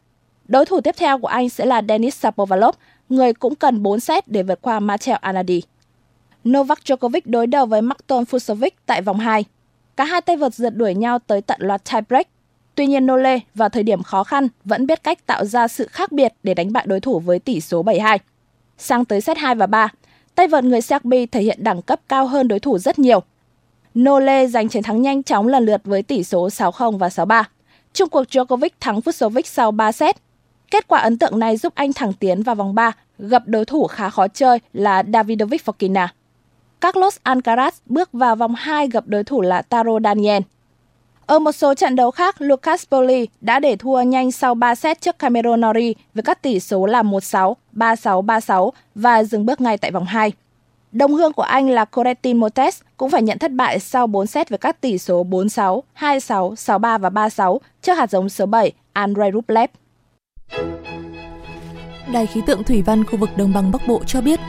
Đối 0.48 0.66
thủ 0.66 0.80
tiếp 0.80 0.94
theo 0.98 1.18
của 1.18 1.26
anh 1.26 1.48
sẽ 1.48 1.64
là 1.64 1.82
Denis 1.88 2.16
Shapovalov, 2.16 2.74
người 3.08 3.32
cũng 3.32 3.54
cần 3.54 3.82
4 3.82 4.00
set 4.00 4.28
để 4.28 4.42
vượt 4.42 4.58
qua 4.62 4.80
Mateo 4.80 5.16
Anadi. 5.20 5.62
Novak 6.48 6.78
Djokovic 6.84 7.20
đối 7.24 7.46
đầu 7.46 7.66
với 7.66 7.82
Marton 7.82 8.24
Fusovic 8.24 8.70
tại 8.86 9.02
vòng 9.02 9.18
2. 9.18 9.44
Cả 9.96 10.04
hai 10.04 10.20
tay 10.20 10.36
vợt 10.36 10.54
rượt 10.54 10.76
đuổi 10.76 10.94
nhau 10.94 11.18
tới 11.18 11.40
tận 11.40 11.60
loạt 11.62 11.82
tiebreak. 11.92 12.28
Tuy 12.74 12.86
nhiên 12.86 13.06
Nole 13.06 13.38
vào 13.54 13.68
thời 13.68 13.82
điểm 13.82 14.02
khó 14.02 14.24
khăn 14.24 14.48
vẫn 14.64 14.86
biết 14.86 15.02
cách 15.02 15.26
tạo 15.26 15.44
ra 15.44 15.68
sự 15.68 15.86
khác 15.86 16.12
biệt 16.12 16.34
để 16.42 16.54
đánh 16.54 16.72
bại 16.72 16.84
đối 16.88 17.00
thủ 17.00 17.20
với 17.20 17.38
tỷ 17.38 17.60
số 17.60 17.82
7-2. 17.82 18.18
Sang 18.78 19.04
tới 19.04 19.20
set 19.20 19.38
2 19.38 19.54
và 19.54 19.66
3, 19.66 19.88
tay 20.34 20.48
vợt 20.48 20.64
người 20.64 20.80
Serbia 20.80 21.26
thể 21.26 21.42
hiện 21.42 21.64
đẳng 21.64 21.82
cấp 21.82 22.00
cao 22.08 22.26
hơn 22.26 22.48
đối 22.48 22.60
thủ 22.60 22.78
rất 22.78 22.98
nhiều– 22.98 23.20
Nole 23.98 24.46
giành 24.46 24.68
chiến 24.68 24.82
thắng 24.82 25.02
nhanh 25.02 25.22
chóng 25.22 25.48
lần 25.48 25.64
lượt 25.64 25.80
với 25.84 26.02
tỷ 26.02 26.24
số 26.24 26.48
6-0 26.48 26.98
và 26.98 27.08
6-3. 27.08 27.44
Trung 27.92 28.08
cuộc 28.08 28.24
Djokovic 28.30 28.70
thắng 28.80 29.00
Fusovic 29.00 29.42
sau 29.44 29.70
3 29.70 29.92
set. 29.92 30.16
Kết 30.70 30.88
quả 30.88 31.00
ấn 31.00 31.18
tượng 31.18 31.38
này 31.38 31.56
giúp 31.56 31.74
anh 31.74 31.92
thẳng 31.92 32.12
tiến 32.12 32.42
vào 32.42 32.54
vòng 32.54 32.74
3, 32.74 32.92
gặp 33.18 33.42
đối 33.46 33.64
thủ 33.64 33.86
khá 33.86 34.10
khó 34.10 34.28
chơi 34.28 34.58
là 34.72 35.02
Davidovic 35.12 35.62
Fokina. 35.64 36.06
Carlos 36.80 37.16
Alcaraz 37.24 37.70
bước 37.86 38.12
vào 38.12 38.36
vòng 38.36 38.54
2 38.54 38.88
gặp 38.88 39.04
đối 39.06 39.24
thủ 39.24 39.40
là 39.40 39.62
Taro 39.62 39.98
Daniel. 40.04 40.42
Ở 41.26 41.38
một 41.38 41.52
số 41.52 41.74
trận 41.74 41.96
đấu 41.96 42.10
khác, 42.10 42.36
Lucas 42.38 42.88
Poli 42.88 43.28
đã 43.40 43.58
để 43.58 43.76
thua 43.76 44.02
nhanh 44.02 44.32
sau 44.32 44.54
3 44.54 44.74
set 44.74 45.00
trước 45.00 45.18
Cameron 45.18 45.60
Norrie 45.60 45.92
với 46.14 46.22
các 46.22 46.42
tỷ 46.42 46.60
số 46.60 46.86
là 46.86 47.02
1-6, 47.02 47.54
3-6, 47.72 48.24
3-6 48.24 48.70
và 48.94 49.24
dừng 49.24 49.46
bước 49.46 49.60
ngay 49.60 49.78
tại 49.78 49.90
vòng 49.90 50.04
2. 50.04 50.32
Đồng 50.94 51.14
hương 51.14 51.32
của 51.32 51.42
anh 51.42 51.70
là 51.70 51.84
Corentin 51.84 52.36
Motes 52.36 52.80
cũng 52.96 53.10
phải 53.10 53.22
nhận 53.22 53.38
thất 53.38 53.52
bại 53.52 53.78
sau 53.78 54.06
4 54.06 54.26
set 54.26 54.48
với 54.48 54.58
các 54.58 54.80
tỷ 54.80 54.98
số 54.98 55.24
4-6, 55.24 55.80
2-6, 55.98 56.54
6-3 56.54 56.98
và 56.98 57.10
3-6 57.10 57.58
trước 57.82 57.92
hạt 57.92 58.10
giống 58.10 58.28
số 58.28 58.46
7 58.46 58.72
Andrei 58.92 59.32
Rublev. 59.32 59.70
Đài 62.12 62.26
khí 62.26 62.40
tượng 62.46 62.64
thủy 62.64 62.82
văn 62.82 63.04
khu 63.04 63.18
vực 63.18 63.30
đồng 63.36 63.52
bằng 63.52 63.72
Bắc 63.72 63.86
Bộ 63.88 64.00
cho 64.06 64.20
biết, 64.20 64.40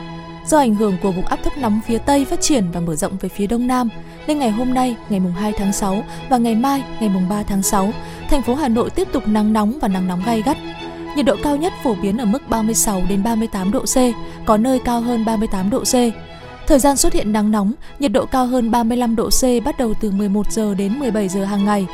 Do 0.46 0.58
ảnh 0.58 0.74
hưởng 0.74 0.96
của 1.02 1.12
vùng 1.12 1.26
áp 1.26 1.38
thấp 1.44 1.52
nóng 1.58 1.80
phía 1.86 1.98
Tây 1.98 2.24
phát 2.24 2.40
triển 2.40 2.64
và 2.72 2.80
mở 2.80 2.94
rộng 2.94 3.16
về 3.20 3.28
phía 3.28 3.46
Đông 3.46 3.66
Nam, 3.66 3.88
nên 4.26 4.38
ngày 4.38 4.50
hôm 4.50 4.74
nay, 4.74 4.96
ngày 5.08 5.20
mùng 5.20 5.32
2 5.32 5.52
tháng 5.52 5.72
6 5.72 6.04
và 6.28 6.36
ngày 6.36 6.54
mai, 6.54 6.84
ngày 7.00 7.08
mùng 7.08 7.28
3 7.28 7.42
tháng 7.42 7.62
6, 7.62 7.92
thành 8.30 8.42
phố 8.42 8.54
Hà 8.54 8.68
Nội 8.68 8.90
tiếp 8.90 9.08
tục 9.12 9.22
nắng 9.26 9.52
nóng 9.52 9.78
và 9.80 9.88
nắng 9.88 10.08
nóng 10.08 10.22
gay 10.26 10.42
gắt. 10.42 10.56
Nhiệt 11.16 11.26
độ 11.26 11.36
cao 11.42 11.56
nhất 11.56 11.72
phổ 11.82 11.94
biến 12.02 12.18
ở 12.18 12.24
mức 12.24 12.48
36 12.48 13.02
đến 13.08 13.22
38 13.22 13.70
độ 13.70 13.80
C, 13.80 13.96
có 14.46 14.56
nơi 14.56 14.80
cao 14.84 15.00
hơn 15.00 15.24
38 15.24 15.70
độ 15.70 15.80
C. 15.80 15.94
Thời 16.66 16.78
gian 16.78 16.96
xuất 16.96 17.12
hiện 17.12 17.32
nắng 17.32 17.50
nóng, 17.50 17.72
nhiệt 17.98 18.12
độ 18.12 18.26
cao 18.26 18.46
hơn 18.46 18.70
35 18.70 19.16
độ 19.16 19.28
C 19.30 19.64
bắt 19.64 19.78
đầu 19.78 19.94
từ 20.00 20.10
11 20.10 20.52
giờ 20.52 20.74
đến 20.74 20.98
17 20.98 21.28
giờ 21.28 21.44
hàng 21.44 21.64
ngày. 21.64 21.86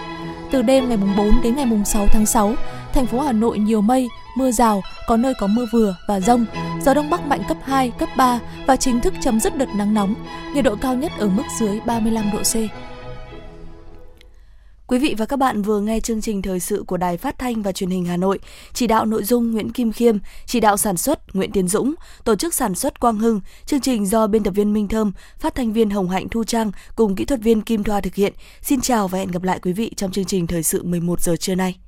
Từ 0.50 0.62
đêm 0.62 0.88
ngày 0.88 0.98
4 1.16 1.30
đến 1.42 1.56
ngày 1.56 1.66
6 1.84 2.06
tháng 2.06 2.26
6, 2.26 2.54
thành 2.92 3.06
phố 3.06 3.20
Hà 3.20 3.32
Nội 3.32 3.58
nhiều 3.58 3.80
mây, 3.80 4.08
mưa 4.36 4.50
rào, 4.50 4.82
có 5.08 5.16
nơi 5.16 5.34
có 5.40 5.46
mưa 5.46 5.66
vừa 5.72 5.96
và 6.08 6.20
rông, 6.20 6.44
gió 6.84 6.94
đông 6.94 7.10
bắc 7.10 7.26
mạnh 7.26 7.42
cấp 7.48 7.56
2, 7.64 7.90
cấp 7.90 8.08
3 8.16 8.38
và 8.66 8.76
chính 8.76 9.00
thức 9.00 9.14
chấm 9.20 9.40
dứt 9.40 9.56
đợt 9.56 9.68
nắng 9.76 9.94
nóng, 9.94 10.14
nhiệt 10.54 10.64
độ 10.64 10.76
cao 10.76 10.94
nhất 10.94 11.12
ở 11.18 11.28
mức 11.28 11.44
dưới 11.60 11.80
35 11.86 12.30
độ 12.32 12.38
C. 12.38 12.54
Quý 14.92 14.98
vị 14.98 15.14
và 15.18 15.26
các 15.26 15.36
bạn 15.36 15.62
vừa 15.62 15.80
nghe 15.80 16.00
chương 16.00 16.20
trình 16.20 16.42
thời 16.42 16.60
sự 16.60 16.84
của 16.86 16.96
Đài 16.96 17.16
Phát 17.16 17.38
thanh 17.38 17.62
và 17.62 17.72
Truyền 17.72 17.90
hình 17.90 18.04
Hà 18.04 18.16
Nội, 18.16 18.38
chỉ 18.72 18.86
đạo 18.86 19.06
nội 19.06 19.24
dung 19.24 19.50
Nguyễn 19.50 19.72
Kim 19.72 19.92
Khiêm, 19.92 20.18
chỉ 20.46 20.60
đạo 20.60 20.76
sản 20.76 20.96
xuất 20.96 21.34
Nguyễn 21.34 21.52
Tiến 21.52 21.68
Dũng, 21.68 21.94
tổ 22.24 22.36
chức 22.36 22.54
sản 22.54 22.74
xuất 22.74 23.00
Quang 23.00 23.18
Hưng, 23.18 23.40
chương 23.66 23.80
trình 23.80 24.06
do 24.06 24.26
biên 24.26 24.42
tập 24.42 24.50
viên 24.50 24.72
Minh 24.72 24.88
Thơm, 24.88 25.12
phát 25.38 25.54
thanh 25.54 25.72
viên 25.72 25.90
Hồng 25.90 26.08
Hạnh 26.08 26.28
Thu 26.28 26.44
Trang 26.44 26.70
cùng 26.96 27.16
kỹ 27.16 27.24
thuật 27.24 27.40
viên 27.40 27.60
Kim 27.60 27.84
Thoa 27.84 28.00
thực 28.00 28.14
hiện. 28.14 28.32
Xin 28.62 28.80
chào 28.80 29.08
và 29.08 29.18
hẹn 29.18 29.30
gặp 29.30 29.42
lại 29.42 29.58
quý 29.62 29.72
vị 29.72 29.90
trong 29.96 30.12
chương 30.12 30.24
trình 30.24 30.46
thời 30.46 30.62
sự 30.62 30.82
11 30.82 31.20
giờ 31.20 31.36
trưa 31.36 31.54
nay. 31.54 31.82